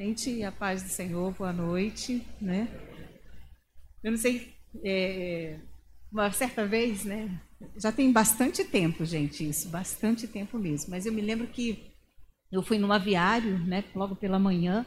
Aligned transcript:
Gente, 0.00 0.42
a 0.42 0.50
paz 0.50 0.82
do 0.82 0.88
Senhor, 0.88 1.30
boa 1.34 1.52
noite, 1.52 2.26
né? 2.40 2.68
Eu 4.02 4.12
não 4.12 4.16
sei, 4.16 4.54
é, 4.82 5.58
uma 6.10 6.32
certa 6.32 6.66
vez, 6.66 7.04
né? 7.04 7.38
Já 7.76 7.92
tem 7.92 8.10
bastante 8.10 8.64
tempo, 8.64 9.04
gente, 9.04 9.46
isso, 9.46 9.68
bastante 9.68 10.26
tempo 10.26 10.58
mesmo. 10.58 10.90
Mas 10.90 11.04
eu 11.04 11.12
me 11.12 11.20
lembro 11.20 11.46
que 11.48 11.92
eu 12.50 12.62
fui 12.62 12.78
no 12.78 12.90
aviário, 12.90 13.58
né? 13.58 13.84
Logo 13.94 14.16
pela 14.16 14.38
manhã 14.38 14.86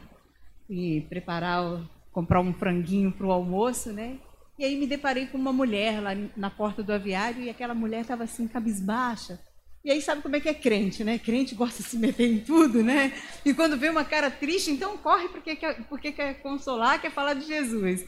e 0.68 1.02
preparar, 1.02 1.88
comprar 2.10 2.40
um 2.40 2.52
franguinho 2.52 3.12
para 3.12 3.28
o 3.28 3.30
almoço, 3.30 3.92
né? 3.92 4.18
E 4.58 4.64
aí 4.64 4.76
me 4.76 4.84
deparei 4.88 5.28
com 5.28 5.38
uma 5.38 5.52
mulher 5.52 6.00
lá 6.00 6.10
na 6.36 6.50
porta 6.50 6.82
do 6.82 6.92
aviário 6.92 7.40
e 7.40 7.48
aquela 7.48 7.72
mulher 7.72 8.00
estava 8.00 8.24
assim 8.24 8.48
cabisbaixa 8.48 9.38
e 9.84 9.90
aí 9.90 10.00
sabe 10.00 10.22
como 10.22 10.34
é 10.34 10.40
que 10.40 10.48
é 10.48 10.54
crente, 10.54 11.04
né? 11.04 11.18
Crente 11.18 11.54
gosta 11.54 11.82
de 11.82 11.88
se 11.90 11.98
meter 11.98 12.26
em 12.26 12.40
tudo, 12.40 12.82
né? 12.82 13.12
E 13.44 13.52
quando 13.52 13.76
vê 13.76 13.90
uma 13.90 14.04
cara 14.04 14.30
triste, 14.30 14.70
então 14.70 14.96
corre 14.96 15.28
porque 15.28 15.56
quer, 15.56 15.84
porque 15.88 16.10
quer 16.10 16.40
consolar, 16.40 17.00
quer 17.00 17.12
falar 17.12 17.34
de 17.34 17.46
Jesus. 17.46 18.06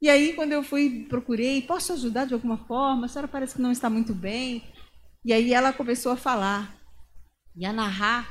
E 0.00 0.08
aí 0.08 0.32
quando 0.32 0.52
eu 0.52 0.62
fui, 0.62 1.06
procurei, 1.08 1.60
posso 1.60 1.92
ajudar 1.92 2.24
de 2.24 2.32
alguma 2.32 2.56
forma? 2.66 3.04
A 3.04 3.08
senhora 3.08 3.28
parece 3.28 3.56
que 3.56 3.62
não 3.62 3.70
está 3.70 3.90
muito 3.90 4.14
bem. 4.14 4.64
E 5.24 5.32
aí 5.32 5.52
ela 5.52 5.72
começou 5.72 6.12
a 6.12 6.16
falar 6.16 6.74
e 7.54 7.66
a 7.66 7.72
narrar 7.72 8.26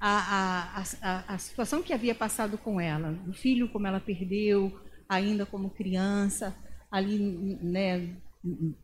a, 0.00 0.78
a, 0.78 0.82
a, 1.02 1.34
a 1.34 1.38
situação 1.38 1.82
que 1.82 1.92
havia 1.92 2.14
passado 2.14 2.56
com 2.56 2.80
ela. 2.80 3.18
O 3.28 3.32
filho, 3.32 3.68
como 3.68 3.86
ela 3.86 4.00
perdeu, 4.00 4.80
ainda 5.08 5.44
como 5.44 5.70
criança, 5.70 6.56
ali, 6.90 7.18
né, 7.62 8.16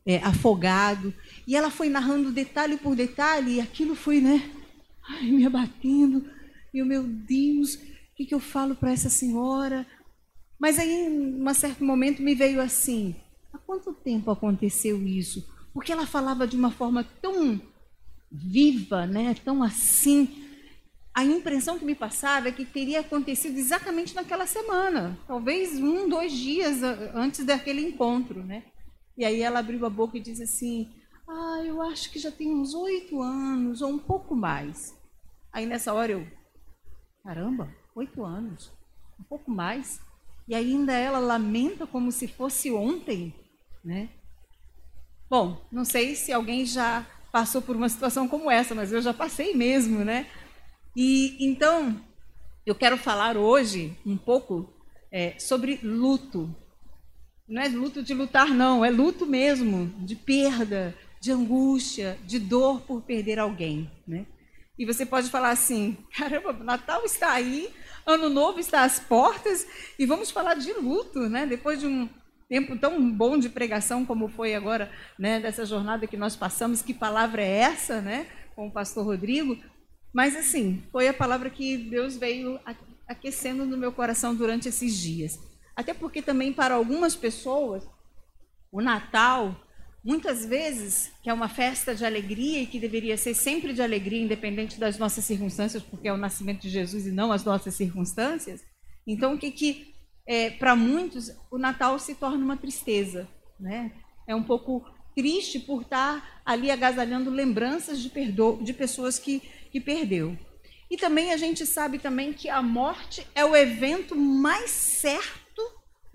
é, 0.07 0.19
afogado. 0.19 1.13
E 1.47 1.57
ela 1.57 1.71
foi 1.71 1.89
narrando 1.89 2.31
detalhe 2.31 2.77
por 2.77 2.95
detalhe, 2.95 3.57
e 3.57 3.61
aquilo 3.61 3.95
foi, 3.95 4.21
né? 4.21 4.51
Ai, 5.09 5.31
me 5.31 5.45
abatendo. 5.45 6.25
E 6.73 6.83
o 6.83 6.87
meu 6.87 7.03
Deus, 7.03 7.75
o 7.75 7.81
que, 8.17 8.27
que 8.27 8.35
eu 8.35 8.41
falo 8.41 8.75
para 8.75 8.93
essa 8.93 9.09
senhora? 9.09 9.87
Mas 10.59 10.79
aí, 10.79 11.07
em 11.07 11.43
um 11.43 11.55
certo 11.55 11.85
momento, 11.85 12.23
me 12.23 12.35
veio 12.35 12.61
assim: 12.61 13.15
há 13.53 13.59
quanto 13.59 13.93
tempo 13.93 14.31
aconteceu 14.31 15.07
isso? 15.07 15.49
Porque 15.73 15.93
ela 15.93 16.07
falava 16.07 16.47
de 16.47 16.57
uma 16.57 16.71
forma 16.71 17.05
tão 17.23 17.61
viva, 18.31 19.07
né? 19.07 19.35
tão 19.45 19.63
assim. 19.63 20.45
A 21.15 21.25
impressão 21.25 21.79
que 21.79 21.85
me 21.85 21.97
passava 21.97 22.49
é 22.49 22.53
que 22.53 22.65
teria 22.65 23.01
acontecido 23.01 23.59
exatamente 23.59 24.15
naquela 24.15 24.47
semana, 24.47 25.19
talvez 25.27 25.77
um, 25.77 26.09
dois 26.09 26.33
dias 26.33 26.81
antes 27.13 27.45
daquele 27.45 27.81
encontro, 27.81 28.45
né? 28.45 28.63
E 29.19 29.25
aí 29.25 29.43
ela 29.43 29.59
abriu 29.59 29.85
a 29.85 29.91
boca 29.91 30.17
e 30.17 30.21
disse 30.21 30.45
assim: 30.45 30.89
Ah, 31.29 31.61
eu 31.67 31.83
acho 31.83 32.13
que 32.13 32.21
já 32.21 32.31
tem 32.31 32.55
uns 32.55 32.73
oito 32.73 33.21
anos, 33.21 33.83
ou 33.83 33.91
um 33.91 33.99
pouco 33.99 34.37
mais. 34.37 34.97
Aí 35.53 35.67
nessa 35.67 35.93
hora 35.93 36.13
eu, 36.13 36.27
caramba, 37.25 37.69
oito 37.97 38.25
anos, 38.25 38.71
um 39.19 39.25
pouco 39.25 39.51
mais. 39.51 40.01
E 40.47 40.55
ainda 40.55 40.93
ela 40.93 41.19
lamenta 41.19 41.85
como 41.85 42.13
se 42.13 42.29
fosse 42.29 42.71
ontem, 42.71 43.35
né? 43.85 44.09
Bom, 45.29 45.61
não 45.71 45.85
sei 45.85 46.15
se 46.15 46.33
alguém 46.33 46.65
já 46.65 47.05
passou 47.33 47.61
por 47.61 47.75
uma 47.75 47.89
situação 47.89 48.29
como 48.29 48.51
essa, 48.51 48.75
mas 48.75 48.93
eu 48.93 49.03
já 49.03 49.13
passei 49.13 49.53
mesmo, 49.53 50.05
né? 50.05 50.31
E 50.97 51.37
então 51.45 52.01
eu 52.65 52.75
quero 52.75 52.97
falar 52.97 53.37
hoje 53.37 53.99
um 54.07 54.17
pouco 54.17 54.73
é, 55.11 55.37
sobre 55.39 55.81
luto, 55.83 56.55
não 57.49 57.63
é 57.63 57.69
luto 57.69 58.03
de 58.03 58.13
lutar, 58.13 58.49
não, 58.49 58.85
é 58.85 58.91
luto 58.91 59.25
mesmo, 59.25 59.87
de 60.05 60.15
perda, 60.15 60.95
de 61.21 61.33
angústia, 61.33 62.19
de 62.27 62.39
dor 62.39 62.83
por 62.83 63.03
perder 63.03 63.39
alguém. 63.39 63.91
Né? 64.07 64.27
E 64.79 64.85
você 64.85 65.07
pode 65.07 65.31
falar 65.31 65.51
assim: 65.51 65.97
caramba, 66.17 66.53
Natal 66.53 67.05
está 67.05 67.33
aí, 67.33 67.71
Ano 68.07 68.29
Novo 68.29 68.61
está 68.61 68.85
às 68.85 69.01
portas, 69.01 69.67
e 69.99 70.05
vamos 70.05 70.31
falar 70.31 70.55
de 70.55 70.73
luto, 70.75 71.29
né? 71.29 71.47
depois 71.47 71.81
de 71.81 71.87
um 71.87 72.09
tempo 72.49 72.79
tão 72.79 73.11
bom 73.11 73.39
de 73.39 73.49
pregação 73.49 74.07
como 74.07 74.29
foi 74.29 74.55
agora, 74.55 74.91
né, 75.19 75.39
dessa 75.39 75.67
jornada 75.67 76.07
que 76.07 76.17
nós 76.17 76.35
passamos, 76.35 76.81
que 76.81 76.95
palavra 76.95 77.43
é 77.43 77.59
essa, 77.59 78.01
né, 78.01 78.27
com 78.57 78.69
o 78.69 78.73
pastor 78.73 79.05
Rodrigo? 79.05 79.59
Mas 80.15 80.35
assim, 80.35 80.83
foi 80.91 81.09
a 81.09 81.13
palavra 81.15 81.51
que 81.51 81.77
Deus 81.77 82.17
veio 82.17 82.59
aquecendo 83.07 83.67
no 83.67 83.77
meu 83.77 83.93
coração 83.93 84.35
durante 84.35 84.67
esses 84.67 84.97
dias. 84.97 85.39
Até 85.79 85.95
porque 85.95 86.21
também 86.21 86.53
para 86.53 86.75
algumas 86.75 87.15
pessoas, 87.15 87.89
o 88.73 88.83
Natal, 88.83 89.55
muitas 90.03 90.45
vezes, 90.45 91.13
que 91.23 91.31
é 91.31 91.33
uma 91.33 91.49
festa 91.49 91.95
de 91.95 92.05
alegria 92.05 92.61
e 92.61 92.67
que 92.67 92.81
deveria 92.81 93.17
ser 93.17 93.33
sempre 93.33 93.73
de 93.73 93.81
alegria, 93.81 94.21
independente 94.21 94.77
das 94.77 94.99
nossas 94.99 95.25
circunstâncias, 95.25 95.81
porque 95.81 96.09
é 96.09 96.13
o 96.13 96.17
nascimento 96.17 96.63
de 96.63 96.69
Jesus 96.69 97.07
e 97.07 97.13
não 97.13 97.31
as 97.31 97.45
nossas 97.45 97.77
circunstâncias. 97.77 98.61
Então, 99.07 99.35
o 99.35 99.39
que, 99.39 99.53
que 99.53 99.95
é, 100.27 100.51
para 100.51 100.75
muitos, 100.75 101.31
o 101.49 101.59
Natal 101.59 101.97
se 102.01 102.17
torna 102.17 102.45
uma 102.45 102.57
tristeza, 102.57 103.29
né? 103.61 103.93
É 104.27 104.35
um 104.35 104.43
pouco 104.43 104.85
triste 105.15 105.61
por 105.61 105.83
estar 105.83 106.43
ali 106.45 106.73
agasalhando 106.73 107.31
lembranças 107.31 108.01
de, 108.01 108.09
perdo 108.09 108.59
de 108.61 108.73
pessoas 108.73 109.17
que, 109.17 109.41
que 109.71 109.81
perdeu. 109.81 110.37
E 110.91 110.97
também 110.97 111.33
a 111.33 111.37
gente 111.37 111.65
sabe 111.65 112.01
também 112.01 112.33
que 112.33 112.49
a 112.49 112.61
morte 112.61 113.25
é 113.33 113.45
o 113.45 113.55
evento 113.55 114.17
mais 114.17 114.73
certo 114.73 115.48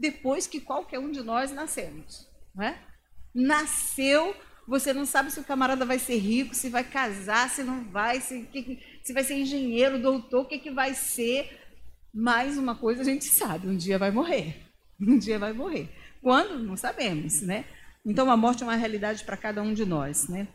depois 0.03 0.45
que 0.45 0.59
qualquer 0.59 0.99
um 0.99 1.09
de 1.09 1.21
nós 1.21 1.53
nascemos. 1.53 2.27
Não 2.53 2.65
é? 2.65 2.77
Nasceu, 3.33 4.35
você 4.67 4.91
não 4.91 5.05
sabe 5.05 5.31
se 5.31 5.39
o 5.39 5.45
camarada 5.45 5.85
vai 5.85 5.97
ser 5.97 6.17
rico, 6.17 6.53
se 6.53 6.69
vai 6.69 6.83
casar, 6.83 7.49
se 7.49 7.63
não 7.63 7.85
vai, 7.85 8.19
se, 8.19 8.45
se 9.01 9.13
vai 9.13 9.23
ser 9.23 9.35
engenheiro, 9.35 10.01
doutor, 10.01 10.41
o 10.41 10.45
que, 10.45 10.59
que 10.59 10.69
vai 10.69 10.93
ser. 10.93 11.57
Mais 12.13 12.57
uma 12.57 12.75
coisa 12.75 13.01
a 13.01 13.05
gente 13.05 13.25
sabe, 13.25 13.67
um 13.67 13.77
dia 13.77 13.97
vai 13.97 14.11
morrer. 14.11 14.59
Um 15.01 15.17
dia 15.17 15.39
vai 15.39 15.51
morrer. 15.51 15.89
Quando? 16.21 16.59
Não 16.59 16.77
sabemos, 16.77 17.41
né? 17.41 17.65
Então 18.05 18.29
a 18.29 18.37
morte 18.37 18.63
é 18.63 18.65
uma 18.65 18.75
realidade 18.75 19.23
para 19.25 19.35
cada 19.35 19.61
um 19.61 19.73
de 19.73 19.83
nós, 19.85 20.29
né? 20.29 20.47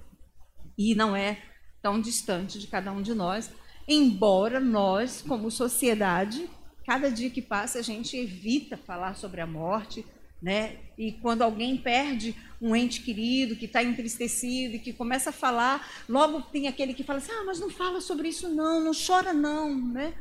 E 0.79 0.95
não 0.95 1.15
é 1.15 1.43
tão 1.83 2.01
distante 2.01 2.59
de 2.59 2.67
cada 2.67 2.91
um 2.93 3.03
de 3.03 3.13
nós, 3.13 3.51
embora 3.87 4.61
nós, 4.61 5.21
como 5.21 5.51
sociedade, 5.51 6.49
cada 6.89 7.11
dia 7.11 7.29
que 7.29 7.43
passa 7.43 7.81
a 7.81 7.83
gente 7.83 8.17
evita 8.17 8.75
falar 8.75 9.15
sobre 9.15 9.43
a 9.43 9.47
morte, 9.47 10.07
né? 10.41 10.79
E 10.97 11.13
quando 11.13 11.43
alguém 11.43 11.77
perde 11.77 12.35
um 12.63 12.75
ente 12.75 13.03
querido, 13.03 13.57
que 13.57 13.67
está 13.67 13.85
entristecido 13.85 14.77
e 14.77 14.79
que 14.79 14.95
começa 14.95 15.29
a 15.29 15.33
falar, 15.33 15.87
logo 16.09 16.41
tem 16.41 16.67
aquele 16.67 16.95
que 16.95 17.05
fala 17.05 17.19
assim: 17.19 17.31
ah, 17.31 17.45
mas 17.45 17.61
não 17.61 17.69
fala 17.69 18.01
sobre 18.01 18.29
isso 18.29 18.49
não, 18.49 18.83
não 18.83 18.93
chora 18.95 19.35
não, 19.35 19.79
né? 19.79 20.15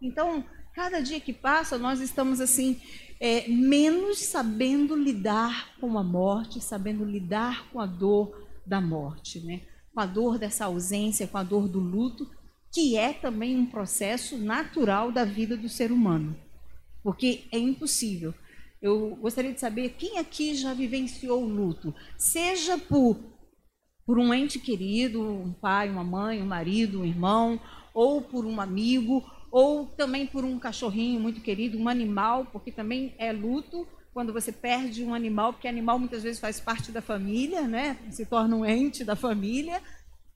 Então, 0.00 0.44
cada 0.72 1.00
dia 1.00 1.18
que 1.18 1.32
passa, 1.32 1.76
nós 1.76 2.00
estamos 2.00 2.40
assim 2.40 2.80
é, 3.18 3.48
menos 3.48 4.20
sabendo 4.20 4.94
lidar 4.94 5.74
com 5.80 5.98
a 5.98 6.04
morte, 6.04 6.60
sabendo 6.60 7.04
lidar 7.04 7.68
com 7.72 7.80
a 7.80 7.86
dor 7.86 8.46
da 8.64 8.80
morte, 8.80 9.40
né? 9.40 9.62
Com 9.92 9.98
a 9.98 10.06
dor 10.06 10.38
dessa 10.38 10.66
ausência, 10.66 11.26
com 11.26 11.38
a 11.38 11.42
dor 11.42 11.66
do 11.66 11.80
luto, 11.80 12.30
que 12.74 12.96
é 12.96 13.12
também 13.12 13.56
um 13.56 13.64
processo 13.64 14.36
natural 14.36 15.12
da 15.12 15.24
vida 15.24 15.56
do 15.56 15.68
ser 15.68 15.92
humano. 15.92 16.36
Porque 17.04 17.44
é 17.52 17.58
impossível. 17.58 18.34
Eu 18.82 19.16
gostaria 19.20 19.52
de 19.52 19.60
saber 19.60 19.90
quem 19.90 20.18
aqui 20.18 20.56
já 20.56 20.74
vivenciou 20.74 21.44
o 21.44 21.48
luto, 21.48 21.94
seja 22.18 22.76
por, 22.76 23.16
por 24.04 24.18
um 24.18 24.34
ente 24.34 24.58
querido, 24.58 25.22
um 25.22 25.52
pai, 25.52 25.88
uma 25.88 26.02
mãe, 26.02 26.42
um 26.42 26.46
marido, 26.46 27.00
um 27.00 27.04
irmão, 27.04 27.60
ou 27.94 28.20
por 28.20 28.44
um 28.44 28.60
amigo, 28.60 29.24
ou 29.52 29.86
também 29.86 30.26
por 30.26 30.44
um 30.44 30.58
cachorrinho 30.58 31.20
muito 31.20 31.40
querido, 31.40 31.78
um 31.78 31.88
animal, 31.88 32.46
porque 32.46 32.72
também 32.72 33.14
é 33.18 33.32
luto 33.32 33.86
quando 34.12 34.32
você 34.32 34.50
perde 34.50 35.04
um 35.04 35.14
animal, 35.14 35.52
porque 35.52 35.68
animal 35.68 35.98
muitas 35.98 36.24
vezes 36.24 36.40
faz 36.40 36.58
parte 36.58 36.90
da 36.90 37.00
família, 37.00 37.62
né? 37.62 37.96
se 38.10 38.26
torna 38.26 38.56
um 38.56 38.66
ente 38.66 39.04
da 39.04 39.14
família, 39.14 39.80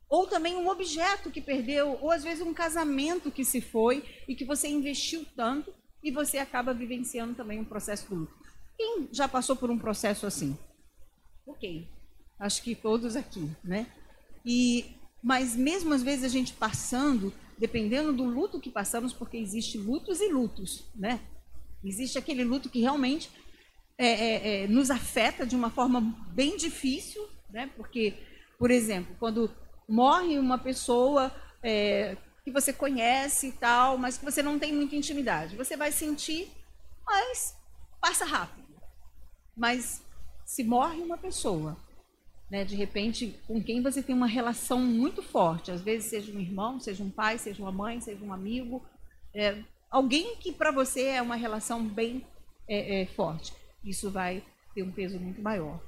ou 0.09 0.27
também 0.27 0.57
um 0.57 0.69
objeto 0.69 1.31
que 1.31 1.41
perdeu, 1.41 1.99
ou 2.01 2.11
às 2.11 2.23
vezes 2.23 2.45
um 2.45 2.55
casamento 2.55 3.31
que 3.31 3.45
se 3.45 3.61
foi 3.61 4.05
e 4.27 4.35
que 4.35 4.45
você 4.45 4.69
investiu 4.69 5.27
tanto 5.37 5.73
e 6.03 6.11
você 6.11 6.39
acaba 6.39 6.73
vivenciando 6.73 7.35
também 7.35 7.61
um 7.61 7.65
processo 7.65 8.09
do 8.09 8.15
luto. 8.21 8.35
Quem 8.77 9.09
já 9.13 9.29
passou 9.29 9.57
por 9.57 9.71
um 9.71 9.79
processo 9.79 10.27
assim? 10.27 10.57
Ok, 11.47 11.89
acho 12.39 12.63
que 12.63 12.75
todos 12.75 13.17
aqui, 13.17 13.51
né? 13.63 13.87
E, 14.47 14.95
mas 15.23 15.57
mesmo 15.57 15.93
às 15.93 16.03
vezes 16.03 16.25
a 16.25 16.29
gente 16.29 16.53
passando, 16.53 17.33
dependendo 17.59 18.13
do 18.13 18.25
luto 18.25 18.61
que 18.61 18.71
passamos, 18.71 19.13
porque 19.13 19.37
existe 19.37 19.77
lutos 19.77 20.21
e 20.21 20.29
lutos, 20.29 20.85
né? 20.95 21.21
Existe 21.85 22.19
aquele 22.19 22.45
luto 22.45 22.71
que 22.71 22.81
realmente 22.81 23.31
é, 23.97 24.07
é, 24.07 24.63
é, 24.65 24.69
nos 24.69 24.91
afeta 24.91 25.45
de 25.45 25.57
uma 25.57 25.71
forma 25.71 26.01
bem 26.33 26.57
difícil, 26.57 27.29
né? 27.51 27.71
Porque, 27.77 28.15
por 28.59 28.71
exemplo, 28.71 29.15
quando 29.19 29.51
morre 29.89 30.39
uma 30.39 30.59
pessoa 30.59 31.33
é, 31.63 32.17
que 32.45 32.51
você 32.51 32.73
conhece 32.73 33.49
e 33.49 33.53
tal, 33.53 33.97
mas 33.97 34.19
que 34.19 34.25
você 34.25 34.43
não 34.43 34.59
tem 34.59 34.73
muita 34.73 34.95
intimidade. 34.95 35.57
Você 35.57 35.77
vai 35.77 35.91
sentir, 35.91 36.51
mas 37.07 37.57
passa 38.01 38.25
rápido. 38.25 38.69
Mas 39.57 40.03
se 40.45 40.63
morre 40.63 41.01
uma 41.01 41.19
pessoa, 41.19 41.77
né, 42.51 42.65
de 42.65 42.77
repente, 42.77 43.39
com 43.47 43.63
quem 43.63 43.83
você 43.83 44.03
tem 44.03 44.15
uma 44.15 44.27
relação 44.27 44.79
muito 44.81 45.23
forte, 45.23 45.71
às 45.71 45.83
vezes 45.83 46.09
seja 46.09 46.33
um 46.33 46.41
irmão, 46.41 46.79
seja 46.79 47.03
um 47.03 47.11
pai, 47.11 47.39
seja 47.39 47.63
uma 47.63 47.73
mãe, 47.73 48.01
seja 48.01 48.25
um 48.25 48.33
amigo, 48.33 48.83
é, 49.35 49.63
alguém 49.91 50.37
que 50.37 50.53
para 50.53 50.71
você 50.71 51.03
é 51.05 51.23
uma 51.23 51.37
relação 51.37 51.85
bem 51.85 52.25
é, 52.69 53.03
é, 53.03 53.07
forte. 53.07 53.53
Isso 53.85 54.11
vai 54.11 54.43
ter 54.75 54.83
um 54.83 54.93
peso 54.93 55.19
muito 55.19 55.43
maior. 55.43 55.81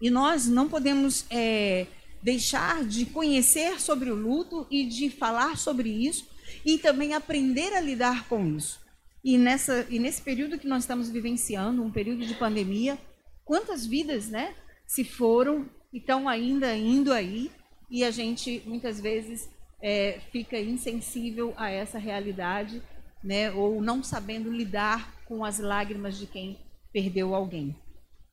E 0.00 0.10
nós 0.10 0.46
não 0.46 0.68
podemos 0.68 1.26
é, 1.30 1.86
deixar 2.22 2.84
de 2.84 3.06
conhecer 3.06 3.80
sobre 3.80 4.10
o 4.10 4.14
luto 4.14 4.66
e 4.70 4.86
de 4.86 5.10
falar 5.10 5.56
sobre 5.56 5.88
isso 5.88 6.28
e 6.64 6.78
também 6.78 7.14
aprender 7.14 7.72
a 7.74 7.80
lidar 7.80 8.28
com 8.28 8.46
isso. 8.56 8.80
E, 9.22 9.36
nessa, 9.36 9.86
e 9.90 9.98
nesse 9.98 10.22
período 10.22 10.58
que 10.58 10.66
nós 10.66 10.82
estamos 10.82 11.10
vivenciando, 11.10 11.82
um 11.82 11.90
período 11.90 12.26
de 12.26 12.34
pandemia, 12.34 12.98
quantas 13.44 13.86
vidas 13.86 14.28
né, 14.28 14.54
se 14.86 15.04
foram 15.04 15.68
e 15.92 15.98
estão 15.98 16.28
ainda 16.28 16.74
indo 16.74 17.12
aí, 17.12 17.50
e 17.90 18.04
a 18.04 18.10
gente 18.10 18.62
muitas 18.64 19.00
vezes 19.00 19.50
é, 19.82 20.20
fica 20.30 20.58
insensível 20.58 21.52
a 21.56 21.70
essa 21.70 21.98
realidade, 21.98 22.82
né, 23.22 23.50
ou 23.50 23.82
não 23.82 24.02
sabendo 24.02 24.50
lidar 24.50 25.24
com 25.26 25.44
as 25.44 25.58
lágrimas 25.58 26.16
de 26.16 26.26
quem 26.26 26.58
perdeu 26.92 27.34
alguém. 27.34 27.76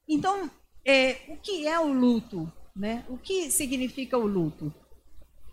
Então, 0.08 0.50
é, 0.86 1.18
o 1.28 1.38
que 1.38 1.68
é 1.68 1.80
o 1.80 1.92
luto? 1.92 2.52
Né? 2.78 3.04
O 3.10 3.18
que 3.18 3.50
significa 3.50 4.18
o 4.18 4.28
luto? 4.28 4.72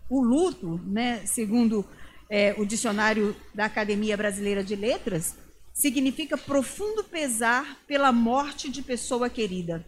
O 0.07 0.21
luto, 0.21 0.79
né, 0.85 1.25
segundo 1.25 1.83
é, 2.29 2.53
o 2.57 2.65
dicionário 2.65 3.35
da 3.53 3.65
Academia 3.65 4.15
Brasileira 4.15 4.63
de 4.63 4.75
Letras, 4.75 5.35
significa 5.73 6.37
profundo 6.37 7.03
pesar 7.03 7.79
pela 7.87 8.11
morte 8.11 8.69
de 8.69 8.83
pessoa 8.83 9.27
querida. 9.27 9.83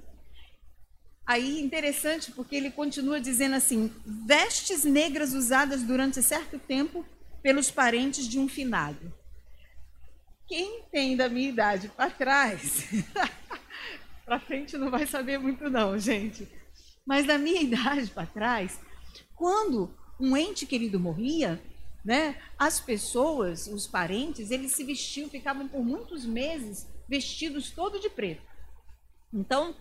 Aí 1.25 1.62
interessante 1.62 2.31
porque 2.31 2.56
ele 2.56 2.72
continua 2.72 3.22
dizendo 3.22 3.56
assim: 3.56 3.94
vestes 4.06 4.83
negras 4.83 5.33
usadas 5.33 5.83
durante 5.83 6.24
certo 6.24 6.57
tempo 6.57 7.06
pelos 7.44 7.69
parentes 7.69 8.28
de 8.28 8.40
um 8.40 8.48
finado. 8.48 9.13
Quem 10.48 10.83
tem 10.92 11.16
da 11.16 11.30
minha 11.30 11.50
idade 11.50 11.90
para 11.90 12.10
trás, 12.10 12.86
para 14.25 14.40
frente 14.40 14.78
não 14.78 14.90
vai 14.90 15.06
saber 15.06 15.38
muito 15.38 15.69
não, 15.69 16.00
gente. 16.00 16.48
Mas 17.07 17.25
da 17.25 17.38
minha 17.38 17.62
idade 17.63 18.12
para 18.12 18.27
trás, 18.27 18.80
quando 19.33 19.89
um 20.19 20.36
ente 20.36 20.65
querido 20.65 21.00
morria, 21.00 21.62
né? 22.04 22.36
As 22.57 22.80
pessoas, 22.80 23.68
os 23.68 23.88
parentes, 23.88 24.51
eles 24.51 24.74
se 24.74 24.83
vestiam, 24.83 25.30
ficavam 25.30 25.68
por 25.68 25.83
muitos 25.83 26.25
meses 26.25 26.88
vestidos 27.07 27.71
todo 27.71 28.00
de 28.00 28.09
preto. 28.09 28.42
Então, 29.33 29.75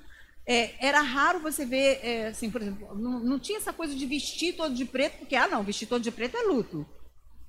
é, 0.46 0.75
era 0.84 1.00
raro 1.00 1.40
você 1.40 1.64
ver, 1.64 2.00
é, 2.02 2.28
assim, 2.28 2.50
por 2.50 2.62
exemplo, 2.62 2.94
não, 2.96 3.20
não, 3.20 3.38
tinha 3.38 3.58
essa 3.58 3.73
coisa 3.73 3.94
de 3.94 4.06
vestir 4.06 4.55
todo 4.55 4.75
de 4.75 4.84
preto, 4.84 5.19
porque, 5.19 5.34
ah, 5.34 5.49
não, 5.49 5.62
vestir 5.62 5.87
todo 5.87 6.02
de 6.02 6.11
preto 6.11 6.37
é 6.37 6.43
luto. 6.43 6.87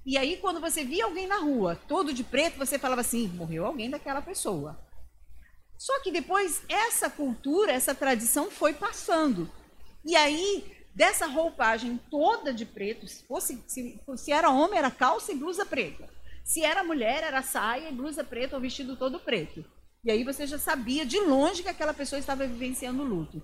E 0.06 0.18
aí, 0.18 0.38
quando 0.38 0.59
você 0.59 0.83
via 0.83 1.06
alguém 1.06 1.27
na 1.27 1.38
rua 1.38 1.75
todo 1.88 2.13
de 2.13 2.24
preto, 2.24 2.57
você 2.57 2.79
falava 2.79 3.01
assim, 3.01 3.27
morreu 3.27 3.65
alguém 3.65 3.89
daquela 3.89 4.21
pessoa. 4.21 4.79
Só 5.77 6.00
que 6.01 6.12
depois, 6.12 6.62
essa 6.68 7.09
cultura, 7.09 7.71
essa 7.71 7.94
tradição 7.94 8.50
foi 8.50 8.74
passando. 8.74 9.51
E 10.07 10.15
aí, 10.15 10.63
dessa 10.95 11.27
roupagem 11.27 12.00
toda 12.09 12.54
de 12.54 12.65
preto, 12.65 13.06
se, 13.06 13.25
fosse, 13.27 13.62
se, 13.68 14.01
se 14.15 14.31
era 14.31 14.50
homem, 14.50 14.80
era 14.80 14.89
calça 14.89 15.33
e 15.33 15.36
blusa 15.36 15.65
preta. 15.65 16.09
Se 16.45 16.63
era 16.63 16.81
mulher, 16.81 17.24
era 17.24 17.42
saia 17.42 17.89
e 17.89 17.94
blusa 17.94 18.24
preta 18.24 18.56
ou 18.56 18.62
vestido 18.62 18.95
todo 18.95 19.19
preto. 19.19 19.65
E 20.06 20.09
aí 20.09 20.24
você 20.24 20.48
já 20.48 20.57
sabia 20.57 21.06
de 21.06 21.19
longe 21.19 21.62
que 21.62 21.68
aquela 21.68 21.94
pessoa 21.94 22.18
estava 22.18 22.48
vivenciando 22.48 23.04
luto. 23.04 23.44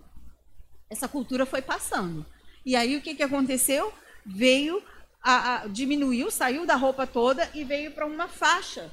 Essa 0.89 1.05
cultura 1.05 1.45
foi 1.45 1.61
passando. 1.61 2.25
E 2.65 2.77
aí 2.77 2.95
o 2.95 3.01
que, 3.01 3.13
que 3.13 3.23
aconteceu? 3.23 3.91
Veio, 4.25 4.81
a, 5.21 5.63
a, 5.63 5.67
diminuiu, 5.67 6.31
saiu 6.31 6.65
da 6.65 6.77
roupa 6.77 7.05
toda 7.05 7.49
e 7.53 7.65
veio 7.65 7.91
para 7.91 8.05
uma 8.05 8.29
faixa 8.29 8.89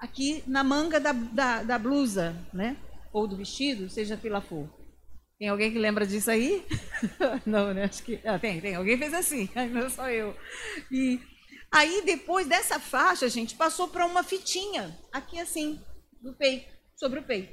aqui 0.00 0.42
na 0.46 0.64
manga 0.64 0.98
da, 0.98 1.12
da, 1.12 1.62
da 1.62 1.78
blusa, 1.78 2.34
né? 2.54 2.74
Ou 3.12 3.26
do 3.26 3.36
vestido, 3.36 3.90
seja 3.90 4.16
pela 4.16 4.40
for. 4.40 4.81
Tem 5.42 5.48
alguém 5.48 5.72
que 5.72 5.78
lembra 5.80 6.06
disso 6.06 6.30
aí? 6.30 6.64
não, 7.44 7.74
né? 7.74 7.82
Acho 7.82 8.04
que. 8.04 8.20
Ah, 8.24 8.38
tem, 8.38 8.60
tem. 8.60 8.76
Alguém 8.76 8.96
fez 8.96 9.12
assim, 9.12 9.48
não 9.72 9.90
sou 9.90 10.08
eu. 10.08 10.36
E 10.88 11.18
aí, 11.68 12.00
depois 12.06 12.46
dessa 12.46 12.78
faixa, 12.78 13.28
gente, 13.28 13.56
passou 13.56 13.88
para 13.88 14.06
uma 14.06 14.22
fitinha, 14.22 14.96
aqui 15.10 15.40
assim, 15.40 15.80
do 16.22 16.32
peito, 16.34 16.72
sobre 16.94 17.18
o 17.18 17.24
peito. 17.24 17.52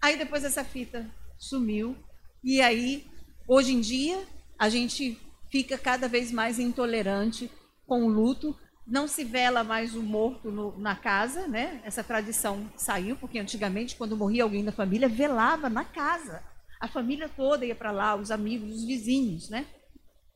Aí 0.00 0.16
depois 0.16 0.42
essa 0.42 0.64
fita 0.64 1.06
sumiu. 1.36 1.94
E 2.42 2.62
aí, 2.62 3.06
hoje 3.46 3.74
em 3.74 3.80
dia, 3.82 4.18
a 4.58 4.70
gente 4.70 5.20
fica 5.50 5.76
cada 5.76 6.08
vez 6.08 6.32
mais 6.32 6.58
intolerante 6.58 7.50
com 7.86 8.06
o 8.06 8.08
luto. 8.08 8.58
Não 8.86 9.06
se 9.06 9.22
vela 9.22 9.62
mais 9.62 9.94
o 9.94 10.02
morto 10.02 10.50
no, 10.50 10.78
na 10.78 10.96
casa, 10.96 11.46
né? 11.46 11.82
Essa 11.84 12.02
tradição 12.02 12.72
saiu, 12.74 13.16
porque 13.16 13.38
antigamente, 13.38 13.96
quando 13.96 14.16
morria 14.16 14.44
alguém 14.44 14.64
da 14.64 14.72
família, 14.72 15.10
velava 15.10 15.68
na 15.68 15.84
casa. 15.84 16.50
A 16.82 16.88
família 16.88 17.28
toda 17.28 17.64
ia 17.64 17.76
para 17.76 17.92
lá, 17.92 18.16
os 18.16 18.32
amigos, 18.32 18.74
os 18.74 18.84
vizinhos, 18.84 19.48
né? 19.48 19.66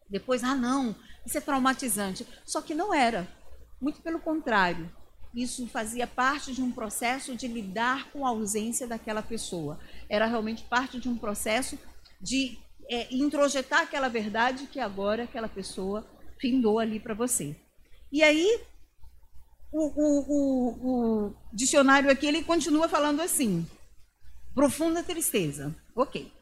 Depois, 0.08 0.44
ah, 0.44 0.54
não, 0.54 0.94
isso 1.26 1.36
é 1.36 1.40
traumatizante. 1.40 2.24
Só 2.44 2.62
que 2.62 2.72
não 2.72 2.94
era. 2.94 3.26
Muito 3.80 4.00
pelo 4.00 4.20
contrário. 4.20 4.88
Isso 5.34 5.66
fazia 5.66 6.06
parte 6.06 6.54
de 6.54 6.62
um 6.62 6.70
processo 6.70 7.34
de 7.34 7.48
lidar 7.48 8.10
com 8.12 8.24
a 8.24 8.28
ausência 8.28 8.86
daquela 8.86 9.22
pessoa. 9.22 9.80
Era 10.08 10.26
realmente 10.26 10.62
parte 10.62 11.00
de 11.00 11.08
um 11.08 11.18
processo 11.18 11.76
de 12.20 12.56
é, 12.88 13.12
introjetar 13.12 13.80
aquela 13.80 14.08
verdade 14.08 14.68
que 14.68 14.78
agora 14.78 15.24
aquela 15.24 15.48
pessoa 15.48 16.06
findou 16.40 16.78
ali 16.78 17.00
para 17.00 17.12
você. 17.12 17.56
E 18.12 18.22
aí, 18.22 18.60
o, 19.72 19.82
o, 19.88 20.20
o, 20.28 21.26
o 21.26 21.34
dicionário 21.52 22.08
aqui 22.08 22.24
ele 22.24 22.44
continua 22.44 22.88
falando 22.88 23.20
assim: 23.20 23.66
profunda 24.54 25.02
tristeza. 25.02 25.74
Ok. 25.94 26.32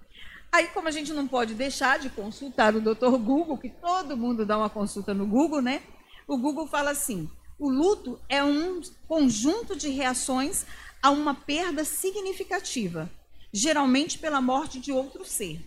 Aí, 0.54 0.68
como 0.68 0.86
a 0.86 0.92
gente 0.92 1.12
não 1.12 1.26
pode 1.26 1.52
deixar 1.52 1.98
de 1.98 2.08
consultar 2.08 2.76
o 2.76 2.80
Dr. 2.80 3.16
Google, 3.18 3.58
que 3.58 3.68
todo 3.68 4.16
mundo 4.16 4.46
dá 4.46 4.56
uma 4.56 4.70
consulta 4.70 5.12
no 5.12 5.26
Google, 5.26 5.60
né? 5.60 5.82
O 6.28 6.38
Google 6.38 6.68
fala 6.68 6.92
assim: 6.92 7.28
o 7.58 7.68
luto 7.68 8.20
é 8.28 8.40
um 8.44 8.80
conjunto 9.08 9.74
de 9.74 9.88
reações 9.88 10.64
a 11.02 11.10
uma 11.10 11.34
perda 11.34 11.84
significativa, 11.84 13.10
geralmente 13.52 14.16
pela 14.16 14.40
morte 14.40 14.78
de 14.78 14.92
outro 14.92 15.24
ser. 15.24 15.58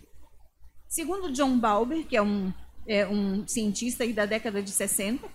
Segundo 0.88 1.30
John 1.32 1.58
Balber, 1.58 2.06
que 2.06 2.16
é 2.16 2.22
um, 2.22 2.50
é 2.86 3.06
um 3.06 3.46
cientista 3.46 4.10
da 4.10 4.24
década 4.24 4.62
de 4.62 4.70
60, 4.70 5.28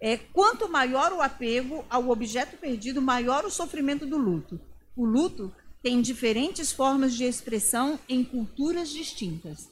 é, 0.00 0.16
quanto 0.16 0.70
maior 0.70 1.12
o 1.12 1.20
apego 1.20 1.84
ao 1.90 2.10
objeto 2.10 2.56
perdido, 2.58 3.02
maior 3.02 3.44
o 3.44 3.50
sofrimento 3.50 4.06
do 4.06 4.16
luto. 4.16 4.60
O 4.96 5.04
luto 5.04 5.52
tem 5.84 6.00
diferentes 6.00 6.72
formas 6.72 7.14
de 7.14 7.24
expressão 7.24 8.00
em 8.08 8.24
culturas 8.24 8.88
distintas. 8.88 9.70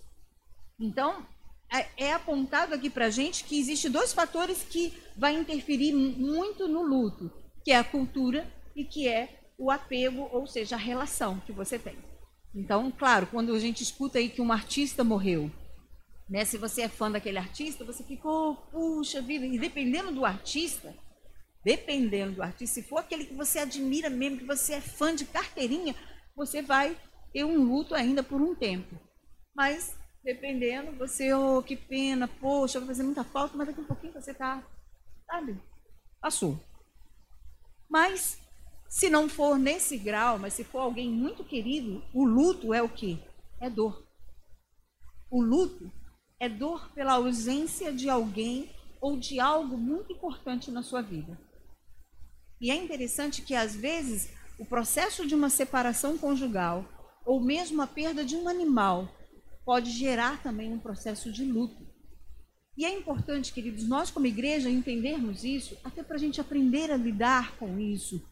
Então, 0.78 1.26
é, 1.72 1.86
é 1.96 2.12
apontado 2.12 2.74
aqui 2.74 2.90
para 2.90 3.06
a 3.06 3.10
gente 3.10 3.44
que 3.44 3.58
existe 3.58 3.88
dois 3.88 4.12
fatores 4.12 4.62
que 4.62 4.92
vai 5.16 5.34
interferir 5.34 5.94
muito 5.94 6.68
no 6.68 6.82
luto, 6.82 7.32
que 7.64 7.72
é 7.72 7.78
a 7.78 7.84
cultura 7.84 8.46
e 8.76 8.84
que 8.84 9.08
é 9.08 9.40
o 9.56 9.70
apego, 9.70 10.28
ou 10.30 10.46
seja, 10.46 10.76
a 10.76 10.78
relação 10.78 11.40
que 11.46 11.52
você 11.52 11.78
tem. 11.78 11.96
Então, 12.54 12.90
claro, 12.90 13.26
quando 13.28 13.54
a 13.54 13.58
gente 13.58 13.82
escuta 13.82 14.18
aí 14.18 14.28
que 14.28 14.42
um 14.42 14.52
artista 14.52 15.02
morreu, 15.02 15.50
né, 16.28 16.44
se 16.44 16.58
você 16.58 16.82
é 16.82 16.88
fã 16.88 17.10
daquele 17.10 17.38
artista, 17.38 17.86
você 17.86 18.04
ficou, 18.04 18.56
puxa 18.70 19.22
vida, 19.22 19.46
e 19.46 19.58
dependendo 19.58 20.12
do 20.12 20.26
artista, 20.26 20.94
dependendo 21.64 22.32
do 22.32 22.42
artista, 22.42 22.80
se 22.80 22.88
for 22.88 22.98
aquele 22.98 23.24
que 23.24 23.34
você 23.34 23.58
admira 23.58 24.10
mesmo, 24.10 24.38
que 24.38 24.44
você 24.44 24.74
é 24.74 24.80
fã 24.80 25.14
de 25.14 25.24
carteirinha, 25.24 25.94
você 26.34 26.60
vai 26.62 26.96
ter 27.32 27.44
um 27.44 27.62
luto 27.62 27.94
ainda 27.94 28.22
por 28.22 28.40
um 28.40 28.54
tempo. 28.54 28.98
Mas, 29.54 29.96
dependendo, 30.24 30.92
você, 30.92 31.32
oh, 31.32 31.62
que 31.62 31.76
pena, 31.76 32.26
poxa, 32.26 32.78
vai 32.80 32.88
fazer 32.88 33.02
muita 33.02 33.24
falta, 33.24 33.56
mas 33.56 33.68
daqui 33.68 33.80
a 33.80 33.82
um 33.82 33.86
pouquinho 33.86 34.12
você 34.12 34.34
tá, 34.34 34.62
sabe, 35.26 35.60
passou. 36.20 36.58
Mas, 37.88 38.38
se 38.88 39.08
não 39.08 39.28
for 39.28 39.58
nesse 39.58 39.96
grau, 39.96 40.38
mas 40.38 40.54
se 40.54 40.64
for 40.64 40.80
alguém 40.80 41.10
muito 41.10 41.44
querido, 41.44 42.02
o 42.12 42.24
luto 42.24 42.74
é 42.74 42.82
o 42.82 42.88
quê? 42.88 43.18
É 43.60 43.70
dor. 43.70 44.06
O 45.30 45.42
luto 45.42 45.90
é 46.40 46.48
dor 46.48 46.90
pela 46.92 47.14
ausência 47.14 47.92
de 47.92 48.08
alguém 48.10 48.70
ou 49.00 49.16
de 49.16 49.38
algo 49.40 49.76
muito 49.76 50.12
importante 50.12 50.70
na 50.70 50.82
sua 50.82 51.02
vida. 51.02 51.38
E 52.62 52.70
é 52.70 52.76
interessante 52.76 53.42
que, 53.42 53.56
às 53.56 53.74
vezes, 53.74 54.28
o 54.56 54.64
processo 54.64 55.26
de 55.26 55.34
uma 55.34 55.50
separação 55.50 56.16
conjugal 56.16 56.86
ou 57.26 57.40
mesmo 57.40 57.82
a 57.82 57.88
perda 57.88 58.24
de 58.24 58.36
um 58.36 58.48
animal 58.48 59.12
pode 59.64 59.90
gerar 59.90 60.40
também 60.44 60.72
um 60.72 60.78
processo 60.78 61.32
de 61.32 61.44
luto. 61.44 61.84
E 62.76 62.84
é 62.84 62.96
importante, 62.96 63.52
queridos, 63.52 63.86
nós 63.88 64.12
como 64.12 64.26
igreja 64.26 64.70
entendermos 64.70 65.42
isso, 65.42 65.76
até 65.82 66.04
para 66.04 66.14
a 66.14 66.18
gente 66.20 66.40
aprender 66.40 66.92
a 66.92 66.96
lidar 66.96 67.56
com 67.56 67.80
isso. 67.80 68.22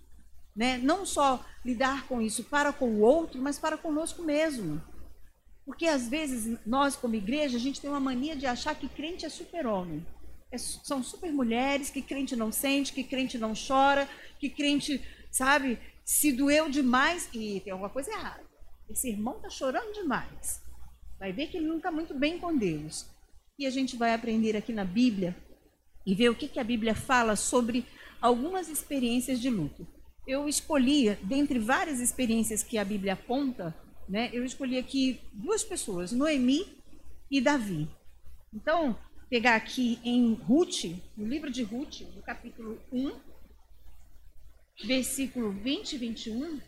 Né? 0.54 0.78
Não 0.78 1.04
só 1.04 1.44
lidar 1.64 2.06
com 2.06 2.22
isso 2.22 2.44
para 2.44 2.72
com 2.72 2.88
o 2.88 3.00
outro, 3.00 3.42
mas 3.42 3.58
para 3.58 3.76
conosco 3.76 4.22
mesmo. 4.22 4.80
Porque 5.64 5.86
às 5.86 6.08
vezes 6.08 6.56
nós, 6.64 6.94
como 6.94 7.16
igreja, 7.16 7.56
a 7.56 7.60
gente 7.60 7.80
tem 7.80 7.90
uma 7.90 7.98
mania 7.98 8.36
de 8.36 8.46
achar 8.46 8.76
que 8.76 8.88
crente 8.88 9.26
é 9.26 9.28
super-homem. 9.28 10.06
É, 10.52 10.58
são 10.58 11.02
super 11.02 11.32
mulheres, 11.32 11.90
que 11.90 12.02
crente 12.02 12.34
não 12.34 12.50
sente, 12.50 12.92
que 12.92 13.04
crente 13.04 13.38
não 13.38 13.52
chora, 13.54 14.08
que 14.38 14.48
crente, 14.48 15.00
sabe, 15.30 15.78
se 16.04 16.32
doeu 16.32 16.68
demais 16.68 17.28
e 17.32 17.60
tem 17.60 17.72
alguma 17.72 17.90
coisa 17.90 18.10
errada. 18.10 18.42
Esse 18.88 19.08
irmão 19.08 19.36
está 19.36 19.48
chorando 19.48 19.92
demais. 19.92 20.60
Vai 21.18 21.32
ver 21.32 21.46
que 21.48 21.56
ele 21.56 21.66
não 21.66 21.76
está 21.76 21.92
muito 21.92 22.14
bem 22.14 22.38
com 22.38 22.56
Deus. 22.56 23.06
E 23.58 23.66
a 23.66 23.70
gente 23.70 23.96
vai 23.96 24.12
aprender 24.14 24.56
aqui 24.56 24.72
na 24.72 24.84
Bíblia 24.84 25.36
e 26.04 26.14
ver 26.14 26.30
o 26.30 26.34
que, 26.34 26.48
que 26.48 26.58
a 26.58 26.64
Bíblia 26.64 26.94
fala 26.94 27.36
sobre 27.36 27.86
algumas 28.20 28.68
experiências 28.68 29.40
de 29.40 29.48
luto. 29.48 29.86
Eu 30.26 30.48
escolhi, 30.48 31.14
dentre 31.22 31.58
várias 31.58 32.00
experiências 32.00 32.62
que 32.62 32.78
a 32.78 32.84
Bíblia 32.84 33.12
aponta, 33.12 33.74
né, 34.08 34.30
eu 34.32 34.44
escolhi 34.44 34.78
aqui 34.78 35.20
duas 35.32 35.62
pessoas, 35.62 36.10
Noemi 36.10 36.66
e 37.30 37.40
Davi. 37.40 37.88
Então, 38.52 38.98
pegar 39.30 39.54
aqui 39.54 40.00
em 40.04 40.34
Ruth, 40.34 40.86
no 41.16 41.24
livro 41.24 41.50
de 41.50 41.62
Ruth, 41.62 42.00
no 42.16 42.20
capítulo 42.20 42.80
1, 42.92 43.12
versículo 44.84 45.52
20 45.52 45.92
e 45.92 45.98
21. 45.98 46.60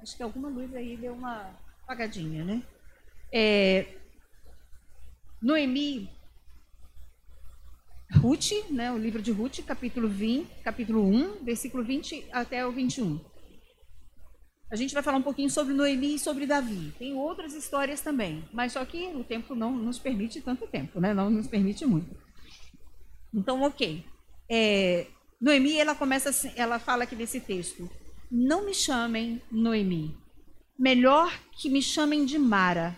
Acho 0.00 0.16
que 0.16 0.22
alguma 0.22 0.48
luz 0.48 0.72
aí 0.72 0.96
deu 0.96 1.12
uma 1.12 1.52
apagadinha, 1.82 2.44
né? 2.44 2.62
É, 3.32 3.98
Noemi, 5.42 6.08
Ruth, 8.14 8.70
né, 8.70 8.92
o 8.92 8.98
livro 8.98 9.20
de 9.20 9.32
Ruth, 9.32 9.60
capítulo 9.66 10.08
20, 10.08 10.62
capítulo 10.62 11.04
1, 11.04 11.44
versículo 11.44 11.84
20 11.84 12.28
até 12.30 12.64
o 12.64 12.70
21. 12.70 13.20
A 14.70 14.76
gente 14.76 14.94
vai 14.94 15.02
falar 15.02 15.18
um 15.18 15.22
pouquinho 15.22 15.50
sobre 15.50 15.74
Noemi 15.74 16.14
e 16.14 16.18
sobre 16.18 16.46
Davi. 16.46 16.94
Tem 16.96 17.12
outras 17.14 17.54
histórias 17.54 18.00
também, 18.00 18.44
mas 18.52 18.72
só 18.72 18.84
que 18.84 19.08
o 19.08 19.24
tempo 19.24 19.54
não 19.54 19.72
nos 19.72 19.98
permite 19.98 20.40
tanto 20.40 20.66
tempo, 20.68 21.00
né? 21.00 21.12
Não 21.12 21.28
nos 21.28 21.48
permite 21.48 21.84
muito. 21.84 22.14
Então, 23.34 23.62
ok. 23.62 24.04
É, 24.48 25.08
Noemi, 25.40 25.76
ela 25.76 25.94
começa, 25.94 26.28
assim, 26.28 26.52
ela 26.54 26.78
fala 26.78 27.02
aqui 27.02 27.16
nesse 27.16 27.40
texto: 27.40 27.90
Não 28.30 28.64
me 28.64 28.72
chamem 28.72 29.42
Noemi, 29.50 30.16
melhor 30.78 31.32
que 31.52 31.68
me 31.68 31.82
chamem 31.82 32.24
de 32.24 32.38
Mara, 32.38 32.96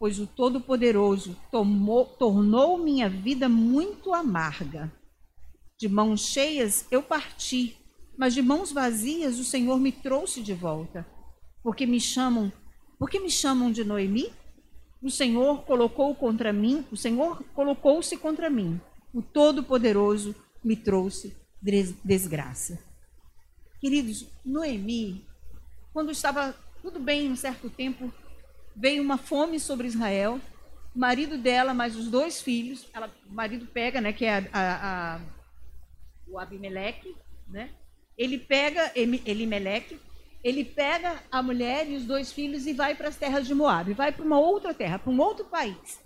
pois 0.00 0.18
o 0.18 0.26
Todo-Poderoso 0.26 1.36
tornou 2.18 2.76
minha 2.76 3.08
vida 3.08 3.48
muito 3.48 4.12
amarga. 4.12 4.92
De 5.78 5.88
mãos 5.88 6.26
cheias 6.26 6.86
eu 6.90 7.02
parti 7.02 7.76
mas 8.16 8.34
de 8.34 8.42
mãos 8.42 8.72
vazias 8.72 9.38
o 9.38 9.44
Senhor 9.44 9.78
me 9.78 9.92
trouxe 9.92 10.42
de 10.42 10.54
volta. 10.54 11.06
Porque 11.62 11.86
me 11.86 12.00
chamam, 12.00 12.52
porque 12.98 13.18
me 13.18 13.30
chamam 13.30 13.72
de 13.72 13.84
Noemi? 13.84 14.32
O 15.02 15.10
Senhor 15.10 15.64
colocou 15.64 16.14
contra 16.14 16.52
mim, 16.52 16.84
o 16.90 16.96
Senhor 16.96 17.42
colocou-se 17.54 18.16
contra 18.16 18.48
mim. 18.48 18.80
O 19.12 19.22
Todo-Poderoso 19.22 20.34
me 20.62 20.76
trouxe 20.76 21.36
desgraça. 22.04 22.78
Queridos, 23.80 24.26
Noemi, 24.44 25.26
quando 25.92 26.10
estava 26.10 26.54
tudo 26.82 26.98
bem 26.98 27.30
um 27.30 27.36
certo 27.36 27.70
tempo, 27.70 28.12
veio 28.74 29.02
uma 29.02 29.16
fome 29.16 29.60
sobre 29.60 29.86
Israel. 29.86 30.40
O 30.94 30.98
marido 30.98 31.38
dela, 31.38 31.74
mais 31.74 31.96
os 31.96 32.08
dois 32.08 32.40
filhos, 32.40 32.88
ela, 32.92 33.10
o 33.28 33.32
marido 33.32 33.66
pega, 33.66 34.00
né, 34.00 34.12
que 34.12 34.24
é 34.24 34.38
a, 34.38 34.48
a, 34.52 35.16
a, 35.16 35.20
o 36.26 36.38
Abimeleque, 36.38 37.14
né? 37.48 37.70
Ele 38.16 38.38
pega 38.38 38.92
Elimeleque, 38.94 39.98
ele 40.42 40.64
pega 40.64 41.22
a 41.30 41.42
mulher 41.42 41.88
e 41.88 41.96
os 41.96 42.04
dois 42.04 42.32
filhos 42.32 42.66
e 42.66 42.72
vai 42.72 42.94
para 42.94 43.08
as 43.08 43.16
terras 43.16 43.46
de 43.46 43.54
Moab, 43.54 43.92
vai 43.94 44.12
para 44.12 44.24
uma 44.24 44.38
outra 44.38 44.74
terra, 44.74 44.98
para 44.98 45.10
um 45.10 45.20
outro 45.20 45.46
país. 45.46 46.00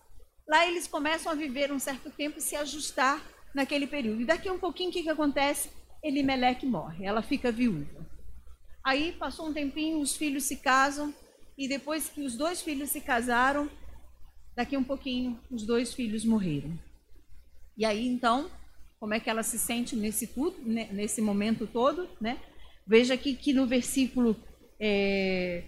Lá 0.49 0.67
eles 0.67 0.87
começam 0.87 1.31
a 1.31 1.35
viver 1.35 1.71
um 1.73 1.79
certo 1.79 2.11
tempo 2.11 2.39
e 2.39 2.43
se 2.43 2.57
ajustar 2.57 3.23
naquele 3.55 3.87
período. 3.87 4.23
E 4.23 4.25
daqui 4.25 4.49
a 4.49 4.53
um 4.53 4.59
pouquinho, 4.59 4.91
o 4.91 4.93
que, 4.93 5.03
que 5.03 5.11
acontece? 5.11 5.71
Elimeleque 6.03 6.65
morre, 6.65 7.05
ela 7.05 7.21
fica 7.21 7.51
viúva. 7.51 8.07
Aí 8.85 9.13
passou 9.13 9.49
um 9.49 9.53
tempinho, 9.53 10.01
os 10.01 10.17
filhos 10.17 10.45
se 10.45 10.57
casam, 10.57 11.13
e 11.57 11.69
depois 11.69 12.09
que 12.09 12.23
os 12.23 12.37
dois 12.37 12.63
filhos 12.63 12.91
se 12.91 13.01
casaram, 13.01 13.69
daqui 14.55 14.77
a 14.77 14.79
um 14.79 14.85
pouquinho, 14.85 15.39
os 15.51 15.67
dois 15.67 15.93
filhos 15.93 16.25
morreram. 16.25 16.79
E 17.77 17.85
aí 17.85 18.07
então, 18.07 18.51
como 18.99 19.15
é 19.15 19.21
que 19.21 19.31
ela 19.31 19.43
se 19.43 19.59
sente 19.59 19.95
nesse 19.95 20.27
tudo, 20.27 20.57
nesse 20.65 21.21
momento 21.21 21.67
todo, 21.67 22.09
né? 22.21 22.39
Veja 22.87 23.15
aqui 23.15 23.35
que 23.35 23.53
no 23.53 23.67
versículo 23.67 24.37
é, 24.81 25.65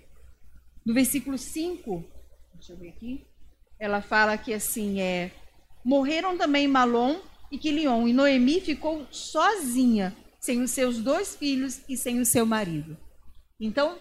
no 0.85 0.95
versículo 0.95 1.37
5, 1.37 2.05
deixa 2.55 2.73
eu 2.73 2.77
ver 2.77 2.89
aqui, 2.89 3.27
ela 3.79 4.01
fala 4.01 4.37
que 4.39 4.53
assim 4.53 5.01
é 5.01 5.31
morreram 5.85 6.37
também 6.37 6.69
Malom 6.69 7.21
e 7.51 7.59
Quilion, 7.59 8.07
e 8.07 8.13
Noemi 8.13 8.61
ficou 8.61 9.07
sozinha, 9.11 10.17
sem 10.39 10.63
os 10.63 10.71
seus 10.71 10.99
dois 10.99 11.35
filhos 11.35 11.81
e 11.89 11.97
sem 11.97 12.21
o 12.21 12.25
seu 12.25 12.47
marido. 12.47 12.97
Então, 13.59 13.99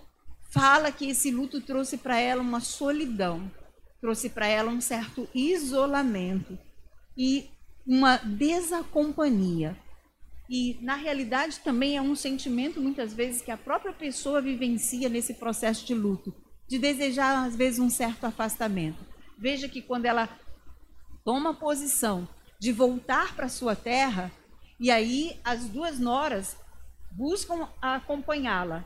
fala 0.51 0.91
que 0.91 1.09
esse 1.09 1.31
luto 1.31 1.59
trouxe 1.59 1.98
para 1.98 2.19
ela 2.19 2.41
uma 2.41 2.59
solidão, 2.59 3.51
trouxe 4.00 4.29
para 4.29 4.48
ela 4.48 4.69
um 4.71 4.79
certo 4.79 5.27
isolamento. 5.33 6.57
E 7.17 7.50
uma 7.89 8.17
desacompanhia. 8.17 9.75
E, 10.48 10.77
na 10.79 10.93
realidade, 10.93 11.60
também 11.62 11.98
é 11.98 12.01
um 12.01 12.15
sentimento, 12.15 12.79
muitas 12.79 13.15
vezes, 13.15 13.41
que 13.41 13.50
a 13.50 13.58
própria 13.58 13.91
pessoa 13.91 14.39
vivencia 14.39 15.10
nesse 15.10 15.34
processo 15.34 15.88
de 15.88 15.96
luto, 15.96 16.31
de 16.67 16.77
desejar, 16.77 17.48
às 17.48 17.55
vezes, 17.55 17.79
um 17.79 17.89
certo 17.89 18.25
afastamento. 18.25 19.03
Veja 19.39 19.67
que 19.67 19.81
quando 19.81 20.05
ela 20.05 20.29
toma 21.25 21.55
posição 21.55 22.29
de 22.60 22.72
voltar 22.72 23.36
para 23.36 23.50
sua 23.50 23.75
terra, 23.75 24.31
e 24.79 24.91
aí 24.91 25.39
as 25.43 25.65
duas 25.65 25.98
noras 25.98 26.58
buscam 27.12 27.67
acompanhá-la. 27.81 28.86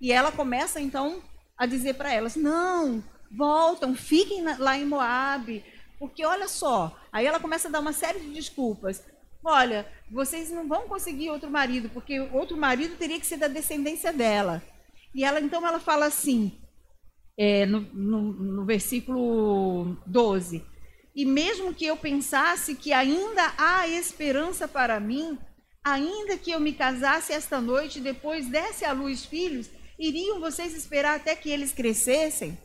E 0.00 0.10
ela 0.10 0.32
começa, 0.32 0.80
então, 0.80 1.22
a 1.58 1.66
dizer 1.66 1.94
para 1.94 2.10
elas: 2.10 2.36
não, 2.36 3.04
voltam, 3.30 3.94
fiquem 3.94 4.42
lá 4.56 4.78
em 4.78 4.86
Moabe, 4.86 5.62
porque 6.00 6.24
olha 6.24 6.48
só, 6.48 6.98
aí 7.12 7.26
ela 7.26 7.38
começa 7.38 7.68
a 7.68 7.70
dar 7.70 7.80
uma 7.80 7.92
série 7.92 8.20
de 8.20 8.30
desculpas. 8.30 9.04
Olha, 9.44 9.86
vocês 10.10 10.50
não 10.50 10.66
vão 10.66 10.88
conseguir 10.88 11.28
outro 11.28 11.50
marido, 11.50 11.90
porque 11.90 12.18
outro 12.18 12.56
marido 12.56 12.96
teria 12.96 13.20
que 13.20 13.26
ser 13.26 13.36
da 13.36 13.48
descendência 13.48 14.10
dela. 14.10 14.62
E 15.14 15.22
ela 15.24 15.38
então 15.40 15.66
ela 15.66 15.78
fala 15.78 16.06
assim, 16.06 16.58
é, 17.38 17.66
no, 17.66 17.82
no, 17.92 18.32
no 18.32 18.64
versículo 18.64 19.98
12: 20.06 20.64
E 21.14 21.26
mesmo 21.26 21.74
que 21.74 21.84
eu 21.84 21.98
pensasse 21.98 22.74
que 22.74 22.94
ainda 22.94 23.52
há 23.58 23.86
esperança 23.86 24.66
para 24.66 24.98
mim, 24.98 25.38
ainda 25.84 26.38
que 26.38 26.50
eu 26.50 26.60
me 26.60 26.72
casasse 26.72 27.30
esta 27.30 27.60
noite 27.60 27.98
e 27.98 28.02
depois 28.02 28.48
desse 28.48 28.86
à 28.86 28.92
luz 28.92 29.26
filhos, 29.26 29.68
iriam 29.98 30.40
vocês 30.40 30.74
esperar 30.74 31.16
até 31.16 31.36
que 31.36 31.50
eles 31.50 31.72
crescessem? 31.72 32.58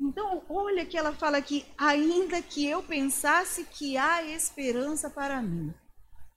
Então, 0.00 0.42
olha 0.48 0.86
que 0.86 0.96
ela 0.96 1.12
fala 1.12 1.36
aqui, 1.36 1.66
ainda 1.76 2.40
que 2.40 2.66
eu 2.66 2.82
pensasse 2.82 3.64
que 3.64 3.98
há 3.98 4.22
esperança 4.22 5.10
para 5.10 5.42
mim. 5.42 5.74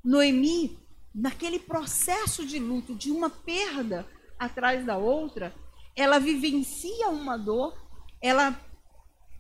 Noemi, 0.04 0.78
naquele 1.16 1.60
processo 1.60 2.46
de 2.46 2.60
luto, 2.60 2.94
de 2.94 3.10
uma 3.10 3.30
perda 3.30 4.06
atrás 4.38 4.86
da 4.86 4.98
outra, 4.98 5.56
ela 5.96 6.20
vivencia 6.20 7.08
uma 7.08 7.38
dor, 7.38 7.74
ela 8.22 8.60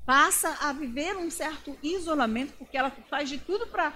passa 0.05 0.57
a 0.61 0.71
viver 0.71 1.17
um 1.17 1.29
certo 1.29 1.77
isolamento, 1.83 2.53
porque 2.57 2.77
ela 2.77 2.91
faz 3.09 3.27
de 3.27 3.39
tudo 3.39 3.67
para 3.67 3.93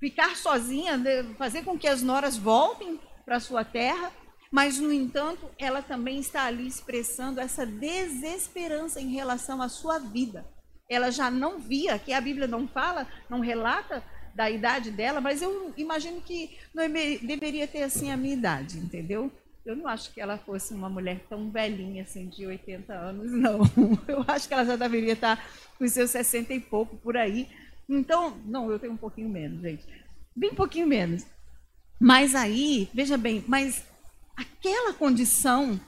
ficar 0.00 0.36
sozinha, 0.36 1.00
fazer 1.38 1.64
com 1.64 1.78
que 1.78 1.86
as 1.86 2.02
noras 2.02 2.36
voltem 2.36 3.00
para 3.24 3.38
sua 3.38 3.64
terra, 3.64 4.12
mas, 4.50 4.78
no 4.78 4.92
entanto, 4.92 5.50
ela 5.58 5.82
também 5.82 6.18
está 6.18 6.44
ali 6.44 6.66
expressando 6.66 7.40
essa 7.40 7.66
desesperança 7.66 9.00
em 9.00 9.12
relação 9.12 9.60
à 9.60 9.68
sua 9.68 9.98
vida. 9.98 10.46
Ela 10.88 11.10
já 11.10 11.30
não 11.30 11.58
via, 11.58 11.98
que 11.98 12.12
a 12.12 12.20
Bíblia 12.20 12.46
não 12.46 12.68
fala, 12.68 13.06
não 13.28 13.40
relata 13.40 14.02
da 14.34 14.50
idade 14.50 14.90
dela, 14.90 15.20
mas 15.20 15.42
eu 15.42 15.72
imagino 15.76 16.20
que 16.20 16.56
não 16.74 16.84
deveria 16.86 17.66
ter 17.66 17.82
assim 17.82 18.10
a 18.10 18.16
minha 18.16 18.34
idade, 18.34 18.78
entendeu? 18.78 19.32
Eu 19.64 19.74
não 19.74 19.88
acho 19.88 20.12
que 20.12 20.20
ela 20.20 20.38
fosse 20.38 20.72
uma 20.74 20.88
mulher 20.88 21.24
tão 21.28 21.50
velhinha, 21.50 22.04
assim, 22.04 22.28
de 22.28 22.46
80 22.46 22.92
anos, 22.92 23.32
não. 23.34 23.60
Eu 24.06 24.24
acho 24.28 24.46
que 24.46 24.54
ela 24.54 24.64
já 24.64 24.76
deveria 24.76 25.14
estar 25.14 25.44
com 25.76 25.88
seus 25.88 26.10
60 26.10 26.54
e 26.54 26.60
pouco 26.60 26.96
por 26.98 27.16
aí. 27.16 27.48
Então, 27.88 28.36
não, 28.44 28.70
eu 28.70 28.78
tenho 28.78 28.92
um 28.92 28.96
pouquinho 28.96 29.28
menos, 29.28 29.60
gente. 29.60 29.84
Bem 30.36 30.54
pouquinho 30.54 30.86
menos. 30.86 31.26
Mas 31.98 32.34
aí, 32.34 32.88
veja 32.92 33.16
bem, 33.16 33.42
mas 33.48 33.82
aquela 34.36 34.92
condição 34.92 35.80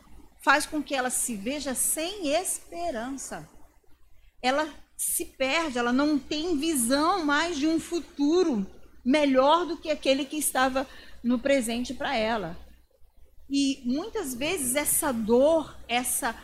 faz 0.42 0.64
com 0.64 0.82
que 0.82 0.94
ela 0.94 1.10
se 1.10 1.36
veja 1.36 1.74
sem 1.74 2.28
esperança. 2.28 3.48
Ela 4.42 4.68
se 4.96 5.24
perde, 5.24 5.78
ela 5.78 5.92
não 5.92 6.18
tem 6.18 6.56
visão 6.56 7.24
mais 7.24 7.56
de 7.56 7.66
um 7.66 7.78
futuro 7.78 8.66
melhor 9.04 9.66
do 9.66 9.76
que 9.76 9.90
aquele 9.90 10.24
que 10.24 10.36
estava 10.36 10.86
no 11.22 11.38
presente 11.38 11.94
para 11.94 12.16
ela. 12.16 12.56
E 13.50 13.80
muitas 13.84 14.34
vezes 14.34 14.74
essa 14.74 15.12
dor, 15.12 15.76
essa 15.88 16.34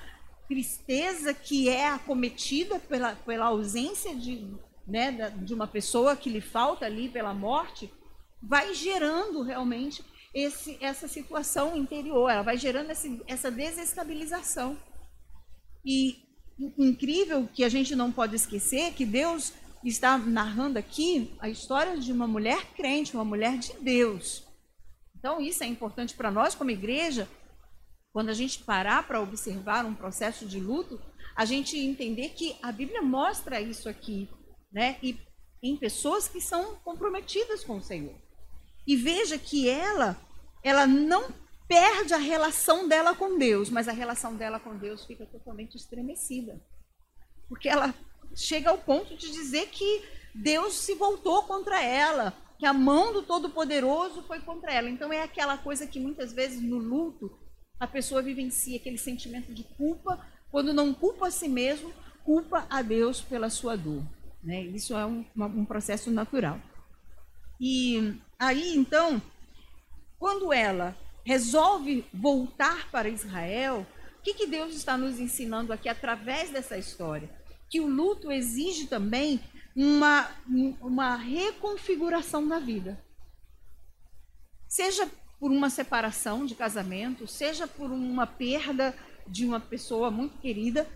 tristeza 0.49 1.34
que 1.34 1.68
é 1.68 1.88
acometida 1.88 2.78
pela, 2.78 3.14
pela 3.14 3.46
ausência 3.46 4.14
de, 4.14 4.54
né, 4.87 5.30
de 5.42 5.52
uma 5.52 5.66
pessoa 5.66 6.16
que 6.16 6.30
lhe 6.30 6.40
falta 6.40 6.87
ali 6.87 7.08
pela 7.08 7.34
morte, 7.34 7.92
vai 8.42 8.75
gerando 8.75 9.42
realmente 9.42 10.04
esse, 10.34 10.76
essa 10.80 11.06
situação 11.06 11.76
interior, 11.76 12.28
ela 12.28 12.42
vai 12.42 12.58
gerando 12.58 12.90
esse, 12.90 13.22
essa 13.26 13.50
desestabilização. 13.50 14.76
E 15.84 16.24
incrível 16.78 17.48
que 17.52 17.62
a 17.62 17.68
gente 17.68 17.94
não 17.94 18.10
pode 18.10 18.34
esquecer 18.34 18.92
que 18.94 19.06
Deus 19.06 19.52
está 19.84 20.18
narrando 20.18 20.78
aqui 20.78 21.36
a 21.38 21.48
história 21.48 21.98
de 21.98 22.10
uma 22.10 22.26
mulher 22.26 22.64
crente, 22.74 23.14
uma 23.14 23.24
mulher 23.24 23.58
de 23.58 23.74
Deus. 23.74 24.42
Então, 25.16 25.40
isso 25.40 25.62
é 25.62 25.66
importante 25.66 26.14
para 26.14 26.30
nós, 26.30 26.54
como 26.54 26.70
igreja, 26.70 27.28
quando 28.12 28.28
a 28.28 28.34
gente 28.34 28.62
parar 28.62 29.06
para 29.06 29.20
observar 29.20 29.84
um 29.84 29.94
processo 29.94 30.46
de 30.46 30.58
luto, 30.58 31.00
a 31.36 31.44
gente 31.44 31.78
entender 31.78 32.30
que 32.30 32.56
a 32.62 32.70
Bíblia 32.70 33.02
mostra 33.02 33.60
isso 33.60 33.88
aqui, 33.88 34.28
né? 34.72 34.96
E 35.02 35.18
em 35.62 35.76
pessoas 35.76 36.28
que 36.28 36.40
são 36.40 36.76
comprometidas 36.76 37.64
com 37.64 37.78
o 37.78 37.82
Senhor. 37.82 38.14
E 38.86 38.96
veja 38.96 39.38
que 39.38 39.68
ela, 39.68 40.16
ela 40.62 40.86
não 40.86 41.32
perde 41.66 42.12
a 42.12 42.18
relação 42.18 42.86
dela 42.86 43.14
com 43.14 43.38
Deus, 43.38 43.70
mas 43.70 43.88
a 43.88 43.92
relação 43.92 44.34
dela 44.36 44.60
com 44.60 44.76
Deus 44.76 45.04
fica 45.04 45.24
totalmente 45.26 45.76
estremecida. 45.76 46.60
Porque 47.48 47.68
ela 47.68 47.94
chega 48.34 48.70
ao 48.70 48.78
ponto 48.78 49.16
de 49.16 49.30
dizer 49.30 49.68
que 49.68 50.02
Deus 50.34 50.74
se 50.74 50.94
voltou 50.94 51.42
contra 51.44 51.82
ela, 51.82 52.34
que 52.58 52.66
a 52.66 52.72
mão 52.72 53.12
do 53.12 53.22
Todo-Poderoso 53.22 54.22
foi 54.24 54.40
contra 54.40 54.72
ela. 54.72 54.90
Então 54.90 55.12
é 55.12 55.22
aquela 55.22 55.56
coisa 55.56 55.86
que 55.86 56.00
muitas 56.00 56.32
vezes 56.32 56.60
no 56.60 56.78
luto 56.78 57.38
a 57.78 57.86
pessoa 57.86 58.22
vivencia 58.22 58.76
aquele 58.76 58.98
sentimento 58.98 59.52
de 59.52 59.64
culpa, 59.76 60.24
quando 60.50 60.72
não 60.72 60.94
culpa 60.94 61.28
a 61.28 61.30
si 61.30 61.48
mesmo, 61.48 61.92
culpa 62.24 62.66
a 62.70 62.82
Deus 62.82 63.20
pela 63.20 63.50
sua 63.50 63.76
dor. 63.76 64.02
Né? 64.42 64.62
Isso 64.62 64.94
é 64.94 65.04
um, 65.04 65.24
um 65.36 65.64
processo 65.64 66.10
natural. 66.10 66.60
E 67.61 68.14
aí 68.38 68.76
então, 68.76 69.20
quando 70.18 70.52
ela 70.52 70.96
resolve 71.25 72.04
voltar 72.12 72.90
para 72.90 73.08
Israel, 73.08 73.87
o 74.18 74.23
que, 74.23 74.34
que 74.34 74.46
Deus 74.46 74.75
está 74.75 74.96
nos 74.96 75.18
ensinando 75.18 75.73
aqui 75.73 75.88
através 75.88 76.50
dessa 76.50 76.76
história? 76.76 77.28
Que 77.68 77.80
o 77.80 77.87
luto 77.87 78.30
exige 78.30 78.87
também 78.87 79.40
uma, 79.75 80.30
uma 80.80 81.16
reconfiguração 81.16 82.46
da 82.46 82.58
vida. 82.58 83.02
Seja 84.68 85.11
por 85.38 85.50
uma 85.50 85.68
separação 85.68 86.46
de 86.46 86.54
casamento, 86.54 87.26
seja 87.26 87.66
por 87.66 87.90
uma 87.90 88.26
perda 88.26 88.94
de 89.26 89.44
uma 89.44 89.61
pessoa 89.61 90.11
muito 90.11 90.38
querida, 90.38 90.87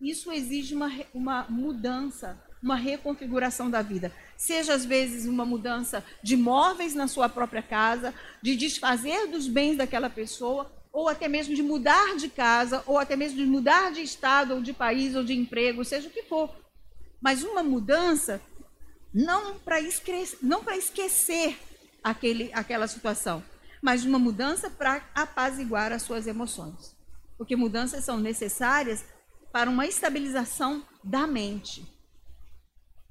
isso 0.00 0.30
exige 0.32 0.74
uma, 0.74 0.90
uma 1.12 1.46
mudança, 1.48 2.42
uma 2.64 2.74
reconfiguração 2.74 3.70
da 3.70 3.82
vida. 3.82 4.10
Seja 4.36 4.74
às 4.74 4.84
vezes 4.84 5.26
uma 5.26 5.44
mudança 5.44 6.04
de 6.20 6.36
móveis 6.36 6.96
na 6.96 7.06
sua 7.06 7.28
própria 7.28 7.62
casa, 7.62 8.12
de 8.42 8.56
desfazer 8.56 9.28
dos 9.28 9.46
bens 9.46 9.76
daquela 9.76 10.10
pessoa, 10.10 10.72
ou 10.92 11.08
até 11.08 11.28
mesmo 11.28 11.54
de 11.54 11.62
mudar 11.62 12.16
de 12.16 12.28
casa, 12.28 12.82
ou 12.86 12.98
até 12.98 13.14
mesmo 13.14 13.36
de 13.36 13.46
mudar 13.46 13.92
de 13.92 14.00
estado, 14.00 14.54
ou 14.54 14.60
de 14.60 14.72
país, 14.72 15.14
ou 15.14 15.22
de 15.22 15.32
emprego, 15.34 15.84
seja 15.84 16.08
o 16.08 16.10
que 16.10 16.24
for 16.24 16.64
mas 17.24 17.42
uma 17.42 17.62
mudança 17.62 18.38
não 19.12 19.58
para 19.58 19.80
esquecer, 19.80 20.38
não 20.42 20.62
esquecer 20.74 21.58
aquele, 22.02 22.50
aquela 22.52 22.86
situação, 22.86 23.42
mas 23.80 24.04
uma 24.04 24.18
mudança 24.18 24.68
para 24.68 25.02
apaziguar 25.14 25.90
as 25.90 26.02
suas 26.02 26.26
emoções. 26.26 26.94
Porque 27.38 27.56
mudanças 27.56 28.04
são 28.04 28.18
necessárias 28.18 29.06
para 29.50 29.70
uma 29.70 29.86
estabilização 29.86 30.86
da 31.02 31.26
mente. 31.26 31.93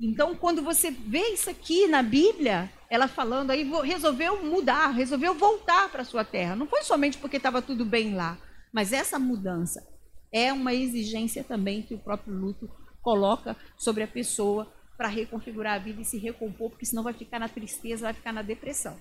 Então, 0.06 0.36
quando 0.36 0.62
você 0.62 0.92
vê 0.92 1.30
isso 1.30 1.50
aqui 1.50 1.88
na 1.88 2.04
Bíblia, 2.04 2.70
ela 2.90 3.08
falando 3.08 3.52
aí, 3.52 3.64
resolveu 3.86 4.44
mudar, 4.44 4.90
resolveu 4.90 5.34
voltar 5.34 5.88
para 5.88 6.02
a 6.02 6.06
sua 6.06 6.26
terra. 6.26 6.58
Não 6.58 6.68
foi 6.68 6.84
somente 6.84 7.18
porque 7.18 7.38
estava 7.38 7.62
tudo 7.62 7.86
bem 7.86 8.14
lá, 8.14 8.38
mas 8.74 8.92
essa 8.92 9.18
mudança 9.18 9.82
é 10.30 10.52
uma 10.52 10.74
exigência 10.74 11.42
também 11.42 11.82
que 11.82 11.94
o 11.94 12.00
próprio 12.00 12.36
luto 12.36 12.70
coloca 13.02 13.56
sobre 13.78 14.04
a 14.04 14.08
pessoa 14.08 14.70
para 14.98 15.08
reconfigurar 15.08 15.76
a 15.76 15.80
vida 15.80 16.02
e 16.02 16.06
se 16.06 16.18
recompor, 16.18 16.72
porque 16.72 16.86
senão 16.86 17.02
vai 17.02 17.14
ficar 17.14 17.40
na 17.40 17.48
tristeza, 17.48 18.04
vai 18.04 18.14
ficar 18.14 18.34
na 18.34 18.42
depressão. 18.42 19.00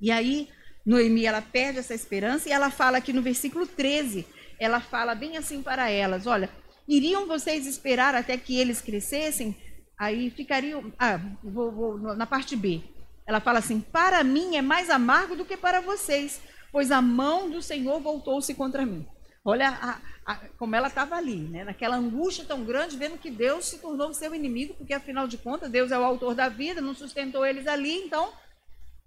E 0.00 0.12
aí, 0.12 0.48
Noemi, 0.86 1.26
ela 1.26 1.42
perde 1.42 1.80
essa 1.80 1.94
esperança 1.94 2.48
e 2.48 2.52
ela 2.52 2.70
fala 2.70 2.98
aqui 2.98 3.12
no 3.12 3.22
versículo 3.22 3.66
13, 3.66 4.24
ela 4.60 4.78
fala 4.78 5.16
bem 5.16 5.36
assim 5.36 5.64
para 5.64 5.90
elas, 5.90 6.28
olha, 6.28 6.48
iriam 6.86 7.26
vocês 7.26 7.66
esperar 7.66 8.14
até 8.14 8.36
que 8.36 8.56
eles 8.56 8.80
crescessem? 8.80 9.65
Aí 9.98 10.30
ficariam, 10.30 10.92
ah, 10.98 11.18
vou, 11.42 11.72
vou, 11.72 11.98
na 11.98 12.26
parte 12.26 12.54
B, 12.54 12.82
ela 13.26 13.40
fala 13.40 13.58
assim, 13.58 13.80
para 13.80 14.22
mim 14.22 14.56
é 14.56 14.62
mais 14.62 14.90
amargo 14.90 15.34
do 15.34 15.44
que 15.44 15.56
para 15.56 15.80
vocês, 15.80 16.40
pois 16.70 16.90
a 16.90 17.00
mão 17.00 17.50
do 17.50 17.62
Senhor 17.62 18.00
voltou-se 18.00 18.54
contra 18.54 18.84
mim. 18.84 19.06
Olha 19.44 19.70
a, 19.70 20.00
a, 20.26 20.36
como 20.58 20.76
ela 20.76 20.88
estava 20.88 21.16
ali, 21.16 21.36
né? 21.36 21.64
naquela 21.64 21.96
angústia 21.96 22.44
tão 22.44 22.64
grande, 22.64 22.96
vendo 22.96 23.16
que 23.16 23.30
Deus 23.30 23.64
se 23.66 23.78
tornou 23.78 24.12
seu 24.12 24.34
inimigo, 24.34 24.74
porque 24.74 24.92
afinal 24.92 25.26
de 25.26 25.38
contas 25.38 25.70
Deus 25.70 25.90
é 25.90 25.98
o 25.98 26.04
autor 26.04 26.34
da 26.34 26.48
vida, 26.48 26.80
não 26.80 26.94
sustentou 26.94 27.46
eles 27.46 27.66
ali, 27.66 27.92
então. 27.92 28.32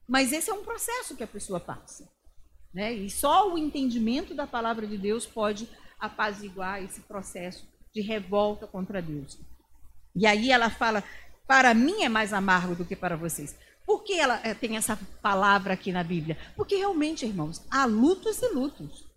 Mas 0.07 0.33
esse 0.33 0.49
é 0.49 0.53
um 0.53 0.63
processo 0.63 1.15
que 1.15 1.23
a 1.23 1.27
pessoa 1.27 1.59
passa. 1.59 2.09
Né? 2.73 2.93
E 2.93 3.09
só 3.09 3.53
o 3.53 3.57
entendimento 3.57 4.33
da 4.33 4.47
palavra 4.47 4.87
de 4.87 4.97
Deus 4.97 5.25
pode 5.25 5.69
apaziguar 5.99 6.81
esse 6.81 7.01
processo 7.01 7.67
de 7.93 8.01
revolta 8.01 8.65
contra 8.65 9.01
Deus. 9.01 9.37
E 10.19 10.25
aí 10.27 10.51
ela 10.51 10.69
fala: 10.69 11.01
para 11.47 11.73
mim 11.73 12.03
é 12.03 12.09
mais 12.09 12.33
amargo 12.33 12.75
do 12.75 12.83
que 12.83 12.95
para 12.95 13.15
vocês. 13.15 13.55
Por 13.85 14.03
que 14.03 14.19
ela 14.19 14.41
eh, 14.43 14.53
tem 14.53 14.75
essa 14.75 14.99
palavra 15.21 15.73
aqui 15.73 15.93
na 15.93 16.03
Bíblia? 16.03 16.37
Porque 16.57 16.75
realmente, 16.75 17.25
irmãos, 17.25 17.65
há 17.71 17.85
lutos 17.85 18.41
e 18.41 18.53
lutos. 18.53 19.07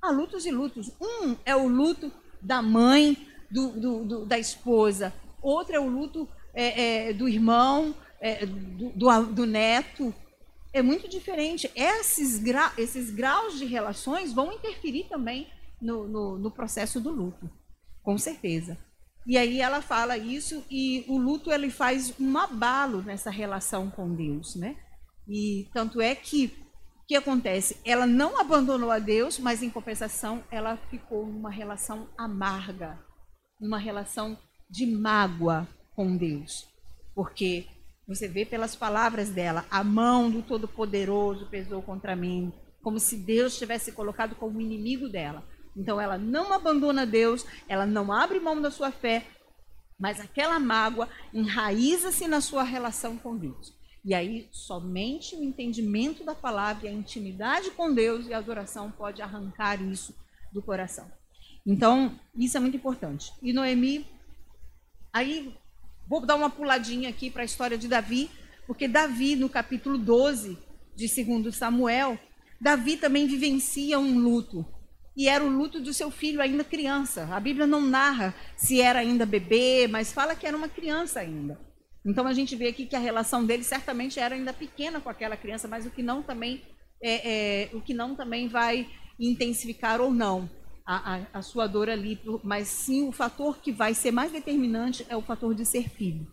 Há 0.00 0.10
lutos 0.10 0.44
e 0.44 0.50
lutos. 0.50 0.92
Um 1.00 1.34
é 1.44 1.56
o 1.56 1.66
luto 1.66 2.12
da 2.40 2.60
mãe, 2.60 3.16
do, 3.50 3.70
do, 3.70 4.04
do 4.04 4.26
da 4.26 4.38
esposa. 4.38 5.12
Outro 5.40 5.74
é 5.74 5.80
o 5.80 5.88
luto 5.88 6.28
é, 6.52 7.08
é, 7.08 7.12
do 7.14 7.26
irmão, 7.26 7.94
é, 8.20 8.44
do, 8.44 9.24
do, 9.32 9.46
neto. 9.46 10.14
É 10.70 10.82
muito 10.82 11.08
diferente. 11.08 11.70
Esses, 11.74 12.38
gra, 12.38 12.72
esses 12.76 13.10
graus 13.10 13.58
de 13.58 13.64
relações 13.64 14.34
vão 14.34 14.52
interferir 14.52 15.04
também 15.08 15.48
no, 15.80 16.06
no, 16.06 16.38
no 16.38 16.50
processo 16.50 17.00
do 17.00 17.10
luto, 17.10 17.50
com 18.02 18.18
certeza. 18.18 18.76
E 19.26 19.36
aí 19.36 19.60
ela 19.60 19.82
fala 19.82 20.16
isso 20.16 20.64
e 20.70 21.04
o 21.08 21.18
luto 21.18 21.50
ele 21.50 21.68
faz 21.68 22.14
um 22.20 22.38
abalo 22.38 23.02
nessa 23.02 23.30
relação 23.30 23.90
com 23.90 24.14
Deus, 24.14 24.54
né? 24.54 24.76
E 25.28 25.68
tanto 25.74 26.00
é 26.00 26.14
que 26.14 26.46
o 27.02 27.06
que 27.06 27.16
acontece? 27.16 27.76
Ela 27.84 28.06
não 28.06 28.40
abandonou 28.40 28.90
a 28.90 29.00
Deus, 29.00 29.38
mas 29.38 29.62
em 29.62 29.70
compensação 29.70 30.44
ela 30.50 30.76
ficou 30.90 31.26
numa 31.26 31.50
relação 31.50 32.08
amarga, 32.16 32.98
numa 33.60 33.78
relação 33.78 34.38
de 34.70 34.86
mágoa 34.86 35.66
com 35.94 36.16
Deus. 36.16 36.66
Porque 37.14 37.66
você 38.06 38.28
vê 38.28 38.44
pelas 38.44 38.76
palavras 38.76 39.30
dela, 39.30 39.64
a 39.68 39.82
mão 39.82 40.30
do 40.30 40.42
Todo-Poderoso 40.42 41.46
pesou 41.46 41.82
contra 41.82 42.14
mim, 42.14 42.52
como 42.80 43.00
se 43.00 43.16
Deus 43.16 43.58
tivesse 43.58 43.90
colocado 43.90 44.36
como 44.36 44.60
inimigo 44.60 45.08
dela. 45.08 45.42
Então 45.76 46.00
ela 46.00 46.16
não 46.16 46.52
abandona 46.52 47.04
Deus, 47.04 47.44
ela 47.68 47.84
não 47.84 48.12
abre 48.12 48.40
mão 48.40 48.60
da 48.60 48.70
sua 48.70 48.90
fé, 48.90 49.26
mas 49.98 50.20
aquela 50.20 50.58
mágoa 50.58 51.08
enraiza-se 51.32 52.26
na 52.26 52.40
sua 52.40 52.62
relação 52.62 53.16
com 53.16 53.36
Deus. 53.36 53.76
E 54.04 54.14
aí, 54.14 54.48
somente 54.52 55.34
o 55.34 55.42
entendimento 55.42 56.22
da 56.22 56.34
palavra, 56.34 56.88
a 56.88 56.92
intimidade 56.92 57.72
com 57.72 57.92
Deus 57.92 58.26
e 58.26 58.32
a 58.32 58.38
adoração 58.38 58.88
pode 58.88 59.20
arrancar 59.20 59.82
isso 59.82 60.14
do 60.52 60.62
coração. 60.62 61.10
Então, 61.66 62.16
isso 62.36 62.56
é 62.56 62.60
muito 62.60 62.76
importante. 62.76 63.32
E 63.42 63.52
Noemi, 63.52 64.06
aí, 65.12 65.52
vou 66.06 66.24
dar 66.24 66.36
uma 66.36 66.48
puladinha 66.48 67.08
aqui 67.08 67.32
para 67.32 67.42
a 67.42 67.44
história 67.44 67.76
de 67.76 67.88
Davi, 67.88 68.30
porque 68.64 68.86
Davi, 68.86 69.34
no 69.34 69.48
capítulo 69.48 69.98
12 69.98 70.56
de 70.94 71.24
2 71.24 71.52
Samuel, 71.52 72.16
Davi 72.60 72.96
também 72.96 73.26
vivencia 73.26 73.98
um 73.98 74.18
luto. 74.20 74.64
E 75.16 75.28
era 75.28 75.42
o 75.42 75.48
luto 75.48 75.80
do 75.80 75.94
seu 75.94 76.10
filho 76.10 76.42
ainda 76.42 76.62
criança. 76.62 77.26
A 77.32 77.40
Bíblia 77.40 77.66
não 77.66 77.80
narra 77.80 78.34
se 78.56 78.80
era 78.80 78.98
ainda 78.98 79.24
bebê, 79.24 79.88
mas 79.88 80.12
fala 80.12 80.36
que 80.36 80.46
era 80.46 80.56
uma 80.56 80.68
criança 80.68 81.20
ainda. 81.20 81.58
Então 82.04 82.26
a 82.26 82.32
gente 82.32 82.54
vê 82.54 82.68
aqui 82.68 82.86
que 82.86 82.94
a 82.94 83.00
relação 83.00 83.44
dele 83.44 83.64
certamente 83.64 84.20
era 84.20 84.34
ainda 84.34 84.52
pequena 84.52 85.00
com 85.00 85.08
aquela 85.08 85.36
criança, 85.36 85.66
mas 85.66 85.86
o 85.86 85.90
que 85.90 86.02
não 86.02 86.22
também 86.22 86.62
é, 87.02 87.64
é 87.64 87.70
o 87.74 87.80
que 87.80 87.94
não 87.94 88.14
também 88.14 88.46
vai 88.46 88.88
intensificar 89.18 90.00
ou 90.00 90.12
não 90.12 90.48
a, 90.86 91.16
a, 91.16 91.26
a, 91.38 91.42
sua 91.42 91.66
dor 91.66 91.90
ali, 91.90 92.20
mas 92.44 92.68
sim 92.68 93.08
o 93.08 93.12
fator 93.12 93.58
que 93.58 93.72
vai 93.72 93.92
ser 93.92 94.12
mais 94.12 94.30
determinante 94.30 95.04
é 95.08 95.16
o 95.16 95.22
fator 95.22 95.52
de 95.52 95.66
ser 95.66 95.88
filho, 95.88 96.26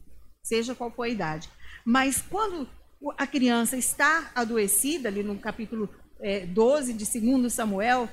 seja 0.44 0.76
qual 0.76 0.92
for 0.92 1.04
a 1.04 1.10
idade. 1.10 1.50
Mas 1.84 2.22
quando 2.22 2.68
a 3.18 3.26
criança 3.26 3.76
está 3.76 4.32
adoecida, 4.36 5.10
ali 5.10 5.24
no 5.24 5.38
capítulo 5.40 5.90
é, 6.22 6.46
12 6.46 6.94
de 6.94 7.20
2 7.20 7.52
Samuel, 7.52 8.08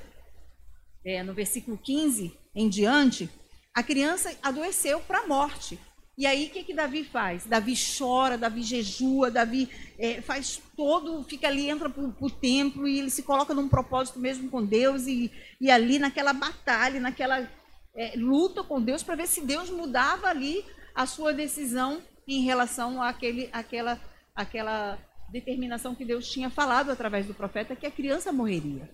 é, 1.05 1.23
no 1.23 1.33
versículo 1.33 1.77
15 1.77 2.37
em 2.55 2.69
diante, 2.69 3.29
a 3.73 3.81
criança 3.81 4.35
adoeceu 4.41 4.99
para 5.01 5.19
a 5.19 5.27
morte. 5.27 5.79
E 6.17 6.25
aí, 6.25 6.47
o 6.47 6.49
que, 6.49 6.63
que 6.63 6.73
Davi 6.73 7.03
faz? 7.03 7.45
Davi 7.45 7.73
chora, 7.97 8.37
Davi 8.37 8.61
jejua, 8.61 9.31
Davi 9.31 9.69
é, 9.97 10.21
faz 10.21 10.61
todo, 10.75 11.23
fica 11.23 11.47
ali, 11.47 11.69
entra 11.69 11.89
para 11.89 12.03
o 12.03 12.29
templo 12.29 12.87
e 12.87 12.99
ele 12.99 13.09
se 13.09 13.23
coloca 13.23 13.53
num 13.53 13.69
propósito 13.69 14.19
mesmo 14.19 14.49
com 14.49 14.63
Deus 14.63 15.07
e, 15.07 15.31
e 15.59 15.71
ali 15.71 15.97
naquela 15.97 16.33
batalha, 16.33 16.99
naquela 16.99 17.49
é, 17.95 18.13
luta 18.15 18.63
com 18.63 18.81
Deus 18.81 19.01
para 19.01 19.15
ver 19.15 19.27
se 19.27 19.41
Deus 19.41 19.69
mudava 19.69 20.27
ali 20.27 20.63
a 20.93 21.05
sua 21.05 21.33
decisão 21.33 22.01
em 22.27 22.43
relação 22.43 23.01
àquele, 23.01 23.49
àquela, 23.51 23.99
àquela 24.35 24.99
determinação 25.31 25.95
que 25.95 26.05
Deus 26.05 26.29
tinha 26.29 26.49
falado 26.49 26.91
através 26.91 27.25
do 27.25 27.33
profeta 27.33 27.75
que 27.75 27.85
a 27.87 27.91
criança 27.91 28.31
morreria. 28.31 28.89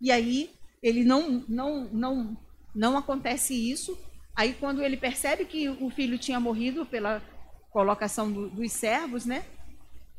E 0.00 0.10
aí 0.10 0.50
ele 0.82 1.04
não, 1.04 1.44
não, 1.48 1.84
não, 1.92 2.36
não 2.74 2.98
acontece 2.98 3.54
isso. 3.54 3.96
Aí 4.34 4.54
quando 4.54 4.82
ele 4.82 4.96
percebe 4.96 5.44
que 5.44 5.68
o 5.68 5.90
filho 5.90 6.18
tinha 6.18 6.40
morrido 6.40 6.84
pela 6.84 7.22
colocação 7.70 8.30
do, 8.30 8.50
dos 8.50 8.72
servos, 8.72 9.24
né? 9.24 9.44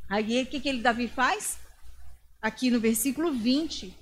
Aí 0.10 0.44
o 0.44 0.46
que, 0.46 0.60
que 0.60 0.70
ele 0.70 0.82
Davi 0.82 1.08
faz? 1.08 1.60
Aqui 2.42 2.70
no 2.70 2.80
versículo 2.80 3.34
20, 3.34 3.96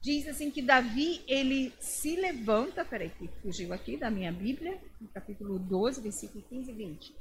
diz 0.00 0.26
assim 0.26 0.50
que 0.50 0.62
Davi, 0.62 1.22
ele 1.26 1.72
se 1.80 2.16
levanta, 2.16 2.84
peraí, 2.84 3.10
que 3.10 3.28
fugiu 3.40 3.72
aqui 3.72 3.96
da 3.96 4.10
minha 4.10 4.32
Bíblia, 4.32 4.78
no 5.00 5.08
capítulo 5.08 5.58
12, 5.58 6.00
versículo 6.00 6.44
15 6.48 6.70
e 6.70 6.74
20. 6.74 7.14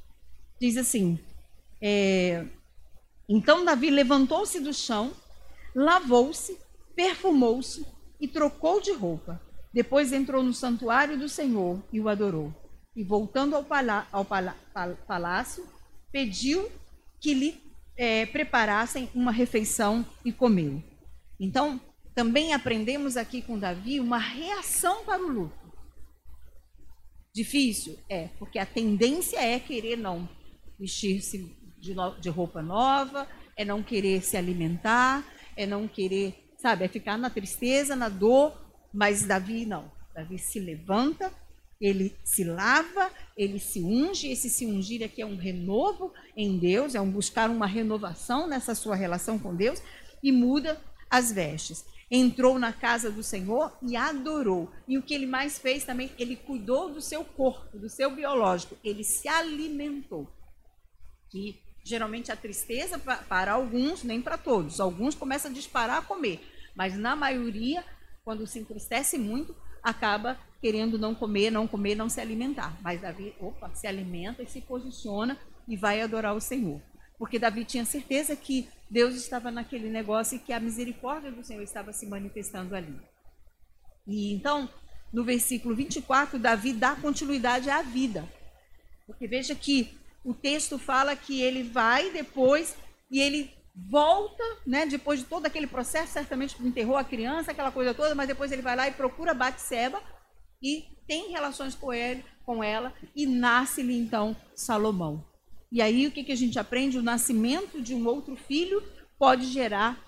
Diz 0.60 0.78
assim, 0.78 1.18
é, 1.82 2.46
então 3.28 3.66
Davi 3.66 3.90
levantou-se 3.90 4.60
do 4.60 4.74
chão, 4.74 5.14
lavou-se, 5.74 6.58
perfumou-se 6.96 7.86
e 8.22 8.28
trocou 8.28 8.80
de 8.80 8.94
roupa. 8.94 9.42
Depois 9.74 10.14
entrou 10.14 10.44
no 10.44 10.54
santuário 10.54 11.18
do 11.18 11.28
Senhor 11.28 11.82
e 11.92 12.00
o 12.00 12.08
adorou. 12.08 12.54
E 12.96 13.04
voltando 13.04 13.56
ao, 13.56 13.66
ao 14.12 14.24
palá 14.24 14.56
palácio, 15.08 15.66
pediu 16.12 16.70
que 17.20 17.34
lhe 17.34 17.62
é, 17.98 18.26
preparassem 18.26 19.10
uma 19.14 19.32
refeição 19.32 20.06
e 20.24 20.32
comeu. 20.32 20.82
Então, 21.40 21.80
também 22.14 22.54
aprendemos 22.54 23.18
aqui 23.18 23.42
com 23.42 23.58
Davi 23.58 24.00
uma 24.00 24.18
reação 24.18 25.04
para 25.06 25.24
o 25.24 25.28
luto. 25.28 25.62
Difícil? 27.34 27.98
É, 28.10 28.28
porque 28.38 28.60
a 28.60 28.66
tendência 28.66 29.40
é 29.40 29.60
querer 29.60 29.96
não 29.96 30.28
vestir-se 30.78 31.38
de, 31.80 31.96
de 32.20 32.30
roupa 32.30 32.62
nova, 32.62 33.28
é 33.56 33.64
não 33.64 33.82
querer 33.82 34.22
se 34.22 34.36
alimentar, 34.36 35.24
é 35.56 35.66
não 35.66 35.88
querer, 35.88 36.41
sabe, 36.62 36.86
é 36.86 36.88
ficar 36.88 37.18
na 37.18 37.30
tristeza, 37.30 37.96
na 37.96 38.10
dor, 38.10 38.56
mas 38.94 39.24
Davi 39.24 39.66
não. 39.66 39.92
Davi 40.14 40.38
se 40.38 40.60
levanta, 40.60 41.32
ele 41.80 42.16
se 42.24 42.44
lava, 42.44 43.10
ele 43.36 43.60
se 43.60 43.82
unge, 43.82 44.30
esse 44.30 44.50
se 44.50 44.66
ungir 44.66 45.04
aqui 45.04 45.22
é 45.22 45.26
um 45.26 45.38
renovo 45.38 46.14
em 46.38 46.58
Deus, 46.58 46.94
é 46.94 47.02
um 47.02 47.10
buscar 47.10 47.50
uma 47.50 47.66
renovação 47.66 48.48
nessa 48.48 48.76
sua 48.76 48.96
relação 48.96 49.40
com 49.40 49.56
Deus 49.56 49.82
e 50.22 50.32
muda 50.32 50.80
as 51.10 51.32
vestes 51.32 51.86
entrou 52.12 52.60
na 52.60 52.74
casa 52.74 53.10
do 53.10 53.24
Senhor 53.24 53.72
e 53.82 53.96
adorou. 53.96 54.70
E 54.86 54.98
o 54.98 55.02
que 55.02 55.14
ele 55.14 55.26
mais 55.26 55.58
fez 55.58 55.86
também, 55.86 56.12
ele 56.20 56.36
cuidou 56.36 56.90
do 56.92 57.00
seu 57.00 57.24
corpo, 57.24 57.78
do 57.78 57.88
seu 57.88 58.12
biológico, 58.12 58.78
ele 58.84 59.04
se 59.06 59.30
alimentou. 59.30 60.30
E 61.34 61.58
geralmente 61.86 62.30
a 62.30 62.36
tristeza 62.36 63.00
para 63.00 63.54
alguns, 63.54 64.04
nem 64.04 64.22
para 64.22 64.38
todos, 64.38 64.82
alguns 64.82 65.16
começam 65.16 65.50
a 65.50 65.54
disparar 65.54 66.00
a 66.00 66.02
comer, 66.02 66.42
mas 66.76 66.98
na 66.98 67.16
maioria, 67.16 67.84
quando 68.24 68.48
se 68.48 68.60
entristece 68.60 69.18
muito, 69.18 69.56
acaba 69.84 70.38
querendo 70.62 70.98
não 70.98 71.16
comer, 71.16 71.50
não 71.52 71.68
comer, 71.68 71.96
não 71.96 72.08
se 72.08 72.22
alimentar. 72.22 72.78
Mas 72.82 73.02
Davi, 73.02 73.36
opa, 73.40 73.74
se 73.74 73.88
alimenta 73.88 74.44
e 74.44 74.48
se 74.48 74.62
posiciona 74.62 75.38
e 75.68 75.76
vai 75.76 76.02
adorar 76.02 76.36
o 76.36 76.42
Senhor. 76.42 76.82
Porque 77.18 77.40
Davi 77.40 77.66
tinha 77.66 77.86
certeza 77.86 78.36
que 78.36 78.68
Deus 78.90 79.16
estava 79.16 79.52
naquele 79.52 79.90
negócio 79.90 80.36
e 80.36 80.40
que 80.40 80.54
a 80.54 80.60
misericórdia 80.60 81.32
do 81.32 81.44
Senhor 81.44 81.62
estava 81.62 81.94
se 81.94 82.06
manifestando 82.06 82.76
ali. 82.76 83.00
E 84.08 84.34
então, 84.34 84.70
no 85.14 85.24
versículo 85.24 85.76
24, 85.76 86.40
Davi 86.40 86.74
dá 86.74 86.96
continuidade 86.96 87.70
à 87.70 87.82
vida. 87.82 88.28
Porque 89.06 89.28
veja 89.28 89.54
que 89.56 89.98
o 90.24 90.34
texto 90.34 90.78
fala 90.78 91.16
que 91.16 91.42
ele 91.42 91.64
vai 91.64 92.12
depois 92.12 92.76
e 93.10 93.20
ele 93.20 93.52
volta, 93.76 94.44
né, 94.66 94.86
depois 94.86 95.20
de 95.20 95.26
todo 95.26 95.46
aquele 95.46 95.68
processo, 95.68 96.14
certamente 96.14 96.56
enterrou 96.62 96.98
a 96.98 97.04
criança, 97.04 97.52
aquela 97.52 97.72
coisa 97.72 97.94
toda, 97.94 98.14
mas 98.16 98.28
depois 98.28 98.52
ele 98.52 98.62
vai 98.62 98.76
lá 98.76 98.88
e 98.88 98.94
procura 98.94 99.34
Batseba 99.34 100.02
e 100.62 100.86
tem 101.08 101.32
relações 101.32 101.74
com 101.74 101.94
ele, 101.94 102.24
com 102.46 102.64
ela 102.64 102.94
e 103.16 103.26
nasce-lhe 103.26 103.98
então 103.98 104.36
Salomão. 104.56 105.26
E 105.72 105.82
aí 105.82 106.06
o 106.06 106.12
que, 106.12 106.24
que 106.24 106.32
a 106.32 106.38
gente 106.38 106.60
aprende? 106.60 106.98
O 106.98 107.04
nascimento 107.04 107.82
de 107.82 107.96
um 107.96 108.06
outro 108.06 108.36
filho 108.36 108.84
pode 109.18 109.46
gerar 109.46 110.04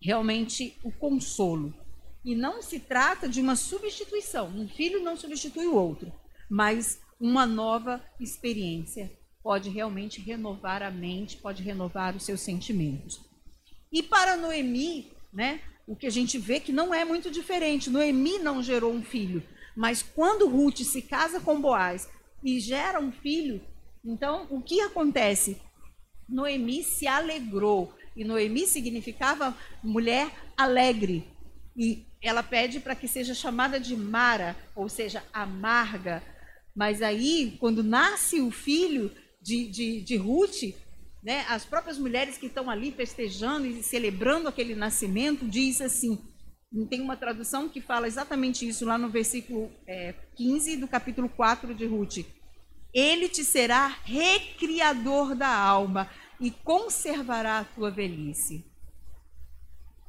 realmente 0.00 0.78
o 0.82 0.90
consolo. 0.90 1.74
E 2.24 2.34
não 2.34 2.62
se 2.62 2.80
trata 2.80 3.28
de 3.28 3.40
uma 3.40 3.54
substituição. 3.56 4.48
Um 4.48 4.68
filho 4.68 5.02
não 5.02 5.16
substitui 5.16 5.66
o 5.66 5.74
outro, 5.74 6.12
mas 6.50 7.00
uma 7.20 7.46
nova 7.46 8.02
experiência 8.18 9.10
pode 9.46 9.70
realmente 9.70 10.20
renovar 10.20 10.82
a 10.82 10.90
mente, 10.90 11.36
pode 11.36 11.62
renovar 11.62 12.16
os 12.16 12.24
seus 12.24 12.40
sentimentos. 12.40 13.20
E 13.92 14.02
para 14.02 14.36
Noemi, 14.36 15.12
né, 15.32 15.60
o 15.86 15.94
que 15.94 16.08
a 16.08 16.10
gente 16.10 16.36
vê 16.36 16.58
que 16.58 16.72
não 16.72 16.92
é 16.92 17.04
muito 17.04 17.30
diferente. 17.30 17.88
Noemi 17.88 18.40
não 18.40 18.60
gerou 18.60 18.92
um 18.92 19.04
filho, 19.04 19.40
mas 19.76 20.02
quando 20.02 20.48
Ruth 20.48 20.78
se 20.78 21.00
casa 21.00 21.38
com 21.38 21.60
Boaz 21.60 22.08
e 22.42 22.58
gera 22.58 22.98
um 22.98 23.12
filho, 23.12 23.60
então, 24.04 24.48
o 24.50 24.60
que 24.60 24.80
acontece? 24.80 25.62
Noemi 26.28 26.82
se 26.82 27.06
alegrou. 27.06 27.94
E 28.16 28.24
Noemi 28.24 28.66
significava 28.66 29.56
mulher 29.80 30.28
alegre. 30.56 31.24
E 31.76 32.04
ela 32.20 32.42
pede 32.42 32.80
para 32.80 32.96
que 32.96 33.06
seja 33.06 33.32
chamada 33.32 33.78
de 33.78 33.96
Mara, 33.96 34.56
ou 34.74 34.88
seja, 34.88 35.22
amarga. 35.32 36.20
Mas 36.74 37.00
aí, 37.00 37.56
quando 37.60 37.84
nasce 37.84 38.40
o 38.40 38.50
filho 38.50 39.08
de, 39.46 39.68
de, 39.68 40.00
de 40.00 40.16
Ruth, 40.16 40.74
né, 41.22 41.46
as 41.48 41.64
próprias 41.64 41.98
mulheres 41.98 42.36
que 42.36 42.46
estão 42.46 42.68
ali 42.68 42.90
festejando 42.90 43.64
e 43.64 43.80
celebrando 43.80 44.48
aquele 44.48 44.74
nascimento, 44.74 45.46
diz 45.46 45.80
assim, 45.80 46.18
tem 46.90 47.00
uma 47.00 47.16
tradução 47.16 47.68
que 47.68 47.80
fala 47.80 48.08
exatamente 48.08 48.66
isso 48.66 48.84
lá 48.84 48.98
no 48.98 49.08
versículo 49.08 49.70
é, 49.86 50.14
15 50.34 50.78
do 50.78 50.88
capítulo 50.88 51.28
4 51.28 51.72
de 51.74 51.86
Ruth. 51.86 52.26
Ele 52.92 53.28
te 53.28 53.44
será 53.44 53.86
recriador 54.04 55.36
da 55.36 55.54
alma 55.54 56.10
e 56.40 56.50
conservará 56.50 57.60
a 57.60 57.64
tua 57.64 57.90
velhice. 57.90 58.64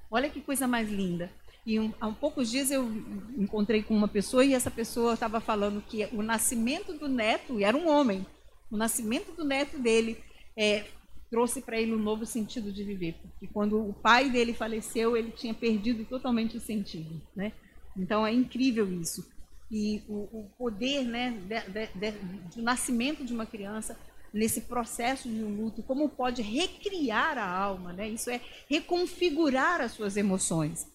Olha 0.09 0.29
que 0.29 0.41
coisa 0.41 0.67
mais 0.67 0.89
linda. 0.89 1.31
E 1.63 1.79
um, 1.79 1.93
há 2.01 2.09
poucos 2.09 2.49
dias 2.49 2.71
eu 2.71 2.89
encontrei 3.37 3.83
com 3.83 3.93
uma 3.93 4.07
pessoa 4.07 4.43
e 4.43 4.53
essa 4.53 4.71
pessoa 4.71 5.13
estava 5.13 5.39
falando 5.39 5.81
que 5.81 6.07
o 6.11 6.23
nascimento 6.23 6.93
do 6.93 7.07
neto, 7.07 7.59
e 7.59 7.63
era 7.63 7.77
um 7.77 7.87
homem, 7.87 8.25
o 8.71 8.77
nascimento 8.77 9.31
do 9.33 9.43
neto 9.43 9.79
dele 9.79 10.17
é, 10.55 10.85
trouxe 11.29 11.61
para 11.61 11.79
ele 11.79 11.93
um 11.93 11.99
novo 11.99 12.25
sentido 12.25 12.71
de 12.71 12.83
viver. 12.83 13.15
Porque 13.21 13.47
quando 13.47 13.79
o 13.79 13.93
pai 13.93 14.29
dele 14.29 14.53
faleceu, 14.53 15.15
ele 15.15 15.31
tinha 15.31 15.53
perdido 15.53 16.05
totalmente 16.05 16.57
o 16.57 16.61
sentido. 16.61 17.21
Né? 17.35 17.51
Então 17.95 18.25
é 18.25 18.33
incrível 18.33 18.91
isso 18.91 19.25
e 19.69 20.03
o, 20.07 20.27
o 20.31 20.51
poder 20.57 21.03
né, 21.03 21.31
de, 21.31 21.71
de, 21.71 22.11
de, 22.11 22.55
do 22.55 22.61
nascimento 22.61 23.23
de 23.23 23.33
uma 23.33 23.45
criança 23.45 23.97
nesse 24.33 24.61
processo 24.61 25.27
de 25.27 25.41
luto, 25.41 25.83
como 25.83 26.09
pode 26.09 26.41
recriar 26.41 27.37
a 27.37 27.49
alma, 27.49 27.93
né? 27.93 28.07
isso 28.07 28.29
é 28.29 28.41
reconfigurar 28.69 29.81
as 29.81 29.93
suas 29.93 30.15
emoções. 30.17 30.87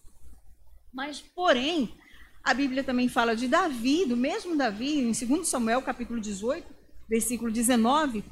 Mas, 0.93 1.21
porém, 1.21 1.95
a 2.45 2.53
Bíblia 2.53 2.85
também 2.85 3.09
fala 3.09 3.35
de 3.35 3.49
Davi, 3.49 4.05
do 4.05 4.17
mesmo 4.17 4.57
Davi, 4.57 4.99
em 4.99 5.13
2 5.13 5.49
Samuel, 5.49 5.83
capítulo 5.83 6.21
18, 6.21 6.67
versículo 7.09 7.51
19, 7.51 8.25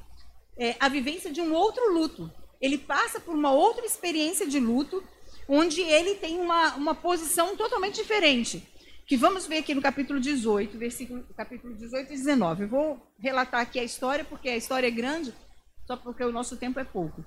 é, 0.59 0.77
a 0.79 0.89
vivência 0.89 1.33
de 1.33 1.41
um 1.41 1.53
outro 1.53 1.93
luto. 1.93 2.31
Ele 2.61 2.79
passa 2.79 3.21
por 3.21 3.35
uma 3.35 3.53
outra 3.53 3.87
experiência 3.87 4.47
de 4.47 4.61
luto, 4.61 5.03
onde 5.49 5.81
ele 5.81 6.15
tem 6.17 6.39
uma, 6.39 6.75
uma 6.77 6.95
posição 6.95 7.57
totalmente 7.57 7.97
diferente 7.97 8.67
que 9.11 9.17
vamos 9.17 9.45
ver 9.45 9.59
aqui 9.59 9.75
no 9.75 9.83
capítulo 9.83 10.21
18, 10.21 10.79
versículo, 10.79 11.25
capítulo 11.37 11.75
18 11.75 12.13
e 12.13 12.17
19. 12.17 12.63
Eu 12.63 12.69
vou 12.69 13.13
relatar 13.19 13.61
aqui 13.61 13.81
a 13.81 13.83
história, 13.83 14.25
porque 14.25 14.49
a 14.49 14.57
história 14.57 14.87
é 14.87 14.91
grande, 14.91 15.35
só 15.85 15.97
porque 15.97 16.23
o 16.23 16.31
nosso 16.31 16.57
tempo 16.57 16.79
é 16.79 16.85
pouco. 16.85 17.25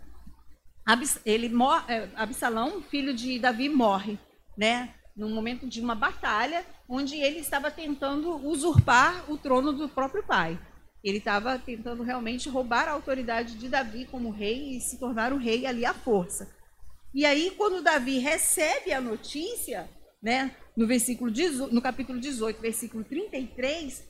Abs, 0.85 1.19
ele, 1.25 1.51
é, 1.89 2.07
Absalão, 2.15 2.81
filho 2.81 3.13
de 3.13 3.37
Davi, 3.37 3.67
morre, 3.67 4.17
né? 4.57 4.95
Num 5.13 5.35
momento 5.35 5.67
de 5.67 5.81
uma 5.81 5.93
batalha, 5.93 6.65
onde 6.87 7.17
ele 7.17 7.39
estava 7.39 7.69
tentando 7.69 8.33
usurpar 8.47 9.29
o 9.29 9.37
trono 9.37 9.73
do 9.73 9.89
próprio 9.89 10.23
pai. 10.23 10.57
Ele 11.03 11.17
estava 11.17 11.59
tentando 11.59 12.01
realmente 12.01 12.47
roubar 12.47 12.87
a 12.87 12.91
autoridade 12.91 13.55
de 13.55 13.67
Davi 13.67 14.05
como 14.05 14.29
rei 14.29 14.77
e 14.77 14.81
se 14.81 14.97
tornar 14.97 15.33
o 15.33 15.37
rei 15.37 15.65
ali 15.65 15.85
à 15.85 15.93
força. 15.93 16.49
E 17.13 17.25
aí, 17.25 17.51
quando 17.51 17.83
Davi 17.83 18.17
recebe 18.17 18.93
a 18.93 19.01
notícia, 19.01 19.89
né, 20.21 20.55
no 20.75 20.87
versículo 20.87 21.31
no 21.71 21.81
capítulo 21.81 22.19
18, 22.19 22.61
versículo 22.61 23.03
33, 23.03 24.03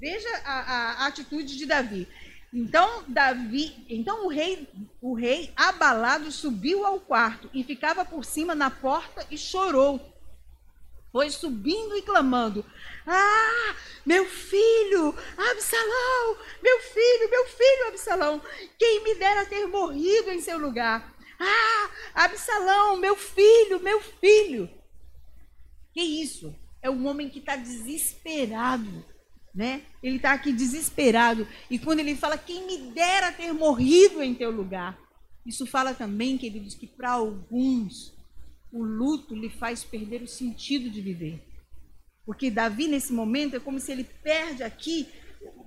veja 0.00 0.28
a, 0.44 1.02
a, 1.02 1.06
atitude 1.06 1.56
de 1.56 1.66
Davi. 1.66 2.08
Então 2.52 3.04
Davi, 3.06 3.84
então 3.88 4.24
o 4.24 4.28
rei, 4.28 4.66
o 5.02 5.14
rei 5.14 5.52
abalado 5.54 6.32
subiu 6.32 6.86
ao 6.86 6.98
quarto 6.98 7.50
e 7.52 7.62
ficava 7.62 8.04
por 8.04 8.24
cima 8.24 8.54
na 8.54 8.70
porta 8.70 9.26
e 9.30 9.36
chorou. 9.36 10.00
Foi 11.12 11.30
subindo 11.30 11.96
e 11.96 12.02
clamando: 12.02 12.64
Ah, 13.10 13.74
meu 14.04 14.26
filho, 14.26 15.14
Absalão, 15.36 16.36
meu 16.62 16.80
filho, 16.80 17.30
meu 17.30 17.46
filho, 17.46 17.88
Absalão, 17.88 18.42
quem 18.78 19.02
me 19.02 19.14
dera 19.14 19.46
ter 19.46 19.66
morrido 19.66 20.30
em 20.30 20.40
seu 20.40 20.58
lugar. 20.58 21.14
Ah, 21.40 21.90
Absalão, 22.14 22.96
meu 22.96 23.16
filho, 23.16 23.80
meu 23.80 24.00
filho. 24.00 24.68
Que 25.92 26.02
isso? 26.02 26.54
É 26.82 26.90
um 26.90 27.06
homem 27.06 27.30
que 27.30 27.38
está 27.38 27.56
desesperado 27.56 29.04
né? 29.58 29.82
Ele 30.00 30.16
está 30.16 30.34
aqui 30.34 30.52
desesperado. 30.52 31.44
E 31.68 31.80
quando 31.80 31.98
ele 31.98 32.14
fala, 32.14 32.38
quem 32.38 32.64
me 32.64 32.92
dera 32.92 33.32
ter 33.32 33.52
morrido 33.52 34.22
em 34.22 34.32
teu 34.32 34.52
lugar. 34.52 34.96
Isso 35.44 35.66
fala 35.66 35.92
também, 35.92 36.38
queridos, 36.38 36.76
que 36.76 36.86
para 36.86 37.10
alguns 37.10 38.14
o 38.70 38.84
luto 38.84 39.34
lhe 39.34 39.50
faz 39.50 39.82
perder 39.82 40.22
o 40.22 40.28
sentido 40.28 40.88
de 40.88 41.00
viver. 41.00 41.42
Porque 42.28 42.50
Davi, 42.50 42.88
nesse 42.88 43.10
momento, 43.10 43.56
é 43.56 43.58
como 43.58 43.80
se 43.80 43.90
ele 43.90 44.04
perde 44.04 44.62
aqui, 44.62 45.08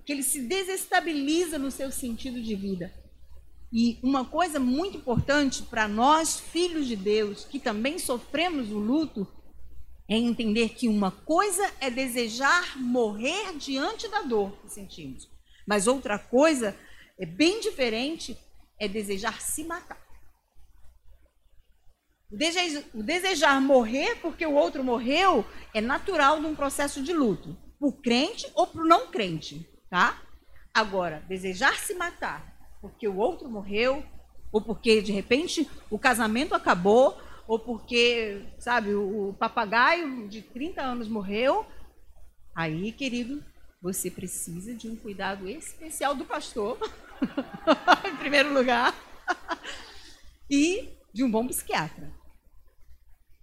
que 0.05 0.13
ele 0.13 0.21
se 0.21 0.43
desestabiliza 0.43 1.57
no 1.57 1.71
seu 1.71 1.89
sentido 1.91 2.39
de 2.39 2.53
vida. 2.53 2.93
E 3.73 3.97
uma 4.03 4.23
coisa 4.23 4.59
muito 4.59 4.95
importante 4.95 5.63
para 5.63 5.87
nós, 5.87 6.39
filhos 6.39 6.85
de 6.85 6.95
Deus, 6.95 7.45
que 7.45 7.59
também 7.59 7.97
sofremos 7.97 8.69
o 8.69 8.77
luto, 8.77 9.27
é 10.07 10.15
entender 10.15 10.69
que 10.69 10.87
uma 10.87 11.09
coisa 11.09 11.67
é 11.79 11.89
desejar 11.89 12.77
morrer 12.77 13.57
diante 13.57 14.07
da 14.07 14.21
dor 14.21 14.55
que 14.61 14.71
sentimos, 14.71 15.27
mas 15.65 15.87
outra 15.87 16.19
coisa 16.19 16.77
é 17.19 17.25
bem 17.25 17.59
diferente, 17.59 18.37
é 18.79 18.87
desejar 18.87 19.41
se 19.41 19.63
matar. 19.63 20.00
O 22.31 23.03
desejar, 23.03 23.59
morrer 23.59 24.15
porque 24.21 24.45
o 24.45 24.53
outro 24.53 24.83
morreu 24.83 25.45
é 25.73 25.81
natural 25.81 26.39
de 26.39 26.45
um 26.45 26.55
processo 26.55 27.03
de 27.03 27.13
luto, 27.13 27.57
por 27.79 28.01
crente 28.01 28.49
ou 28.55 28.67
por 28.67 28.85
não 28.85 29.07
crente, 29.07 29.67
tá? 29.89 30.21
Agora, 30.73 31.23
desejar 31.27 31.75
se 31.75 31.93
matar 31.93 32.51
porque 32.81 33.07
o 33.07 33.17
outro 33.17 33.47
morreu, 33.47 34.03
ou 34.51 34.59
porque 34.59 35.01
de 35.01 35.11
repente 35.11 35.69
o 35.89 35.99
casamento 35.99 36.55
acabou, 36.55 37.21
ou 37.47 37.59
porque, 37.59 38.41
sabe, 38.57 38.93
o, 38.93 39.35
papagaio 39.37 40.27
de 40.27 40.41
30 40.41 40.81
anos 40.81 41.07
morreu, 41.07 41.65
aí, 42.55 42.91
querido, 42.91 43.43
você 43.81 44.09
precisa 44.09 44.73
de 44.73 44.89
um 44.89 44.95
cuidado 44.95 45.47
especial 45.47 46.15
do 46.15 46.25
pastor, 46.25 46.77
em 48.07 48.15
primeiro 48.17 48.53
lugar, 48.53 48.95
e 50.49 50.89
de 51.13 51.23
um 51.23 51.31
bom 51.31 51.47
psiquiatra. 51.47 52.11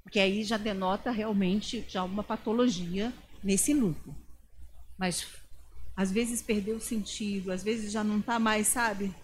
Porque 0.08 0.20
aí 0.20 0.42
já 0.42 0.56
denota 0.56 1.10
realmente 1.10 1.84
já 1.86 2.02
uma 2.02 2.24
patologia 2.24 3.12
nesse 3.44 3.74
luto. 3.74 4.16
Mas 4.96 5.26
às 5.94 6.10
vezes 6.10 6.40
perdeu 6.40 6.76
o 6.76 6.80
sentido, 6.80 7.52
às 7.52 7.62
vezes 7.62 7.92
já 7.92 8.02
não 8.02 8.18
está 8.18 8.38
mais, 8.38 8.68
sabe? 8.68 9.14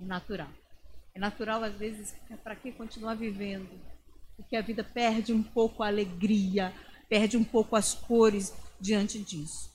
É 0.00 0.04
natural. 0.04 0.48
É 1.12 1.18
natural, 1.18 1.64
às 1.64 1.74
vezes, 1.74 2.14
para 2.44 2.54
que 2.54 2.70
continuar 2.70 3.16
vivendo? 3.16 3.68
Porque 4.36 4.54
a 4.54 4.62
vida 4.62 4.84
perde 4.84 5.32
um 5.32 5.42
pouco 5.42 5.82
a 5.82 5.88
alegria, 5.88 6.72
perde 7.08 7.36
um 7.36 7.42
pouco 7.42 7.74
as 7.74 7.92
cores 7.92 8.54
diante 8.80 9.18
disso. 9.18 9.68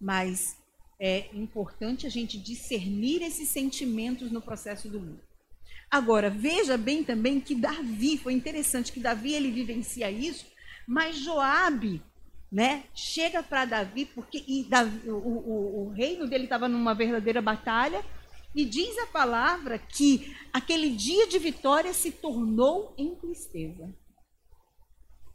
Mas 0.00 0.56
é 0.98 1.28
importante 1.36 2.06
a 2.06 2.10
gente 2.10 2.38
discernir 2.38 3.20
esses 3.20 3.50
sentimentos 3.50 4.32
no 4.32 4.40
processo 4.40 4.88
do 4.88 4.98
luto. 4.98 5.35
Agora, 5.90 6.28
veja 6.28 6.76
bem 6.76 7.04
também 7.04 7.40
que 7.40 7.54
Davi, 7.54 8.18
foi 8.18 8.32
interessante 8.32 8.92
que 8.92 9.00
Davi 9.00 9.32
ele 9.32 9.50
vivencia 9.50 10.10
isso, 10.10 10.46
mas 10.86 11.16
Joabe, 11.16 12.02
né, 12.50 12.84
chega 12.94 13.42
para 13.42 13.64
Davi 13.64 14.04
porque 14.06 14.44
Davi, 14.68 15.08
o, 15.08 15.14
o, 15.14 15.86
o 15.86 15.88
reino 15.90 16.26
dele 16.26 16.44
estava 16.44 16.68
numa 16.68 16.94
verdadeira 16.94 17.40
batalha 17.40 18.04
e 18.54 18.64
diz 18.64 18.96
a 18.98 19.06
palavra 19.06 19.78
que 19.78 20.34
aquele 20.52 20.90
dia 20.90 21.26
de 21.26 21.38
vitória 21.38 21.92
se 21.92 22.10
tornou 22.10 22.94
em 22.96 23.14
tristeza. 23.14 23.92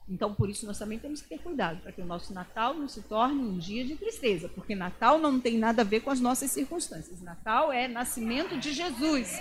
Então, 0.10 0.34
por 0.34 0.50
isso, 0.50 0.66
nós 0.66 0.78
também 0.78 1.00
temos 1.00 1.22
que 1.22 1.30
ter 1.30 1.40
cuidado 1.40 1.82
para 1.82 1.92
que 1.92 2.02
o 2.02 2.06
nosso 2.06 2.34
Natal 2.34 2.74
não 2.74 2.90
se 2.90 3.02
torne 3.04 3.42
um 3.42 3.58
dia 3.58 3.86
de 3.86 3.96
tristeza, 3.96 4.50
porque 4.50 4.76
Natal 4.76 5.18
não 5.18 5.40
tem 5.40 5.58
nada 5.58 5.84
a 5.84 5.86
ver 5.86 6.02
com 6.02 6.10
as 6.10 6.20
nossas 6.20 6.52
circunstâncias. 6.52 7.22
Natal 7.22 7.72
é 7.72 7.88
nascimento 7.88 8.58
de 8.58 8.74
Jesus. 8.74 9.40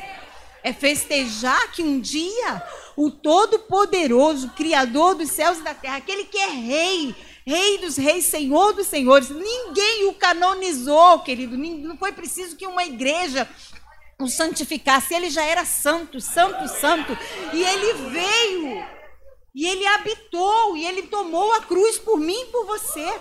É 0.62 0.72
festejar 0.72 1.72
que 1.72 1.82
um 1.82 2.00
dia 2.00 2.62
o 2.96 3.10
Todo-Poderoso, 3.10 4.50
Criador 4.50 5.14
dos 5.14 5.30
céus 5.30 5.58
e 5.58 5.62
da 5.62 5.74
terra, 5.74 5.96
aquele 5.96 6.24
que 6.24 6.38
é 6.38 6.48
Rei, 6.48 7.14
Rei 7.46 7.78
dos 7.78 7.96
Reis, 7.96 8.26
Senhor 8.26 8.72
dos 8.74 8.86
Senhores, 8.86 9.30
ninguém 9.30 10.06
o 10.06 10.14
canonizou, 10.14 11.20
querido. 11.20 11.56
Não 11.56 11.96
foi 11.96 12.12
preciso 12.12 12.56
que 12.56 12.66
uma 12.66 12.84
igreja 12.84 13.48
o 14.20 14.28
santificasse. 14.28 15.14
Ele 15.14 15.30
já 15.30 15.42
era 15.42 15.64
santo, 15.64 16.20
santo, 16.20 16.68
santo. 16.68 17.16
E 17.52 17.62
ele 17.62 17.92
veio. 18.10 18.86
E 19.54 19.66
ele 19.66 19.86
habitou. 19.86 20.76
E 20.76 20.86
ele 20.86 21.02
tomou 21.02 21.52
a 21.54 21.60
cruz 21.62 21.98
por 21.98 22.18
mim 22.18 22.40
e 22.40 22.46
por 22.46 22.66
você. 22.66 23.20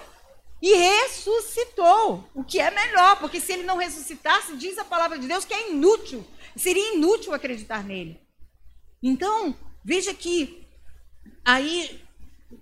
E 0.61 0.73
ressuscitou. 0.73 2.29
O 2.33 2.43
que 2.43 2.59
é 2.59 2.69
melhor, 2.69 3.19
porque 3.19 3.39
se 3.39 3.53
ele 3.53 3.63
não 3.63 3.77
ressuscitasse, 3.77 4.57
diz 4.57 4.77
a 4.77 4.85
palavra 4.85 5.17
de 5.17 5.27
Deus 5.27 5.45
que 5.45 5.53
é 5.53 5.71
inútil. 5.71 6.25
Seria 6.55 6.93
inútil 6.95 7.33
acreditar 7.33 7.83
nele. 7.83 8.19
Então, 9.01 9.55
veja 9.83 10.13
que 10.13 10.67
aí 11.45 12.01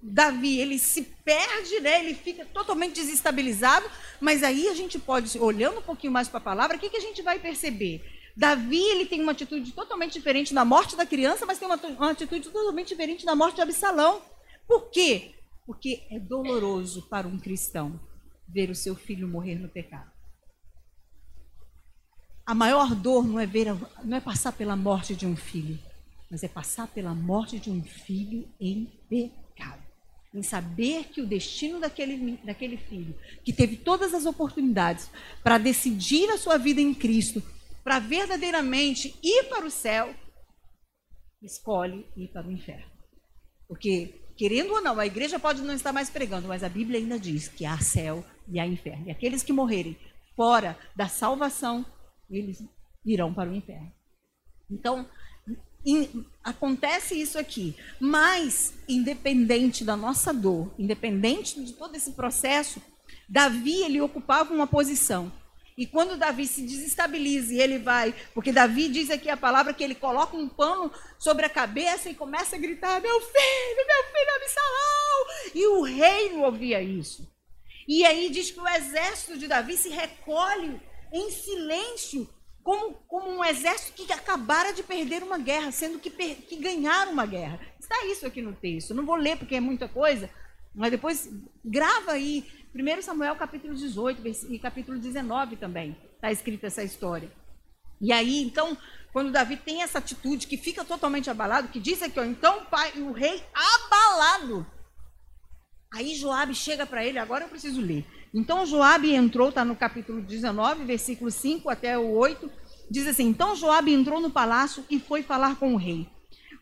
Davi, 0.02 0.60
ele 0.60 0.78
se 0.78 1.02
perde, 1.02 1.80
né? 1.80 2.00
ele 2.00 2.14
fica 2.14 2.46
totalmente 2.46 2.96
desestabilizado, 2.96 3.90
mas 4.20 4.44
aí 4.44 4.68
a 4.68 4.74
gente 4.74 5.00
pode, 5.00 5.40
olhando 5.40 5.80
um 5.80 5.84
pouquinho 5.84 6.12
mais 6.12 6.28
para 6.28 6.40
a 6.40 6.42
palavra, 6.42 6.76
o 6.76 6.80
que, 6.80 6.90
que 6.90 6.98
a 6.98 7.02
gente 7.02 7.22
vai 7.22 7.40
perceber? 7.40 8.04
Davi 8.36 8.82
ele 8.82 9.06
tem 9.06 9.22
uma 9.22 9.32
atitude 9.32 9.72
totalmente 9.72 10.14
diferente 10.14 10.54
na 10.54 10.64
morte 10.64 10.96
da 10.96 11.06
criança, 11.06 11.46
mas 11.46 11.58
tem 11.58 11.68
uma, 11.68 11.78
uma 11.78 12.12
atitude 12.12 12.50
totalmente 12.50 12.90
diferente 12.90 13.26
na 13.26 13.36
morte 13.36 13.56
de 13.56 13.62
Absalão. 13.62 14.22
Por 14.68 14.92
quê? 14.92 15.32
Porque 15.68 16.08
é 16.10 16.20
doloroso 16.20 17.04
para 17.04 17.28
um 17.28 17.38
cristão 17.38 18.00
ver 18.48 18.72
o 18.72 18.76
seu 18.76 18.96
filho 18.96 19.28
morrer 19.28 19.60
no 19.60 19.70
pecado. 19.70 20.10
A 22.46 22.56
maior 22.56 22.96
dor 22.96 23.28
não 23.28 23.38
é 23.38 23.46
ver, 23.46 23.68
não 24.06 24.16
é 24.16 24.22
passar 24.22 24.54
pela 24.54 24.78
morte 24.78 25.14
de 25.14 25.28
um 25.28 25.36
filho, 25.36 25.78
mas 26.32 26.44
é 26.44 26.48
passar 26.48 26.88
pela 26.88 27.14
morte 27.14 27.60
de 27.60 27.70
um 27.70 27.84
filho 27.84 28.48
em 28.58 28.86
pecado. 29.10 29.84
Em 30.34 30.42
saber 30.42 31.06
que 31.10 31.22
o 31.22 31.28
destino 31.28 31.80
daquele, 31.80 32.38
daquele 32.46 32.78
filho, 32.78 33.14
que 33.44 33.52
teve 33.52 33.76
todas 33.76 34.14
as 34.14 34.26
oportunidades 34.26 35.10
para 35.44 35.58
decidir 35.58 36.30
a 36.30 36.38
sua 36.38 36.58
vida 36.58 36.80
em 36.80 36.94
Cristo, 36.94 37.44
para 37.84 38.00
verdadeiramente 38.00 39.14
ir 39.22 39.44
para 39.50 39.66
o 39.66 39.72
céu, 39.72 40.16
escolhe 41.42 42.06
ir 42.16 42.30
para 42.30 42.48
o 42.48 42.52
inferno. 42.52 42.92
Porque, 43.68 44.14
querendo 44.38 44.74
ou 44.74 44.82
não, 44.82 45.00
a 45.00 45.06
igreja 45.06 45.40
pode 45.40 45.62
não 45.62 45.74
estar 45.74 45.92
mais 45.92 46.10
pregando, 46.10 46.48
mas 46.48 46.64
a 46.64 46.70
Bíblia 46.70 47.00
ainda 47.00 47.20
diz 47.20 47.48
que 47.48 47.66
há 47.66 47.78
céu 47.80 48.24
e 48.48 48.60
há 48.60 48.66
inferno. 48.66 49.08
E 49.08 49.12
aqueles 49.12 49.44
que 49.44 49.52
morrerem 49.52 49.98
fora 50.36 50.78
da 50.96 51.08
salvação, 51.08 51.86
eles 52.30 52.64
irão 53.04 53.34
para 53.34 53.50
o 53.50 53.56
inferno. 53.56 53.92
Então, 54.70 55.10
in, 55.86 56.26
acontece 56.44 57.20
isso 57.20 57.40
aqui. 57.40 57.76
Mas, 58.00 58.74
independente 58.88 59.84
da 59.84 59.98
nossa 59.98 60.34
dor, 60.34 60.74
independente 60.78 61.64
de 61.64 61.74
todo 61.74 61.96
esse 61.96 62.12
processo, 62.12 62.82
Davi 63.28 63.82
ele 63.84 64.00
ocupava 64.00 64.54
uma 64.54 64.68
posição 64.68 65.32
e 65.78 65.86
quando 65.86 66.18
Davi 66.18 66.48
se 66.48 66.64
desestabiliza 66.64 67.54
e 67.54 67.62
ele 67.62 67.78
vai, 67.78 68.12
porque 68.34 68.52
Davi 68.52 68.90
diz 68.90 69.12
aqui 69.12 69.30
a 69.30 69.38
palavra 69.38 69.76
que 69.76 69.84
ele 69.84 69.94
coloca 69.94 70.36
um 70.36 70.50
pano 70.50 70.92
sobre 71.20 71.46
a 71.46 71.50
cabeça 71.50 72.10
e 72.10 72.16
começa 72.16 72.56
a 72.56 72.60
gritar: 72.60 73.00
Meu 73.00 73.22
filho, 73.22 73.88
meu 73.88 74.04
filho 74.12 74.27
Absalão! 75.98 76.12
O 76.14 76.20
rei 76.20 76.32
não 76.34 76.42
ouvia 76.44 76.82
isso. 76.82 77.28
E 77.88 78.06
aí 78.06 78.30
diz 78.30 78.52
que 78.52 78.60
o 78.60 78.68
exército 78.68 79.38
de 79.38 79.48
Davi 79.48 79.78
se 79.78 79.90
recolhe 79.90 80.80
em 81.12 81.32
silêncio, 81.32 82.30
como, 82.62 82.96
como 83.08 83.30
um 83.30 83.46
exército 83.46 83.94
que 83.94 84.12
acabara 84.12 84.74
de 84.74 84.84
perder 84.84 85.24
uma 85.24 85.38
guerra, 85.38 85.72
sendo 85.72 86.00
que, 86.00 86.10
que 86.10 86.58
ganharam 86.58 87.14
uma 87.14 87.26
guerra. 87.26 87.60
Está 87.80 88.06
isso 88.06 88.28
aqui 88.28 88.42
no 88.42 88.54
texto. 88.54 88.94
Não 88.94 89.06
vou 89.06 89.16
ler 89.16 89.38
porque 89.38 89.56
é 89.56 89.60
muita 89.62 89.88
coisa, 89.88 90.30
mas 90.76 90.92
depois 90.92 91.30
grava 91.64 92.12
aí 92.12 92.46
1 92.76 93.02
Samuel 93.02 93.36
capítulo 93.36 93.74
18 93.74 94.22
e 94.50 94.60
capítulo 94.60 95.00
19 95.00 95.56
também 95.56 95.98
está 96.16 96.32
escrita 96.32 96.68
essa 96.68 96.84
história. 96.84 97.32
E 98.00 98.12
aí, 98.12 98.44
então, 98.44 98.78
quando 99.12 99.32
Davi 99.32 99.58
tem 99.58 99.82
essa 99.82 99.98
atitude 99.98 100.46
que 100.46 100.58
fica 100.58 100.86
totalmente 100.86 101.30
abalado, 101.30 101.70
que 101.70 101.80
diz 101.80 102.02
aqui, 102.04 102.20
ó, 102.20 102.24
então 102.24 102.66
pai, 102.66 102.92
o 102.98 103.12
rei 103.12 103.42
abalado. 103.54 104.77
Aí 105.98 106.14
Joabe 106.14 106.54
chega 106.54 106.86
para 106.86 107.04
ele, 107.04 107.18
agora 107.18 107.46
eu 107.46 107.50
preciso 107.50 107.82
ler. 107.82 108.06
Então 108.32 108.68
Joabe 108.68 109.16
entrou, 109.16 109.50
está 109.50 109.66
no 109.66 109.76
capítulo 109.76 110.22
19, 110.22 110.86
versículo 110.86 111.32
5 111.32 111.68
até 111.72 111.98
o 111.98 112.12
8, 112.12 112.52
diz 112.88 113.08
assim: 113.08 113.26
Então 113.26 113.56
Joabe 113.56 113.92
entrou 113.92 114.22
no 114.22 114.30
palácio 114.30 114.86
e 114.92 115.00
foi 115.00 115.24
falar 115.24 115.56
com 115.56 115.74
o 115.74 115.76
rei. 115.76 116.08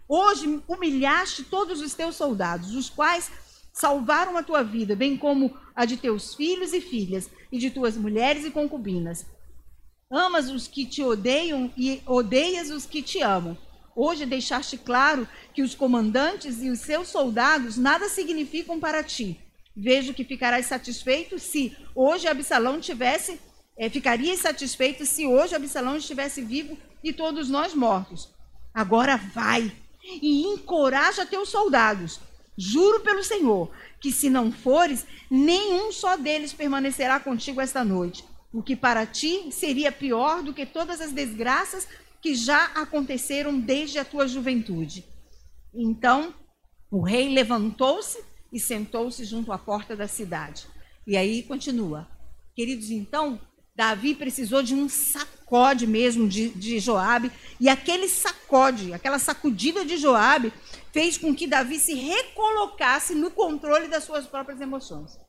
Hoje 0.08 0.64
humilhaste 0.70 1.44
todos 1.44 1.82
os 1.82 1.94
teus 1.94 2.16
soldados, 2.16 2.74
os 2.76 2.90
quais 2.90 3.30
salvaram 3.74 4.38
a 4.38 4.44
tua 4.44 4.64
vida, 4.64 4.96
bem 4.96 5.18
como 5.18 5.54
a 5.76 5.84
de 5.84 5.98
teus 5.98 6.34
filhos 6.34 6.72
e 6.72 6.80
filhas, 6.80 7.30
e 7.52 7.60
de 7.60 7.70
tuas 7.70 7.98
mulheres 7.98 8.46
e 8.46 8.52
concubinas. 8.52 9.26
Amas 10.10 10.50
os 10.50 10.66
que 10.66 10.86
te 10.86 11.04
odeiam 11.04 11.74
e 11.76 12.02
odeias 12.06 12.70
os 12.70 12.86
que 12.86 13.02
te 13.02 13.22
amam. 13.22 13.58
Hoje 13.96 14.26
deixaste 14.26 14.78
claro 14.78 15.26
que 15.54 15.62
os 15.62 15.74
comandantes 15.74 16.62
e 16.62 16.70
os 16.70 16.80
seus 16.80 17.08
soldados 17.08 17.78
nada 17.78 18.10
significam 18.10 18.78
para 18.78 19.02
ti. 19.02 19.40
Vejo 19.76 20.14
que 20.14 20.26
ficarás 20.26 20.66
satisfeito 20.66 21.40
se 21.40 21.76
hoje 21.96 22.28
Absalão 22.28 22.80
tivesse, 22.82 23.40
é, 23.78 23.90
satisfeito 24.36 25.06
se 25.06 25.26
hoje 25.26 25.56
Absalão 25.56 25.96
estivesse 25.96 26.42
vivo 26.42 26.78
e 27.02 27.14
todos 27.14 27.50
nós 27.50 27.74
mortos. 27.74 28.30
Agora 28.74 29.16
vai 29.16 29.72
e 30.04 30.44
encoraja 30.44 31.26
teus 31.26 31.50
soldados. 31.50 32.20
Juro 32.58 33.00
pelo 33.02 33.24
Senhor 33.24 33.72
que 34.00 34.12
se 34.12 34.30
não 34.30 34.52
fores, 34.52 35.06
nenhum 35.32 35.92
só 35.92 36.16
deles 36.16 36.54
permanecerá 36.54 37.20
contigo 37.20 37.62
esta 37.62 37.84
noite. 37.84 38.24
O 38.54 38.62
que 38.62 38.76
para 38.76 39.06
ti 39.06 39.52
seria 39.52 39.92
pior 39.92 40.44
do 40.44 40.54
que 40.54 40.66
todas 40.66 41.02
as 41.02 41.12
desgraças 41.12 41.88
que 42.22 42.36
já 42.36 42.66
aconteceram 42.68 43.60
desde 43.60 44.00
a 44.00 44.06
tua 44.06 44.28
juventude. 44.28 45.06
Então, 45.74 46.34
o 46.92 47.02
rei 47.02 47.30
levantou-se 47.30 48.24
e 48.52 48.60
sentou-se 48.60 49.24
junto 49.26 49.52
à 49.52 49.58
porta 49.58 49.96
da 49.96 50.08
cidade. 50.08 50.68
E 51.06 51.18
aí 51.18 51.44
continua. 51.44 52.08
Queridos, 52.56 52.90
então, 52.90 53.40
Davi 53.76 54.16
precisou 54.16 54.64
de 54.64 54.74
um 54.74 54.88
sacode 54.88 55.86
mesmo 55.86 56.28
de, 56.28 56.50
de 56.50 56.80
Joabe, 56.80 57.32
e 57.60 57.68
aquele 57.68 58.08
sacode, 58.08 58.94
aquela 58.94 59.20
sacudida 59.20 59.84
de 59.84 59.98
Joabe, 59.98 60.54
fez 60.94 61.18
com 61.18 61.36
que 61.36 61.46
Davi 61.46 61.78
se 61.78 61.94
recolocasse 61.94 63.14
no 63.14 63.30
controle 63.30 63.90
das 63.90 64.06
suas 64.06 64.26
próprias 64.26 64.62
emoções. 64.62 65.20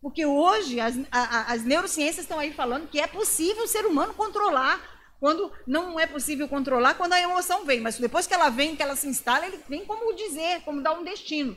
Porque 0.00 0.24
hoje 0.24 0.78
as, 0.78 0.94
a, 1.10 1.52
as 1.52 1.64
neurociências 1.64 2.24
estão 2.24 2.38
aí 2.38 2.52
falando 2.52 2.88
que 2.88 3.00
é 3.00 3.06
possível 3.06 3.64
o 3.64 3.68
ser 3.68 3.84
humano 3.84 4.14
controlar 4.14 4.80
quando 5.20 5.52
não 5.66 6.00
é 6.00 6.06
possível 6.06 6.48
controlar, 6.48 6.94
quando 6.94 7.12
a 7.12 7.20
emoção 7.20 7.66
vem. 7.66 7.80
Mas 7.80 7.98
depois 7.98 8.26
que 8.26 8.32
ela 8.32 8.48
vem, 8.48 8.74
que 8.74 8.82
ela 8.82 8.96
se 8.96 9.06
instala, 9.06 9.46
ele 9.46 9.60
vem 9.68 9.84
como 9.84 10.14
dizer, 10.14 10.62
como 10.62 10.82
dar 10.82 10.98
um 10.98 11.04
destino. 11.04 11.56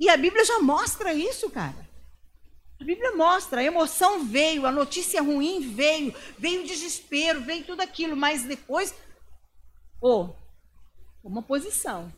E 0.00 0.08
a 0.10 0.16
Bíblia 0.16 0.44
já 0.44 0.58
mostra 0.58 1.14
isso, 1.14 1.48
cara. 1.48 1.88
A 2.80 2.84
Bíblia 2.84 3.12
mostra, 3.16 3.60
a 3.60 3.64
emoção 3.64 4.24
veio, 4.24 4.66
a 4.66 4.72
notícia 4.72 5.22
ruim 5.22 5.60
veio, 5.60 6.14
veio 6.36 6.62
o 6.62 6.66
desespero, 6.66 7.40
veio 7.40 7.64
tudo 7.64 7.80
aquilo, 7.80 8.16
mas 8.16 8.44
depois, 8.44 8.94
oh, 10.00 10.30
uma 11.22 11.42
posição. 11.42 12.12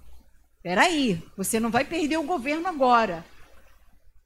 Espera 0.57 0.83
aí, 0.83 1.23
você 1.37 1.59
não 1.59 1.71
vai 1.71 1.85
perder 1.85 2.19
o 2.19 2.23
governo 2.23 2.69
agora. 2.69 3.25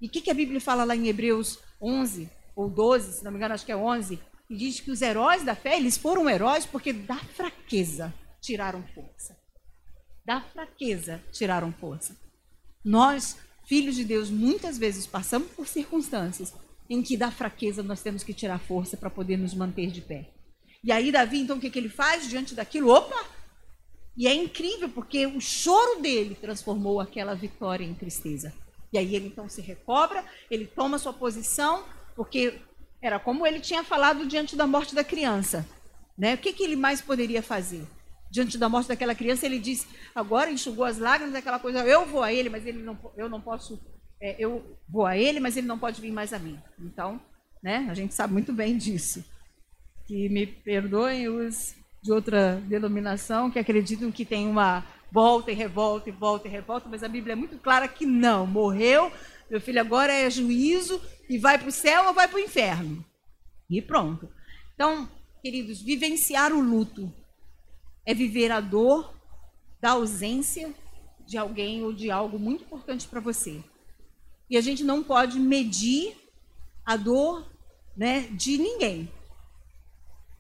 E 0.01 0.07
o 0.07 0.11
que, 0.11 0.21
que 0.21 0.31
a 0.31 0.35
Bíblia 0.35 0.61
fala 0.61 0.83
lá 0.83 0.97
em 0.97 1.07
Hebreus 1.07 1.61
11 1.81 2.29
ou 2.57 2.69
12, 2.69 3.19
se 3.19 3.25
não 3.25 3.31
me 3.31 3.37
engano, 3.37 3.55
acho 3.55 3.65
que 3.65 3.73
é 3.73 3.77
11, 3.77 4.21
e 4.55 4.57
diz 4.57 4.79
que 4.79 4.93
os 4.93 5.03
heróis 5.03 5.43
da 5.43 5.57
fé, 5.57 5.77
eles 5.77 5.99
foram 5.99 6.31
heróis 6.31 6.65
porque 6.65 6.93
da 6.93 7.17
fraqueza 7.17 8.15
tiraram 8.41 8.85
força. 8.95 9.37
Da 10.25 10.41
fraqueza 10.41 11.21
tiraram 11.33 11.73
força. 11.73 12.17
Nós, 12.85 13.37
filhos 13.67 13.97
de 13.97 14.05
Deus, 14.05 14.31
muitas 14.31 14.79
vezes 14.79 15.09
passamos 15.09 15.51
por 15.51 15.67
circunstâncias 15.67 16.55
em 16.89 17.03
que 17.03 17.17
da 17.17 17.33
fraqueza 17.33 17.83
nós 17.83 18.01
temos 18.01 18.23
que 18.23 18.33
tirar 18.33 18.61
força 18.61 18.97
para 18.97 19.11
poder 19.11 19.37
nos 19.37 19.55
manter 19.55 19.91
de 19.91 20.01
pé. 20.01 20.31
E 20.85 20.93
aí 20.93 21.11
Davi, 21.11 21.41
então, 21.41 21.57
o 21.57 21.61
que, 21.61 21.71
que 21.71 21.79
ele 21.79 21.89
faz 21.89 22.29
diante 22.29 22.55
daquilo? 22.55 22.91
Opa! 22.91 23.27
E 24.17 24.29
é 24.29 24.35
incrível 24.35 24.89
porque 24.89 25.27
o 25.27 25.41
choro 25.41 26.01
dele 26.01 26.37
transformou 26.37 27.01
aquela 27.01 27.35
vitória 27.35 27.85
em 27.85 27.95
tristeza. 27.95 28.55
E 28.93 28.99
aí 28.99 29.17
ele 29.17 29.27
então 29.27 29.49
se 29.49 29.61
recobra, 29.61 30.25
ele 30.49 30.65
toma 30.65 30.99
sua 31.01 31.13
posição, 31.13 31.85
porque 32.15 32.61
era 33.05 33.19
como 33.19 33.47
ele 33.47 33.61
tinha 33.61 33.85
falado 33.85 34.27
diante 34.27 34.57
da 34.57 34.67
morte 34.67 34.95
da 34.95 35.05
criança. 35.05 35.69
Né? 36.17 36.33
O 36.35 36.39
que, 36.39 36.55
que 36.55 36.65
ele 36.65 36.75
mais 36.75 37.03
poderia 37.03 37.43
fazer? 37.43 37.87
Diante 38.31 38.57
da 38.57 38.67
morte 38.67 38.89
daquela 38.89 39.15
criança, 39.15 39.45
ele 39.45 39.59
disse, 39.59 39.87
agora 40.15 40.51
enxugou 40.51 40.87
as 40.87 40.97
lágrimas, 40.97 41.35
aquela 41.35 41.59
coisa, 41.59 41.85
eu 41.85 42.07
vou 42.07 42.23
a 42.23 42.33
ele, 42.33 42.49
mas 42.49 42.67
ele 42.67 42.83
não, 42.83 42.99
eu 43.15 43.29
não 43.29 43.43
posso, 43.43 43.79
é, 44.19 44.35
eu 44.39 44.79
vou 44.89 45.05
a 45.05 45.19
ele, 45.19 45.39
mas 45.39 45.55
ele 45.55 45.67
não 45.67 45.79
pode 45.79 46.01
vir 46.01 46.11
mais 46.13 46.33
a 46.33 46.39
mim. 46.39 46.59
Então, 46.81 47.21
né, 47.63 47.87
a 47.91 47.95
gente 47.95 48.15
sabe 48.15 48.33
muito 48.33 48.55
bem 48.55 48.77
disso. 48.79 49.23
Que 50.07 50.31
me 50.31 50.47
perdoem 50.47 51.29
os 51.29 51.75
de 52.03 52.11
outra 52.11 52.61
denominação 52.67 53.51
que 53.51 53.59
acreditam 53.59 54.11
que 54.11 54.25
tem 54.25 54.49
uma 54.49 54.83
volta 55.13 55.51
e 55.51 55.55
revolta 55.55 56.09
e 56.09 56.13
volta 56.13 56.49
e 56.49 56.51
revolta, 56.51 56.89
mas 56.89 57.05
a 57.05 57.09
Bíblia 57.09 57.35
é 57.35 57.37
muito 57.37 57.59
clara 57.59 57.87
que 57.87 58.05
não, 58.05 58.47
morreu, 58.47 59.13
meu 59.51 59.61
filho 59.61 59.81
agora 59.81 60.13
é 60.13 60.31
juízo 60.31 61.01
e 61.29 61.39
vai 61.39 61.59
para 61.59 61.69
o 61.69 61.73
céu 61.73 62.07
ou 62.07 62.15
vai 62.15 62.29
para 62.29 62.37
o 62.37 62.41
inferno. 62.41 63.05
E 63.69 63.81
pronto. 63.81 64.29
Então, 64.75 65.09
queridos, 65.43 65.81
vivenciar 65.81 66.53
o 66.53 66.61
luto 66.61 67.13
é 68.05 68.15
viver 68.15 68.51
a 68.51 68.61
dor 68.61 69.15
da 69.81 69.91
ausência 69.91 70.75
de 71.27 71.39
alguém 71.39 71.83
ou 71.83 71.93
de 71.93 72.11
algo 72.11 72.39
muito 72.39 72.65
importante 72.65 73.07
para 73.07 73.21
você. 73.21 73.63
E 74.49 74.57
a 74.57 74.61
gente 74.61 74.85
não 74.85 75.03
pode 75.03 75.39
medir 75.39 76.17
a 76.85 76.97
dor 76.97 77.51
né, 77.97 78.23
de 78.33 78.59
ninguém. 78.59 79.11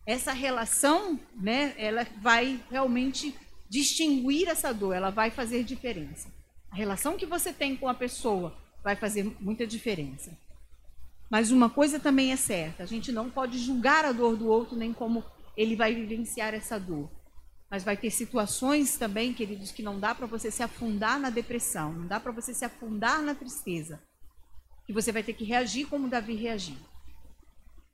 Essa 0.06 0.32
relação, 0.32 1.18
né, 1.34 1.74
ela 1.78 2.06
vai 2.20 2.60
realmente 2.70 3.34
distinguir 3.68 4.48
essa 4.48 4.72
dor, 4.72 4.94
ela 4.94 5.10
vai 5.10 5.30
fazer 5.30 5.64
diferença. 5.64 6.28
A 6.70 6.76
relação 6.76 7.16
que 7.16 7.24
você 7.24 7.52
tem 7.52 7.76
com 7.76 7.88
a 7.88 7.94
pessoa 7.94 8.54
vai 8.84 8.94
fazer 8.94 9.34
muita 9.40 9.66
diferença. 9.66 10.36
Mas 11.30 11.50
uma 11.50 11.70
coisa 11.70 11.98
também 11.98 12.30
é 12.30 12.36
certa: 12.36 12.82
a 12.82 12.86
gente 12.86 13.10
não 13.10 13.30
pode 13.30 13.58
julgar 13.58 14.04
a 14.04 14.12
dor 14.12 14.36
do 14.36 14.46
outro 14.46 14.76
nem 14.76 14.92
como 14.92 15.24
ele 15.56 15.74
vai 15.74 15.94
vivenciar 15.94 16.52
essa 16.52 16.78
dor. 16.78 17.10
Mas 17.70 17.82
vai 17.82 17.96
ter 17.96 18.10
situações 18.10 18.96
também, 18.96 19.32
queridos, 19.32 19.72
que 19.72 19.82
não 19.82 19.98
dá 19.98 20.14
para 20.14 20.26
você 20.26 20.50
se 20.50 20.62
afundar 20.62 21.18
na 21.18 21.30
depressão, 21.30 21.92
não 21.92 22.06
dá 22.06 22.20
para 22.20 22.30
você 22.30 22.52
se 22.52 22.64
afundar 22.64 23.22
na 23.22 23.34
tristeza. 23.34 24.00
Que 24.86 24.92
você 24.92 25.10
vai 25.10 25.22
ter 25.22 25.32
que 25.32 25.44
reagir 25.44 25.86
como 25.86 26.08
Davi 26.08 26.34
reagiu. 26.34 26.76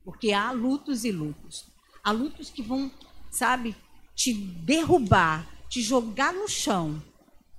Porque 0.03 0.33
há 0.33 0.51
lutos 0.51 1.05
e 1.05 1.11
lutos. 1.11 1.65
Há 2.03 2.11
lutos 2.11 2.49
que 2.49 2.61
vão, 2.61 2.91
sabe, 3.31 3.75
te 4.13 4.33
derrubar, 4.33 5.47
te 5.69 5.81
jogar 5.81 6.33
no 6.33 6.49
chão. 6.49 7.01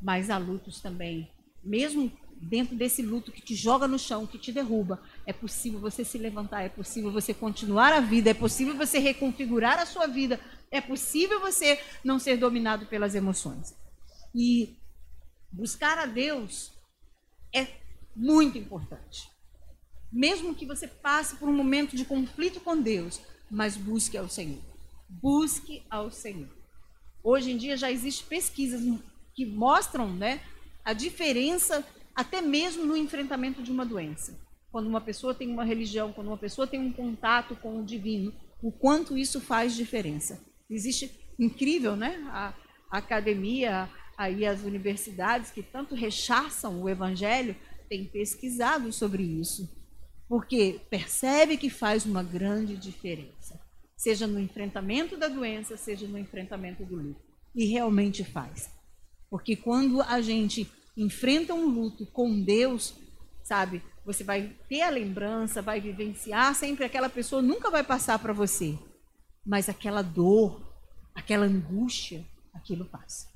Mas 0.00 0.28
há 0.28 0.36
lutos 0.36 0.80
também, 0.80 1.30
mesmo 1.64 2.12
dentro 2.42 2.74
desse 2.74 3.02
luto 3.02 3.30
que 3.30 3.40
te 3.40 3.54
joga 3.54 3.86
no 3.86 3.98
chão, 3.98 4.26
que 4.26 4.38
te 4.38 4.50
derruba, 4.50 5.00
é 5.24 5.32
possível 5.32 5.78
você 5.78 6.04
se 6.04 6.18
levantar, 6.18 6.62
é 6.62 6.68
possível 6.68 7.12
você 7.12 7.32
continuar 7.32 7.92
a 7.92 8.00
vida, 8.00 8.30
é 8.30 8.34
possível 8.34 8.76
você 8.76 8.98
reconfigurar 8.98 9.78
a 9.78 9.86
sua 9.86 10.08
vida, 10.08 10.40
é 10.70 10.80
possível 10.80 11.40
você 11.40 11.80
não 12.02 12.18
ser 12.18 12.36
dominado 12.36 12.86
pelas 12.86 13.14
emoções. 13.14 13.74
E 14.34 14.76
buscar 15.52 15.98
a 15.98 16.06
Deus 16.06 16.72
é 17.54 17.68
muito 18.16 18.58
importante. 18.58 19.30
Mesmo 20.10 20.54
que 20.54 20.66
você 20.66 20.88
passe 20.88 21.36
por 21.36 21.48
um 21.48 21.56
momento 21.56 21.96
de 21.96 22.04
conflito 22.04 22.60
com 22.60 22.80
Deus, 22.80 23.20
mas 23.48 23.76
busque 23.76 24.18
ao 24.18 24.28
Senhor. 24.28 24.60
Busque 25.08 25.84
ao 25.88 26.10
Senhor. 26.10 26.50
Hoje 27.22 27.52
em 27.52 27.56
dia 27.56 27.76
já 27.76 27.90
existem 27.90 28.26
pesquisas 28.26 28.82
que 29.34 29.46
mostram 29.46 30.12
né, 30.12 30.42
a 30.84 30.92
diferença 30.92 31.86
até 32.14 32.40
mesmo 32.40 32.84
no 32.84 32.96
enfrentamento 32.96 33.62
de 33.62 33.70
uma 33.70 33.84
doença. 33.84 34.38
Quando 34.70 34.86
uma 34.86 35.00
pessoa 35.00 35.34
tem 35.34 35.48
uma 35.48 35.64
religião, 35.64 36.12
quando 36.12 36.28
uma 36.28 36.38
pessoa 36.38 36.66
tem 36.66 36.80
um 36.80 36.92
contato 36.92 37.54
com 37.56 37.80
o 37.80 37.84
divino, 37.84 38.32
o 38.62 38.70
quanto 38.70 39.18
isso 39.18 39.40
faz 39.40 39.74
diferença. 39.74 40.40
Existe 40.70 41.10
incrível, 41.38 41.96
né? 41.96 42.22
A, 42.28 42.54
a 42.90 42.98
academia, 42.98 43.90
aí 44.16 44.46
as 44.46 44.62
universidades 44.62 45.50
que 45.50 45.62
tanto 45.62 45.94
rechaçam 45.94 46.80
o 46.80 46.88
evangelho 46.88 47.56
têm 47.88 48.04
pesquisado 48.06 48.92
sobre 48.92 49.22
isso, 49.22 49.68
porque 50.28 50.80
percebe 50.88 51.56
que 51.56 51.68
faz 51.68 52.06
uma 52.06 52.22
grande 52.22 52.76
diferença, 52.76 53.60
seja 53.96 54.26
no 54.26 54.40
enfrentamento 54.40 55.16
da 55.16 55.28
doença, 55.28 55.76
seja 55.76 56.06
no 56.06 56.18
enfrentamento 56.18 56.84
do 56.84 56.96
luto. 56.96 57.20
E 57.54 57.66
realmente 57.66 58.24
faz. 58.24 58.70
Porque 59.28 59.56
quando 59.56 60.00
a 60.00 60.22
gente 60.22 60.64
enfrenta 60.96 61.54
um 61.54 61.66
luto 61.66 62.06
com 62.06 62.42
Deus, 62.42 62.94
sabe? 63.42 63.82
Você 64.04 64.24
vai 64.24 64.56
ter 64.68 64.82
a 64.82 64.90
lembrança, 64.90 65.62
vai 65.62 65.80
vivenciar 65.80 66.54
sempre 66.54 66.84
aquela 66.84 67.08
pessoa 67.08 67.40
nunca 67.40 67.70
vai 67.70 67.84
passar 67.84 68.18
para 68.18 68.32
você, 68.32 68.78
mas 69.46 69.68
aquela 69.68 70.02
dor, 70.02 70.60
aquela 71.14 71.46
angústia, 71.46 72.26
aquilo 72.52 72.84
passa. 72.84 73.28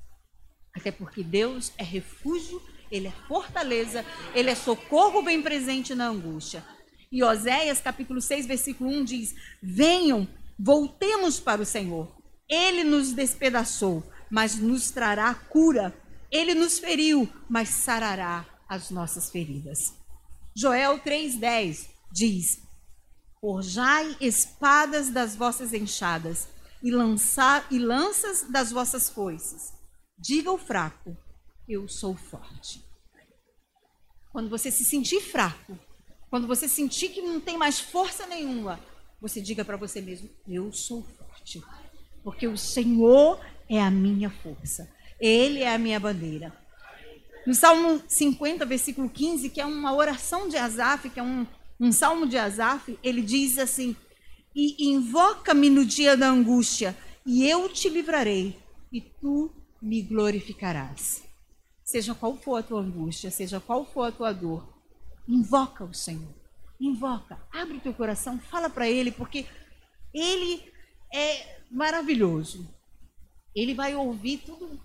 Até 0.75 0.91
porque 0.91 1.23
Deus 1.23 1.71
é 1.77 1.83
refúgio, 1.83 2.61
ele 2.91 3.07
é 3.07 3.13
fortaleza, 3.27 4.05
ele 4.35 4.49
é 4.49 4.55
socorro 4.55 5.21
bem 5.21 5.41
presente 5.41 5.95
na 5.95 6.07
angústia. 6.07 6.63
E 7.11 7.23
Oséias, 7.23 7.79
capítulo 7.79 8.21
6, 8.21 8.45
versículo 8.45 8.89
1 8.89 9.03
diz: 9.05 9.35
Venham, 9.63 10.27
voltemos 10.59 11.39
para 11.39 11.61
o 11.61 11.65
Senhor. 11.65 12.15
Ele 12.49 12.83
nos 12.83 13.13
despedaçou, 13.13 14.03
mas 14.29 14.55
nos 14.57 14.91
trará 14.91 15.33
cura. 15.33 15.93
Ele 16.31 16.53
nos 16.53 16.79
feriu, 16.79 17.29
mas 17.49 17.69
sarará 17.69 18.45
as 18.67 18.89
nossas 18.89 19.29
feridas. 19.29 19.93
Joel 20.55 20.99
3,10 20.99 21.87
diz: 22.11 22.61
Forjai 23.39 24.17
espadas 24.19 25.09
das 25.09 25.35
vossas 25.35 25.73
enxadas 25.73 26.47
e, 26.83 26.89
e 27.71 27.79
lanças 27.79 28.49
das 28.49 28.71
vossas 28.71 29.09
foices. 29.09 29.73
Diga 30.17 30.49
ao 30.49 30.57
fraco: 30.57 31.15
Eu 31.67 31.87
sou 31.87 32.15
forte. 32.15 32.83
Quando 34.31 34.49
você 34.49 34.69
se 34.69 34.83
sentir 34.83 35.21
fraco, 35.21 35.77
quando 36.29 36.47
você 36.47 36.67
sentir 36.67 37.09
que 37.09 37.21
não 37.21 37.39
tem 37.39 37.57
mais 37.57 37.79
força 37.79 38.27
nenhuma, 38.27 38.79
você 39.21 39.39
diga 39.39 39.63
para 39.63 39.77
você 39.77 40.01
mesmo: 40.01 40.29
Eu 40.47 40.73
sou 40.73 41.03
forte. 41.03 41.61
Porque 42.23 42.47
o 42.47 42.57
Senhor 42.57 43.39
é 43.69 43.81
a 43.81 43.89
minha 43.89 44.29
força. 44.29 44.91
Ele 45.19 45.61
é 45.61 45.73
a 45.73 45.77
minha 45.77 45.99
bandeira. 45.99 46.53
No 47.45 47.55
Salmo 47.55 48.01
50, 48.07 48.65
versículo 48.65 49.09
15, 49.09 49.49
que 49.49 49.61
é 49.61 49.65
uma 49.65 49.93
oração 49.93 50.49
de 50.49 50.57
Asaf, 50.57 51.09
que 51.09 51.19
é 51.19 51.23
um, 51.23 51.47
um 51.79 51.91
salmo 51.91 52.27
de 52.27 52.37
Asaf, 52.37 52.97
ele 53.01 53.21
diz 53.21 53.57
assim: 53.57 53.95
E 54.53 54.89
invoca-me 54.89 55.69
no 55.69 55.85
dia 55.85 56.17
da 56.17 56.27
angústia, 56.27 56.95
e 57.25 57.47
eu 57.49 57.69
te 57.69 57.87
livrarei, 57.87 58.57
e 58.91 58.99
tu 58.99 59.51
me 59.81 60.01
glorificarás. 60.01 61.23
Seja 61.83 62.13
qual 62.13 62.35
for 62.35 62.57
a 62.57 62.63
tua 62.63 62.81
angústia, 62.81 63.31
seja 63.31 63.61
qual 63.61 63.85
for 63.85 64.03
a 64.03 64.11
tua 64.11 64.33
dor, 64.33 64.67
invoca 65.27 65.85
o 65.85 65.93
Senhor. 65.93 66.35
Invoca, 66.79 67.39
abre 67.51 67.77
o 67.77 67.81
teu 67.81 67.93
coração, 67.93 68.39
fala 68.39 68.69
para 68.69 68.89
Ele, 68.89 69.11
porque 69.11 69.45
Ele 70.13 70.61
é 71.13 71.59
maravilhoso. 71.71 72.67
Ele 73.55 73.73
vai 73.73 73.95
ouvir 73.95 74.39
tudo, 74.45 74.79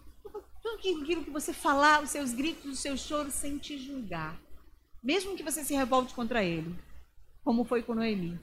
tudo, 0.79 1.03
aquilo 1.03 1.25
que 1.25 1.31
você 1.31 1.53
falar, 1.53 2.03
os 2.03 2.11
seus 2.11 2.33
gritos, 2.33 2.73
os 2.73 2.81
seus 2.81 3.01
choros, 3.01 3.35
sem 3.35 3.59
te 3.59 3.79
julgar. 3.79 4.41
Mesmo 5.03 5.37
que 5.37 5.43
você 5.43 5.65
se 5.65 5.75
revolte 5.75 6.15
contra 6.15 6.45
Ele, 6.45 6.75
como 7.45 7.65
foi 7.65 7.83
com 7.83 7.95
Noemi. 7.95 8.39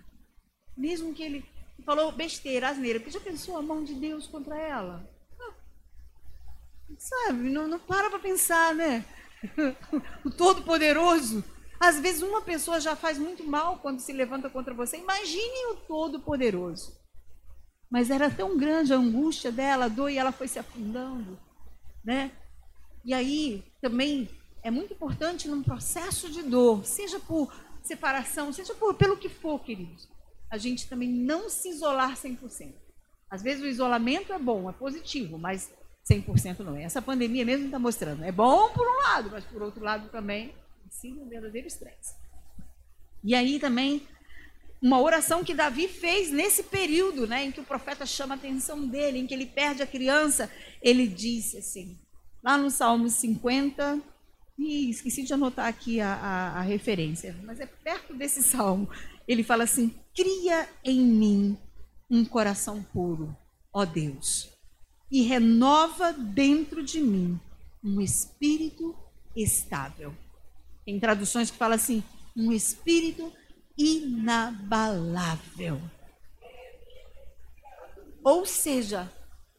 Mesmo 0.76 1.14
que 1.14 1.24
ele 1.24 1.46
falou 1.86 2.12
besteira, 2.12 2.70
asneira, 2.70 3.00
porque 3.00 3.12
já 3.12 3.20
pensou 3.20 3.58
a 3.58 3.62
mão 3.62 3.84
de 3.84 3.94
Deus 3.94 4.28
contra 4.28 4.58
ela? 4.58 5.10
Sabe, 6.98 7.50
não, 7.50 7.68
não 7.68 7.80
para 7.80 8.10
para 8.10 8.20
pensar, 8.20 8.74
né? 8.74 9.06
o 10.26 10.30
Todo-Poderoso. 10.30 11.44
Às 11.80 12.00
vezes 12.00 12.22
uma 12.22 12.42
pessoa 12.42 12.80
já 12.80 12.96
faz 12.96 13.18
muito 13.18 13.44
mal 13.44 13.78
quando 13.80 14.00
se 14.00 14.12
levanta 14.12 14.50
contra 14.50 14.74
você. 14.74 14.98
Imagine 14.98 15.68
o 15.72 15.76
Todo-Poderoso. 15.76 16.98
Mas 17.90 18.10
era 18.10 18.30
tão 18.30 18.58
grande 18.58 18.94
a 18.94 18.98
angústia 18.98 19.52
dela, 19.52 19.86
a 19.86 19.88
dor, 19.88 20.10
e 20.10 20.18
ela 20.18 20.32
foi 20.32 20.48
se 20.48 20.60
afundando, 20.60 21.40
né? 22.04 22.32
E 23.04 23.14
aí 23.14 23.64
também 23.82 24.30
é 24.62 24.70
muito 24.70 24.94
importante 24.94 25.48
num 25.48 25.64
processo 25.64 26.30
de 26.30 26.44
dor, 26.44 26.86
seja 26.86 27.20
por 27.20 27.54
separação, 27.82 28.52
seja 28.52 28.74
por, 28.76 28.94
pelo 28.94 29.18
que 29.18 29.30
for, 29.30 29.60
queridos, 29.60 30.08
a 30.50 30.58
gente 30.58 30.88
também 30.88 31.10
não 31.10 31.50
se 31.50 31.70
isolar 31.70 32.16
100%. 32.16 32.74
Às 33.30 33.42
vezes 33.42 33.64
o 33.64 33.68
isolamento 33.68 34.34
é 34.34 34.40
bom, 34.40 34.70
é 34.70 34.74
positivo, 34.74 35.38
mas 35.38 35.72
100% 36.10 36.60
não 36.60 36.76
é. 36.76 36.84
Essa 36.84 37.02
pandemia 37.02 37.46
mesmo 37.46 37.66
está 37.66 37.78
mostrando. 37.78 38.24
É 38.24 38.32
bom 38.32 38.70
por 38.70 38.88
um 38.88 39.04
lado, 39.04 39.30
mas 39.32 39.46
por 39.46 39.62
outro 39.62 39.84
lado 39.84 40.10
também 40.10 40.54
ensina 40.86 41.22
um 41.22 41.30
verdadeiro 41.30 41.68
estresse. 41.68 42.16
E 43.24 43.36
aí 43.36 43.60
também 43.60 44.08
uma 44.82 45.02
oração 45.02 45.44
que 45.44 45.54
Davi 45.54 45.88
fez 45.88 46.32
nesse 46.32 46.64
período, 46.64 47.28
né, 47.28 47.46
em 47.46 47.52
que 47.52 47.60
o 47.60 47.66
profeta 47.66 48.06
chama 48.06 48.36
a 48.36 48.38
atenção 48.38 48.88
dele, 48.88 49.20
em 49.20 49.28
que 49.28 49.34
ele 49.34 49.46
perde 49.46 49.84
a 49.84 49.88
criança, 49.88 50.50
ele 50.82 51.08
disse 51.08 51.58
assim, 51.58 52.00
lá 52.44 52.58
no 52.58 52.72
Salmo 52.72 53.10
50, 53.10 54.02
e 54.60 54.90
esqueci 54.90 55.24
de 55.24 55.34
anotar 55.34 55.68
aqui 55.68 56.02
a, 56.02 56.14
a, 56.16 56.60
a 56.60 56.62
referência, 56.62 57.36
mas 57.46 57.62
é 57.62 57.66
perto 57.66 58.14
desse 58.14 58.44
salmo. 58.44 58.90
Ele 59.26 59.42
fala 59.42 59.64
assim: 59.64 59.96
cria 60.14 60.68
em 60.84 61.00
mim 61.00 61.58
um 62.10 62.26
coração 62.26 62.84
puro, 62.84 63.36
ó 63.72 63.86
Deus, 63.86 64.50
e 65.10 65.22
renova 65.22 66.12
dentro 66.12 66.84
de 66.84 67.00
mim 67.00 67.40
um 67.82 68.02
espírito 68.02 68.94
estável. 69.34 70.14
Tem 70.86 71.00
traduções 71.00 71.50
que 71.50 71.58
falam 71.58 71.76
assim: 71.76 72.04
um 72.36 72.52
espírito 72.52 73.32
inabalável. 73.80 75.82
Ou 78.24 78.46
seja, 78.46 79.12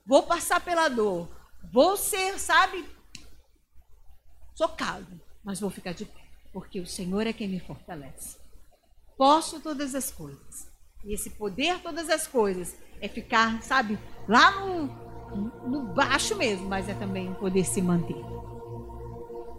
vou 0.07 0.23
passar 0.23 0.61
pela 0.61 0.89
dor, 0.89 1.29
vou 1.73 1.97
ser, 1.97 2.39
sabe, 2.39 2.85
socado, 4.55 5.21
mas 5.43 5.59
vou 5.59 5.71
ficar 5.71 5.93
de 5.93 6.05
pé, 6.05 6.21
porque 6.53 6.79
o 6.79 6.87
Senhor 6.87 7.27
é 7.27 7.33
quem 7.33 7.49
me 7.49 7.59
fortalece. 7.59 8.39
Posso 9.17 9.61
todas 9.61 9.95
as 9.95 10.11
coisas. 10.11 10.69
E 11.03 11.15
esse 11.15 11.31
poder 11.31 11.81
todas 11.81 12.11
as 12.11 12.27
coisas 12.27 12.77
é 13.01 13.09
ficar, 13.09 13.63
sabe, 13.63 13.99
lá 14.29 14.61
no 14.61 15.11
no 15.37 15.83
baixo 15.95 16.37
mesmo, 16.37 16.69
mas 16.69 16.89
é 16.89 16.95
também 16.95 17.33
poder 17.35 17.65
se 17.65 17.81
manter. 17.81 18.21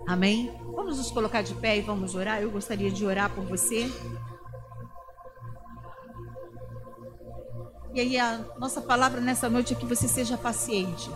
Amém? 0.07 0.51
Vamos 0.75 0.97
nos 0.97 1.11
colocar 1.11 1.41
de 1.41 1.53
pé 1.55 1.77
e 1.77 1.81
vamos 1.81 2.15
orar. 2.15 2.41
Eu 2.41 2.51
gostaria 2.51 2.91
de 2.91 3.05
orar 3.05 3.33
por 3.33 3.45
você. 3.45 3.89
E 7.93 7.99
aí 7.99 8.17
a 8.17 8.45
nossa 8.57 8.81
palavra 8.81 9.19
nessa 9.19 9.49
noite 9.49 9.73
é 9.73 9.75
que 9.75 9.85
você 9.85 10.07
seja 10.07 10.37
paciente 10.37 11.09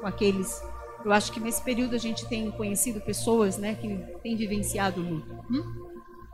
com 0.00 0.06
aqueles. 0.06 0.62
Eu 1.04 1.12
acho 1.12 1.32
que 1.32 1.40
nesse 1.40 1.62
período 1.62 1.94
a 1.94 1.98
gente 1.98 2.26
tem 2.26 2.50
conhecido 2.50 3.00
pessoas, 3.00 3.56
né, 3.56 3.74
que 3.74 3.88
têm 4.22 4.36
vivenciado 4.36 5.00
o 5.00 5.04
luto. 5.04 5.34
Hum? 5.50 5.90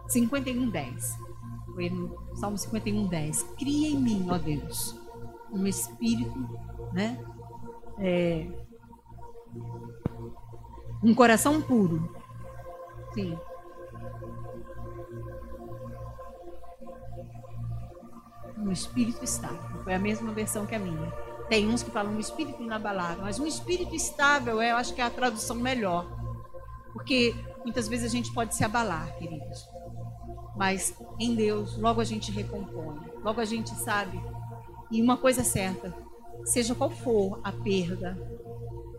51, 0.08 0.68
10. 0.68 1.18
Foi 1.74 1.90
no 1.90 2.36
Salmo 2.36 2.58
51, 2.58 3.06
10. 3.06 3.42
Cria 3.58 3.88
em 3.88 3.96
mim, 3.96 4.26
ó 4.30 4.38
Deus, 4.38 4.94
um 5.52 5.66
espírito, 5.66 6.38
né, 6.92 7.18
é, 7.98 8.46
um 11.02 11.14
coração 11.14 11.60
puro. 11.62 12.12
Sim. 13.14 13.38
Um 18.66 18.72
espírito 18.72 19.24
estável. 19.24 19.82
Foi 19.84 19.94
a 19.94 19.98
mesma 19.98 20.32
versão 20.32 20.66
que 20.66 20.74
a 20.74 20.78
minha. 20.78 21.12
Tem 21.48 21.68
uns 21.68 21.82
que 21.82 21.90
falam 21.90 22.12
um 22.12 22.18
espírito 22.18 22.60
inabalável, 22.62 23.22
mas 23.22 23.38
um 23.38 23.46
espírito 23.46 23.94
estável 23.94 24.60
é, 24.60 24.72
eu 24.72 24.76
acho 24.76 24.92
que 24.92 25.00
é 25.00 25.04
a 25.04 25.10
tradução 25.10 25.56
melhor. 25.56 26.04
Porque 26.92 27.34
muitas 27.62 27.86
vezes 27.86 28.06
a 28.06 28.08
gente 28.08 28.32
pode 28.32 28.54
se 28.56 28.64
abalar, 28.64 29.16
queridos. 29.16 29.64
Mas 30.56 30.94
em 31.20 31.34
Deus, 31.34 31.78
logo 31.78 32.00
a 32.00 32.04
gente 32.04 32.32
recompõe. 32.32 32.98
Logo 33.22 33.40
a 33.40 33.44
gente 33.44 33.70
sabe. 33.70 34.20
E 34.90 35.00
uma 35.00 35.16
coisa 35.16 35.42
é 35.42 35.44
certa: 35.44 35.94
seja 36.44 36.74
qual 36.74 36.90
for 36.90 37.40
a 37.44 37.52
perda, 37.52 38.18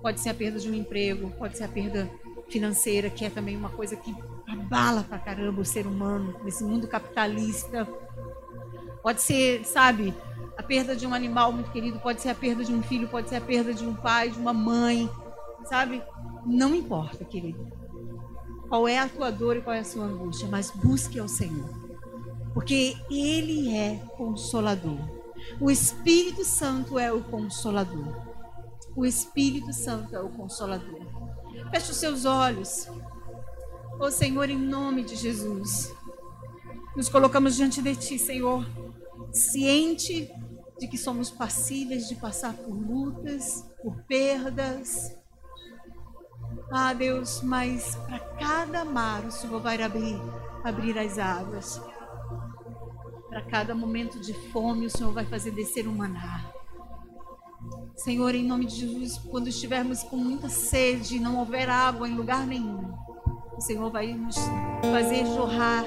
pode 0.02 0.20
ser 0.20 0.30
a 0.30 0.34
perda 0.34 0.60
de 0.60 0.70
um 0.70 0.74
emprego, 0.74 1.32
pode 1.32 1.58
ser 1.58 1.66
a 1.66 1.68
perda 1.68 2.10
financeira, 2.50 3.10
que 3.10 3.26
é 3.26 3.30
também 3.30 3.58
uma 3.58 3.70
coisa 3.70 3.96
que 3.96 4.16
abala 4.48 5.04
pra 5.04 5.20
caramba 5.20 5.62
o 5.62 5.66
ser 5.66 5.86
humano 5.86 6.40
nesse 6.44 6.64
mundo 6.64 6.88
capitalista. 6.88 7.88
Pode 9.08 9.22
ser, 9.22 9.64
sabe, 9.64 10.14
a 10.58 10.62
perda 10.62 10.94
de 10.94 11.08
um 11.08 11.14
animal 11.14 11.54
muito 11.54 11.72
querido, 11.72 11.98
pode 11.98 12.22
ser 12.22 12.28
a 12.28 12.36
perda 12.36 12.66
de 12.66 12.74
um 12.74 12.84
filho, 12.84 13.08
pode 13.08 13.30
ser 13.30 13.38
a 13.38 13.42
perda 13.42 13.74
de 13.74 13.88
um 13.88 13.94
pai, 13.94 14.30
de 14.30 14.38
uma 14.38 14.52
mãe, 14.52 15.10
sabe? 15.64 16.04
Não 16.46 16.76
importa, 16.76 17.24
querido. 17.24 17.72
Qual 18.68 18.86
é 18.86 19.00
a 19.00 19.08
tua 19.08 19.32
dor 19.32 19.56
e 19.56 19.62
qual 19.62 19.74
é 19.74 19.80
a 19.80 19.86
sua 19.86 20.04
angústia, 20.04 20.50
mas 20.52 20.72
busque 20.72 21.18
ao 21.18 21.30
Senhor. 21.30 21.70
Porque 22.54 22.98
Ele 23.10 23.74
é 23.74 23.96
consolador. 24.18 25.00
O 25.58 25.72
Espírito 25.72 26.44
Santo 26.44 27.00
é 27.00 27.10
o 27.10 27.24
consolador. 27.24 28.14
O 28.94 29.06
Espírito 29.06 29.72
Santo 29.72 30.14
é 30.14 30.20
o 30.20 30.28
consolador. 30.28 31.00
Feche 31.72 31.92
os 31.92 31.98
seus 31.98 32.26
olhos. 32.26 32.90
Ó 34.02 34.08
oh, 34.08 34.12
Senhor, 34.12 34.50
em 34.50 34.60
nome 34.60 35.06
de 35.06 35.16
Jesus, 35.16 35.96
nos 36.94 37.08
colocamos 37.08 37.56
diante 37.56 37.82
de 37.82 37.96
Ti, 37.96 38.20
Senhor, 38.20 38.66
ciente 39.32 40.32
de 40.80 40.88
que 40.88 40.98
somos 40.98 41.30
passíveis 41.30 42.08
de 42.08 42.16
passar 42.16 42.54
por 42.54 42.74
lutas, 42.74 43.66
por 43.82 43.96
perdas. 44.04 45.16
Ah, 46.72 46.94
Deus, 46.94 47.42
mas 47.42 47.96
para 47.96 48.20
cada 48.20 48.86
mar 48.86 49.26
o 49.26 49.32
Senhor 49.32 49.62
vai 49.62 49.82
abrir, 49.82 50.20
abrir 50.64 50.98
as 50.98 51.18
águas. 51.18 51.82
Para 53.30 53.42
cada 53.44 53.76
momento 53.76 54.20
de 54.20 54.34
fome, 54.52 54.86
o 54.86 54.90
Senhor 54.90 55.14
vai 55.14 55.26
fazer 55.26 55.52
descer 55.52 55.88
um 55.88 55.96
maná. 55.96 56.52
Senhor, 57.96 58.36
em 58.36 58.46
nome 58.46 58.66
de 58.66 58.76
Jesus, 58.76 59.18
quando 59.18 59.48
estivermos 59.48 60.04
com 60.04 60.18
muita 60.18 60.50
sede 60.50 61.16
e 61.16 61.20
não 61.20 61.40
houver 61.40 61.70
água 61.70 62.08
em 62.08 62.16
lugar 62.16 62.46
nenhum, 62.46 62.94
o 63.58 63.62
Senhor 63.62 63.90
vai 63.90 64.14
nos 64.14 64.38
fazer 64.92 65.26
jorrar 65.26 65.84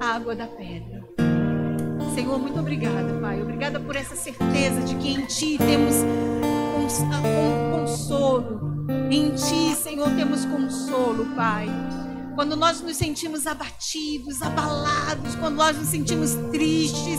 a 0.00 0.14
água 0.14 0.36
da 0.36 0.46
pedra. 0.46 0.93
Senhor, 2.14 2.38
muito 2.38 2.60
obrigada, 2.60 3.12
Pai. 3.20 3.42
Obrigada 3.42 3.80
por 3.80 3.96
essa 3.96 4.14
certeza 4.14 4.80
de 4.82 4.94
que 4.94 5.10
em 5.10 5.26
Ti 5.26 5.58
temos 5.58 5.96
consolo. 7.72 8.86
Em 9.10 9.30
Ti, 9.30 9.74
Senhor, 9.74 10.08
temos 10.10 10.44
consolo, 10.44 11.26
Pai. 11.34 11.66
Quando 12.36 12.54
nós 12.54 12.80
nos 12.80 12.96
sentimos 12.96 13.48
abatidos, 13.48 14.40
abalados, 14.42 15.34
quando 15.36 15.56
nós 15.56 15.76
nos 15.76 15.88
sentimos 15.88 16.34
tristes, 16.52 17.18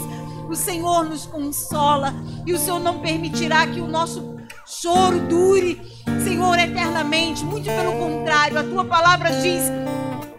o 0.49 0.55
Senhor 0.55 1.03
nos 1.03 1.25
consola 1.25 2.13
e 2.45 2.53
o 2.53 2.57
Senhor 2.57 2.79
não 2.79 2.99
permitirá 2.99 3.67
que 3.67 3.81
o 3.81 3.87
nosso 3.87 4.37
choro 4.65 5.27
dure, 5.27 5.81
Senhor, 6.23 6.57
eternamente. 6.57 7.43
Muito 7.43 7.65
pelo 7.65 7.93
contrário, 7.93 8.57
a 8.57 8.63
tua 8.63 8.85
palavra 8.85 9.29
diz: 9.41 9.63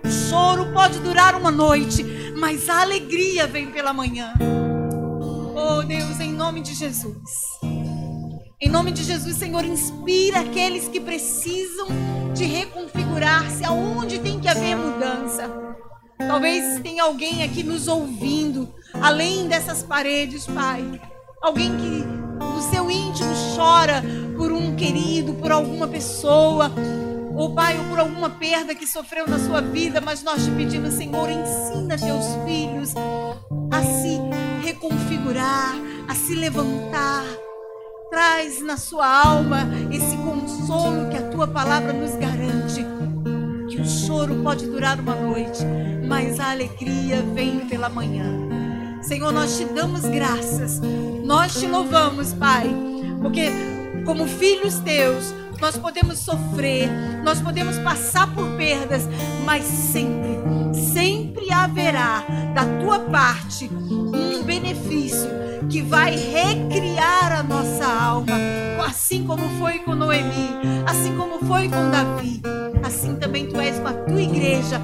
o 0.03 0.11
choro 0.31 0.73
pode 0.73 0.99
durar 1.01 1.35
uma 1.35 1.51
noite, 1.51 2.05
mas 2.37 2.69
a 2.69 2.83
alegria 2.83 3.47
vem 3.47 3.71
pela 3.71 3.93
manhã. 3.93 4.35
Oh 5.55 5.83
Deus, 5.83 6.21
em 6.21 6.33
nome 6.33 6.61
de 6.61 6.75
Jesus. 6.75 7.31
Em 8.61 8.69
nome 8.69 8.93
de 8.93 9.03
Jesus, 9.03 9.37
Senhor, 9.37 9.65
inspira 9.65 10.41
aqueles 10.41 10.87
que 10.87 11.01
precisam 11.01 11.89
de 12.35 12.45
reconfigurar-se, 12.45 13.65
aonde 13.65 14.19
tem 14.19 14.39
que 14.39 14.49
haver 14.49 14.77
mudança. 14.77 15.51
Talvez 16.19 16.81
tenha 16.81 17.05
alguém 17.05 17.43
aqui 17.43 17.63
nos 17.63 17.89
ouvindo, 17.89 18.73
além 18.95 19.49
dessas 19.49 19.83
paredes, 19.83 20.47
Pai. 20.47 21.01
Alguém 21.43 21.75
que 21.77 22.45
no 22.45 22.61
seu 22.71 22.91
íntimo 22.91 23.33
chora 23.55 24.03
por 24.37 24.53
um 24.53 24.77
querido, 24.77 25.35
por 25.35 25.51
alguma 25.53 25.87
pessoa, 25.87 26.71
ou 27.37 27.55
Pai, 27.55 27.79
ou 27.79 27.85
por 27.85 27.99
alguma 27.99 28.31
perda 28.31 28.75
que 28.75 28.87
sofreu 28.87 29.29
na 29.29 29.39
sua 29.39 29.61
vida, 29.61 30.01
mas 30.01 30.23
nós 30.23 30.43
te 30.43 30.51
pedimos, 30.53 30.95
Senhor, 30.95 31.29
ensina 31.29 31.99
teus 31.99 32.25
filhos 32.47 32.95
a 33.71 33.83
se 33.83 34.19
reconfigurar, 34.65 35.75
a 36.09 36.15
se 36.15 36.35
levantar. 36.35 37.25
Traz 38.09 38.63
na 38.63 38.79
sua 38.79 39.07
alma 39.07 39.69
esse 39.91 40.17
consolo 40.17 41.11
que 41.11 41.17
a 41.19 41.29
tua 41.29 41.47
palavra 41.47 41.93
nos 41.93 42.15
garante. 42.17 42.87
Que 43.69 43.83
o 43.83 43.87
choro 43.87 44.43
pode 44.43 44.65
durar 44.67 44.99
uma 44.99 45.15
noite, 45.15 45.63
mas 46.09 46.41
a 46.41 46.53
alegria 46.53 47.23
vem 47.35 47.67
pela 47.67 47.91
manhã. 47.91 48.25
Senhor, 49.03 49.31
nós 49.31 49.59
te 49.59 49.65
damos 49.67 50.03
graças, 50.03 50.81
nós 51.23 51.55
te 51.55 51.67
louvamos, 51.67 52.33
Pai, 52.33 52.67
porque 53.21 53.51
como 54.07 54.27
filhos 54.27 54.79
teus, 54.79 55.35
nós 55.61 55.77
podemos 55.77 56.19
sofrer, 56.19 56.89
nós 57.23 57.41
podemos 57.41 57.79
passar 57.79 58.33
por 58.35 58.49
perdas, 58.57 59.09
mas 59.45 59.65
sempre, 59.65 60.39
sempre 60.95 61.53
haverá 61.53 62.25
da 62.55 62.65
tua 62.81 63.01
parte 63.01 63.69
um 63.69 64.43
benefício 64.43 65.29
que 65.69 65.83
vai 65.83 66.15
recriar 66.15 67.33
a 67.33 67.43
nossa 67.43 67.87
alma, 67.87 68.35
assim 68.87 69.25
como 69.25 69.49
foi 69.59 69.81
com 69.81 69.95
Noemi, 69.95 70.51
assim 70.87 71.17
como 71.17 71.41
foi 71.47 71.69
com 71.69 71.91
Davi, 71.91 72.41
assim 72.85 73.17
também 73.17 73.49
tu 73.49 73.59
és 73.59 73.79
com 73.79 73.89
a 73.89 73.93
tua 73.93 74.21
igreja, 74.21 74.81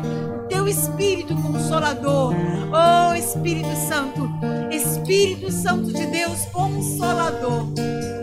teu 0.48 0.66
Espírito 0.66 1.34
Consolador, 1.36 2.34
oh 2.72 3.14
Espírito 3.14 3.74
Santo, 3.88 4.28
Espírito 4.70 5.52
Santo 5.52 5.92
de 5.92 6.06
Deus 6.06 6.44
Consolador, 6.46 7.66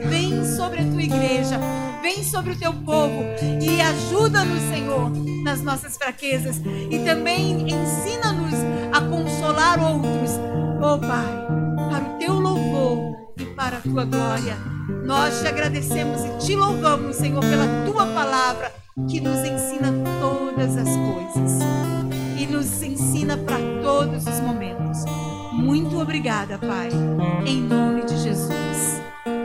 vem 0.10 0.44
sobre 0.46 0.82
a 0.82 0.84
tua 0.84 1.02
igreja 1.02 1.60
vem 2.02 2.24
sobre 2.24 2.54
o 2.54 2.56
teu 2.56 2.74
povo 2.74 3.24
e 3.62 3.82
ajuda-nos, 3.82 4.62
Senhor, 4.64 5.12
nas 5.44 5.62
nossas 5.62 5.98
fraquezas 5.98 6.62
e 6.90 7.00
também 7.00 7.62
ensina-nos 7.62 8.54
a 8.92 9.02
consolar 9.02 9.80
outros, 9.80 10.32
oh 10.82 10.98
Pai, 10.98 11.48
para 11.90 12.04
o 12.04 12.18
teu 12.18 12.34
louvor 12.34 13.34
e 13.38 13.46
para 13.46 13.78
a 13.78 13.82
tua 13.82 14.06
glória. 14.06 14.58
Nós 15.06 15.42
te 15.42 15.48
agradecemos 15.48 16.22
e 16.22 16.46
te 16.46 16.56
louvamos, 16.56 17.16
Senhor, 17.16 17.42
pela 17.42 17.66
tua 17.86 18.06
palavra 18.08 18.72
que 19.08 19.20
nos 19.20 19.40
ensina 19.40 19.94
todas 20.20 20.78
as 20.78 20.90
coisas 20.90 21.60
e 22.38 22.46
nos 22.46 22.82
ensina 22.82 23.38
para 23.38 23.58
todos 23.82 24.26
os 24.26 24.40
momentos. 24.42 25.06
Muito 25.54 26.00
obrigada, 26.00 26.58
Pai, 26.58 26.90
em 27.46 27.62
nome 27.62 28.06
de 28.06 28.18
Jesus. 28.18 28.99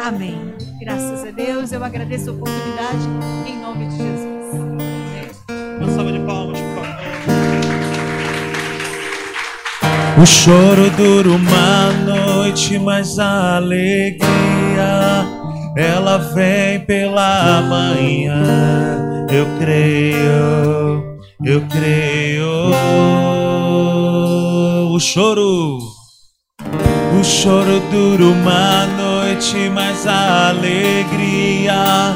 Amém. 0.05 0.55
Graças 0.80 1.26
a 1.26 1.30
Deus, 1.30 1.72
eu 1.72 1.82
agradeço 1.82 2.30
a 2.30 2.32
oportunidade 2.35 3.09
em 3.47 3.59
nome 3.59 3.87
de 3.87 3.97
Jesus. 3.97 4.55
Uma 5.78 5.91
salva 5.91 6.12
de 6.12 6.18
palmas, 6.20 6.61
por 6.61 6.74
favor. 6.74 6.95
O 10.22 10.26
choro 10.26 10.91
dura 10.91 11.30
uma 11.30 11.93
noite, 12.05 12.78
mas 12.78 13.18
a 13.18 13.57
alegria 13.57 14.24
ela 15.76 16.18
vem 16.18 16.80
pela 16.80 17.62
manhã. 17.62 19.26
Eu 19.30 19.47
creio, 19.59 21.18
eu 21.45 21.66
creio. 21.68 22.74
O 24.95 25.01
choro, 25.01 25.78
o 27.18 27.24
choro 27.24 27.80
dura 27.91 28.24
uma 28.24 28.87
noite 28.87 29.04
noite, 29.35 29.68
mas 29.70 30.07
a 30.07 30.51
alegria 30.51 32.14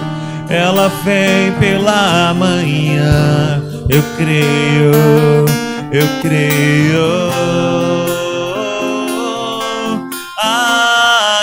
ela 0.49 0.89
vem 1.05 1.53
pela 1.59 2.33
manhã. 2.35 3.63
Eu 3.89 4.03
creio, 4.17 4.93
eu 5.91 6.07
creio. 6.23 7.31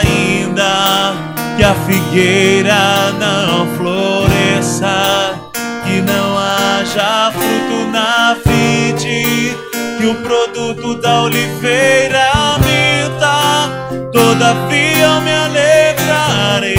Ainda 0.07 1.13
que 1.57 1.63
a 1.63 1.73
figueira 1.85 3.11
não 3.19 3.67
floresça, 3.75 5.39
que 5.83 6.01
não 6.01 6.37
haja 6.37 7.31
fruto 7.31 7.91
na 7.91 8.37
vide, 8.45 9.57
que 9.97 10.05
o 10.05 10.15
produto 10.15 10.95
da 11.01 11.23
oliveira 11.23 12.34
todavia 14.15 14.97
eu 14.97 15.21
me 15.21 15.33
alegrarei, 15.33 16.77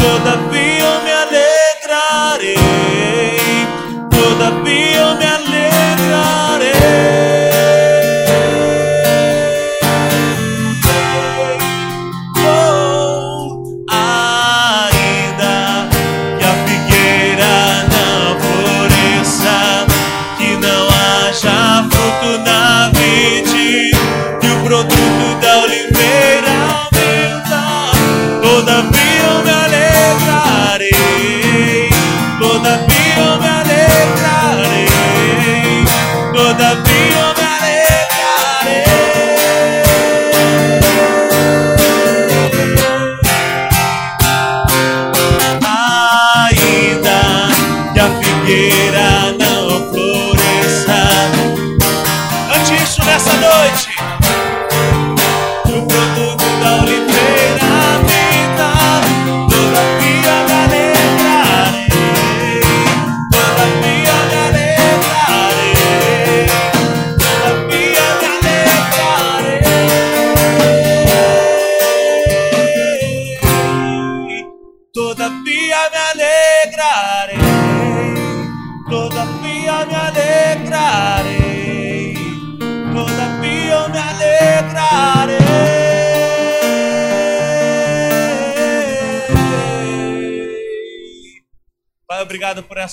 todavia 0.00 0.78
eu 0.78 1.02
me 1.02 1.10
alegrarei, 1.10 2.71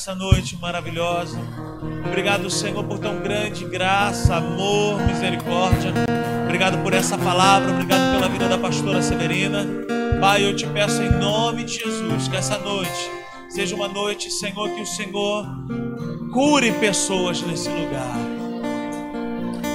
essa 0.09 0.15
noite 0.15 0.57
maravilhosa. 0.59 1.37
Obrigado, 2.03 2.49
Senhor, 2.49 2.83
por 2.83 2.97
tão 2.97 3.21
grande 3.21 3.63
graça, 3.65 4.37
amor, 4.37 4.99
misericórdia. 5.05 5.93
Obrigado 6.45 6.81
por 6.81 6.93
essa 6.93 7.15
palavra, 7.15 7.71
obrigado 7.71 8.13
pela 8.13 8.27
vida 8.27 8.47
da 8.47 8.57
pastora 8.57 9.03
Severina. 9.03 9.67
Pai, 10.19 10.43
eu 10.43 10.55
te 10.55 10.65
peço 10.65 10.99
em 11.03 11.11
nome 11.11 11.63
de 11.63 11.73
Jesus 11.73 12.27
que 12.27 12.35
essa 12.35 12.57
noite 12.57 13.11
seja 13.49 13.75
uma 13.75 13.87
noite, 13.87 14.31
Senhor, 14.31 14.69
que 14.71 14.81
o 14.81 14.85
Senhor 14.85 15.45
cure 16.33 16.71
pessoas 16.79 17.43
nesse 17.43 17.69
lugar. 17.69 18.17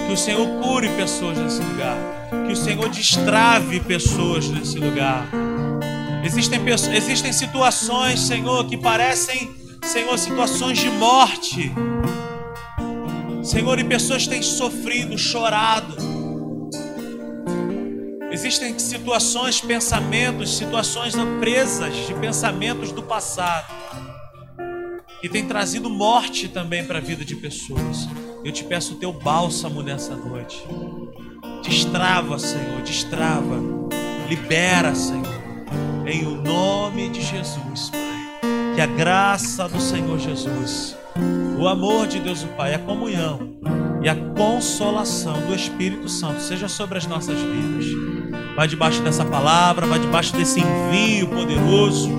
Que 0.09 0.13
o 0.13 0.17
Senhor 0.17 0.49
cure 0.61 0.89
pessoas 0.97 1.39
nesse 1.39 1.63
lugar. 1.63 1.97
Que 2.45 2.53
o 2.53 2.57
Senhor 2.57 2.89
destrave 2.89 3.79
pessoas 3.79 4.49
nesse 4.49 4.81
lugar. 4.81 5.29
Existem, 6.25 6.61
existem 6.69 7.33
situações, 7.33 8.19
Senhor, 8.19 8.65
que 8.67 8.77
parecem, 8.77 9.64
Senhor, 9.85 10.19
situações 10.19 10.79
de 10.79 10.91
morte. 10.91 11.73
Senhor, 13.43 13.79
e 13.79 13.85
pessoas 13.85 14.27
têm 14.27 14.43
sofrido, 14.43 15.17
chorado. 15.17 15.97
Existem 18.31 18.79
situações, 18.79 19.61
pensamentos, 19.61 20.57
situações 20.57 21.15
presas 21.39 21.95
de 21.95 22.15
pensamentos 22.15 22.91
do 22.91 23.03
passado 23.03 23.73
que 25.25 25.29
tem 25.31 25.47
trazido 25.47 25.89
morte 25.89 26.49
também 26.49 26.85
para 26.85 26.99
a 26.99 27.01
vida 27.01 27.25
de 27.25 27.35
pessoas. 27.35 28.07
Eu 28.45 28.53
te 28.53 28.63
peço 28.63 28.93
o 28.93 28.97
teu 28.97 29.11
bálsamo 29.11 29.83
nessa 29.83 30.15
noite. 30.15 30.63
Destrava, 31.63 32.39
Senhor, 32.39 32.83
destrava. 32.83 33.59
Libera, 34.29 34.95
Senhor. 34.95 35.25
Em 36.07 36.27
o 36.27 36.43
nome 36.43 37.09
de 37.09 37.23
Jesus. 37.23 37.91
Que 38.75 38.81
a 38.81 38.87
graça 38.87 39.69
do 39.69 39.81
Senhor 39.81 40.19
Jesus, 40.19 40.97
o 41.59 41.69
amor 41.69 42.09
de 42.09 42.19
Deus 42.19 42.43
o 42.43 42.49
Pai, 42.49 42.75
a 42.75 42.79
comunhão 42.79 43.55
e 44.03 44.09
a 44.09 44.17
consolação 44.37 45.41
do 45.47 45.55
Espírito 45.55 46.09
Santo 46.09 46.41
seja 46.41 46.67
sobre 46.69 46.99
as 46.99 47.07
nossas 47.07 47.39
vidas. 47.39 47.87
Vai 48.57 48.67
debaixo 48.67 49.01
dessa 49.03 49.25
palavra, 49.25 49.87
vai 49.87 49.99
debaixo 50.01 50.35
desse 50.37 50.61
envio 50.61 51.29
poderoso 51.29 52.11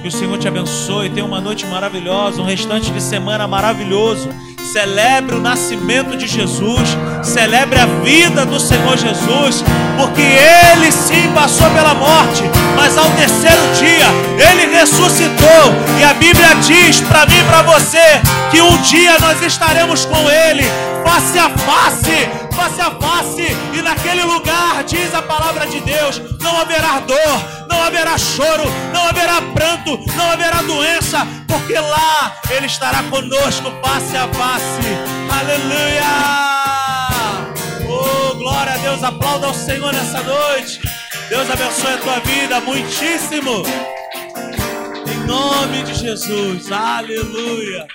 que 0.00 0.08
o 0.08 0.10
Senhor 0.12 0.38
te 0.38 0.48
abençoe. 0.48 1.10
Tenha 1.10 1.26
uma 1.26 1.40
noite 1.40 1.66
maravilhosa, 1.66 2.40
um 2.40 2.44
restante 2.44 2.90
de 2.90 3.00
semana 3.02 3.46
maravilhoso. 3.46 4.28
Celebre 4.72 5.34
o 5.34 5.40
nascimento 5.40 6.14
de 6.14 6.26
Jesus, 6.26 6.90
celebre 7.22 7.78
a 7.78 7.86
vida 8.04 8.44
do 8.44 8.60
Senhor 8.60 8.98
Jesus, 8.98 9.64
porque 9.96 10.20
Ele 10.20 10.92
sim 10.92 11.32
passou 11.34 11.70
pela 11.70 11.94
morte, 11.94 12.42
mas 12.76 12.98
ao 12.98 13.10
terceiro 13.12 13.62
dia 13.78 14.06
Ele 14.36 14.76
ressuscitou. 14.76 15.72
E 15.98 16.04
a 16.04 16.12
Bíblia 16.12 16.54
diz 16.56 17.00
para 17.00 17.24
mim 17.24 17.38
e 17.38 17.44
para 17.44 17.62
você 17.62 18.20
que 18.50 18.60
um 18.60 18.76
dia 18.82 19.16
nós 19.20 19.40
estaremos 19.40 20.04
com 20.04 20.28
Ele, 20.28 20.64
face 21.02 21.38
a 21.38 21.48
face, 21.48 22.28
face 22.58 22.80
a 22.80 22.90
face, 22.90 23.46
e 23.72 23.82
naquele 23.82 24.24
lugar, 24.24 24.82
diz 24.82 25.14
a 25.14 25.22
palavra 25.22 25.64
de 25.68 25.80
Deus, 25.80 26.20
não 26.40 26.60
haverá 26.60 26.98
dor, 26.98 27.66
não 27.70 27.80
haverá 27.84 28.18
choro, 28.18 28.64
não 28.92 29.06
haverá 29.06 29.40
pranto, 29.54 29.96
não 30.16 30.30
haverá 30.32 30.60
doença, 30.62 31.24
porque 31.46 31.78
lá 31.78 32.36
Ele 32.50 32.66
estará 32.66 33.04
conosco 33.04 33.70
face 33.80 34.16
a 34.16 34.26
face. 34.28 34.88
Aleluia! 35.38 36.02
Oh, 37.88 38.34
glória 38.34 38.74
a 38.74 38.78
Deus, 38.78 39.04
aplauda 39.04 39.46
ao 39.46 39.54
Senhor 39.54 39.92
nessa 39.92 40.20
noite. 40.22 40.80
Deus 41.28 41.48
abençoe 41.48 41.94
a 41.94 41.98
tua 41.98 42.18
vida 42.20 42.60
muitíssimo. 42.60 43.62
Em 45.06 45.26
nome 45.26 45.84
de 45.84 45.94
Jesus, 45.94 46.72
aleluia. 46.72 47.86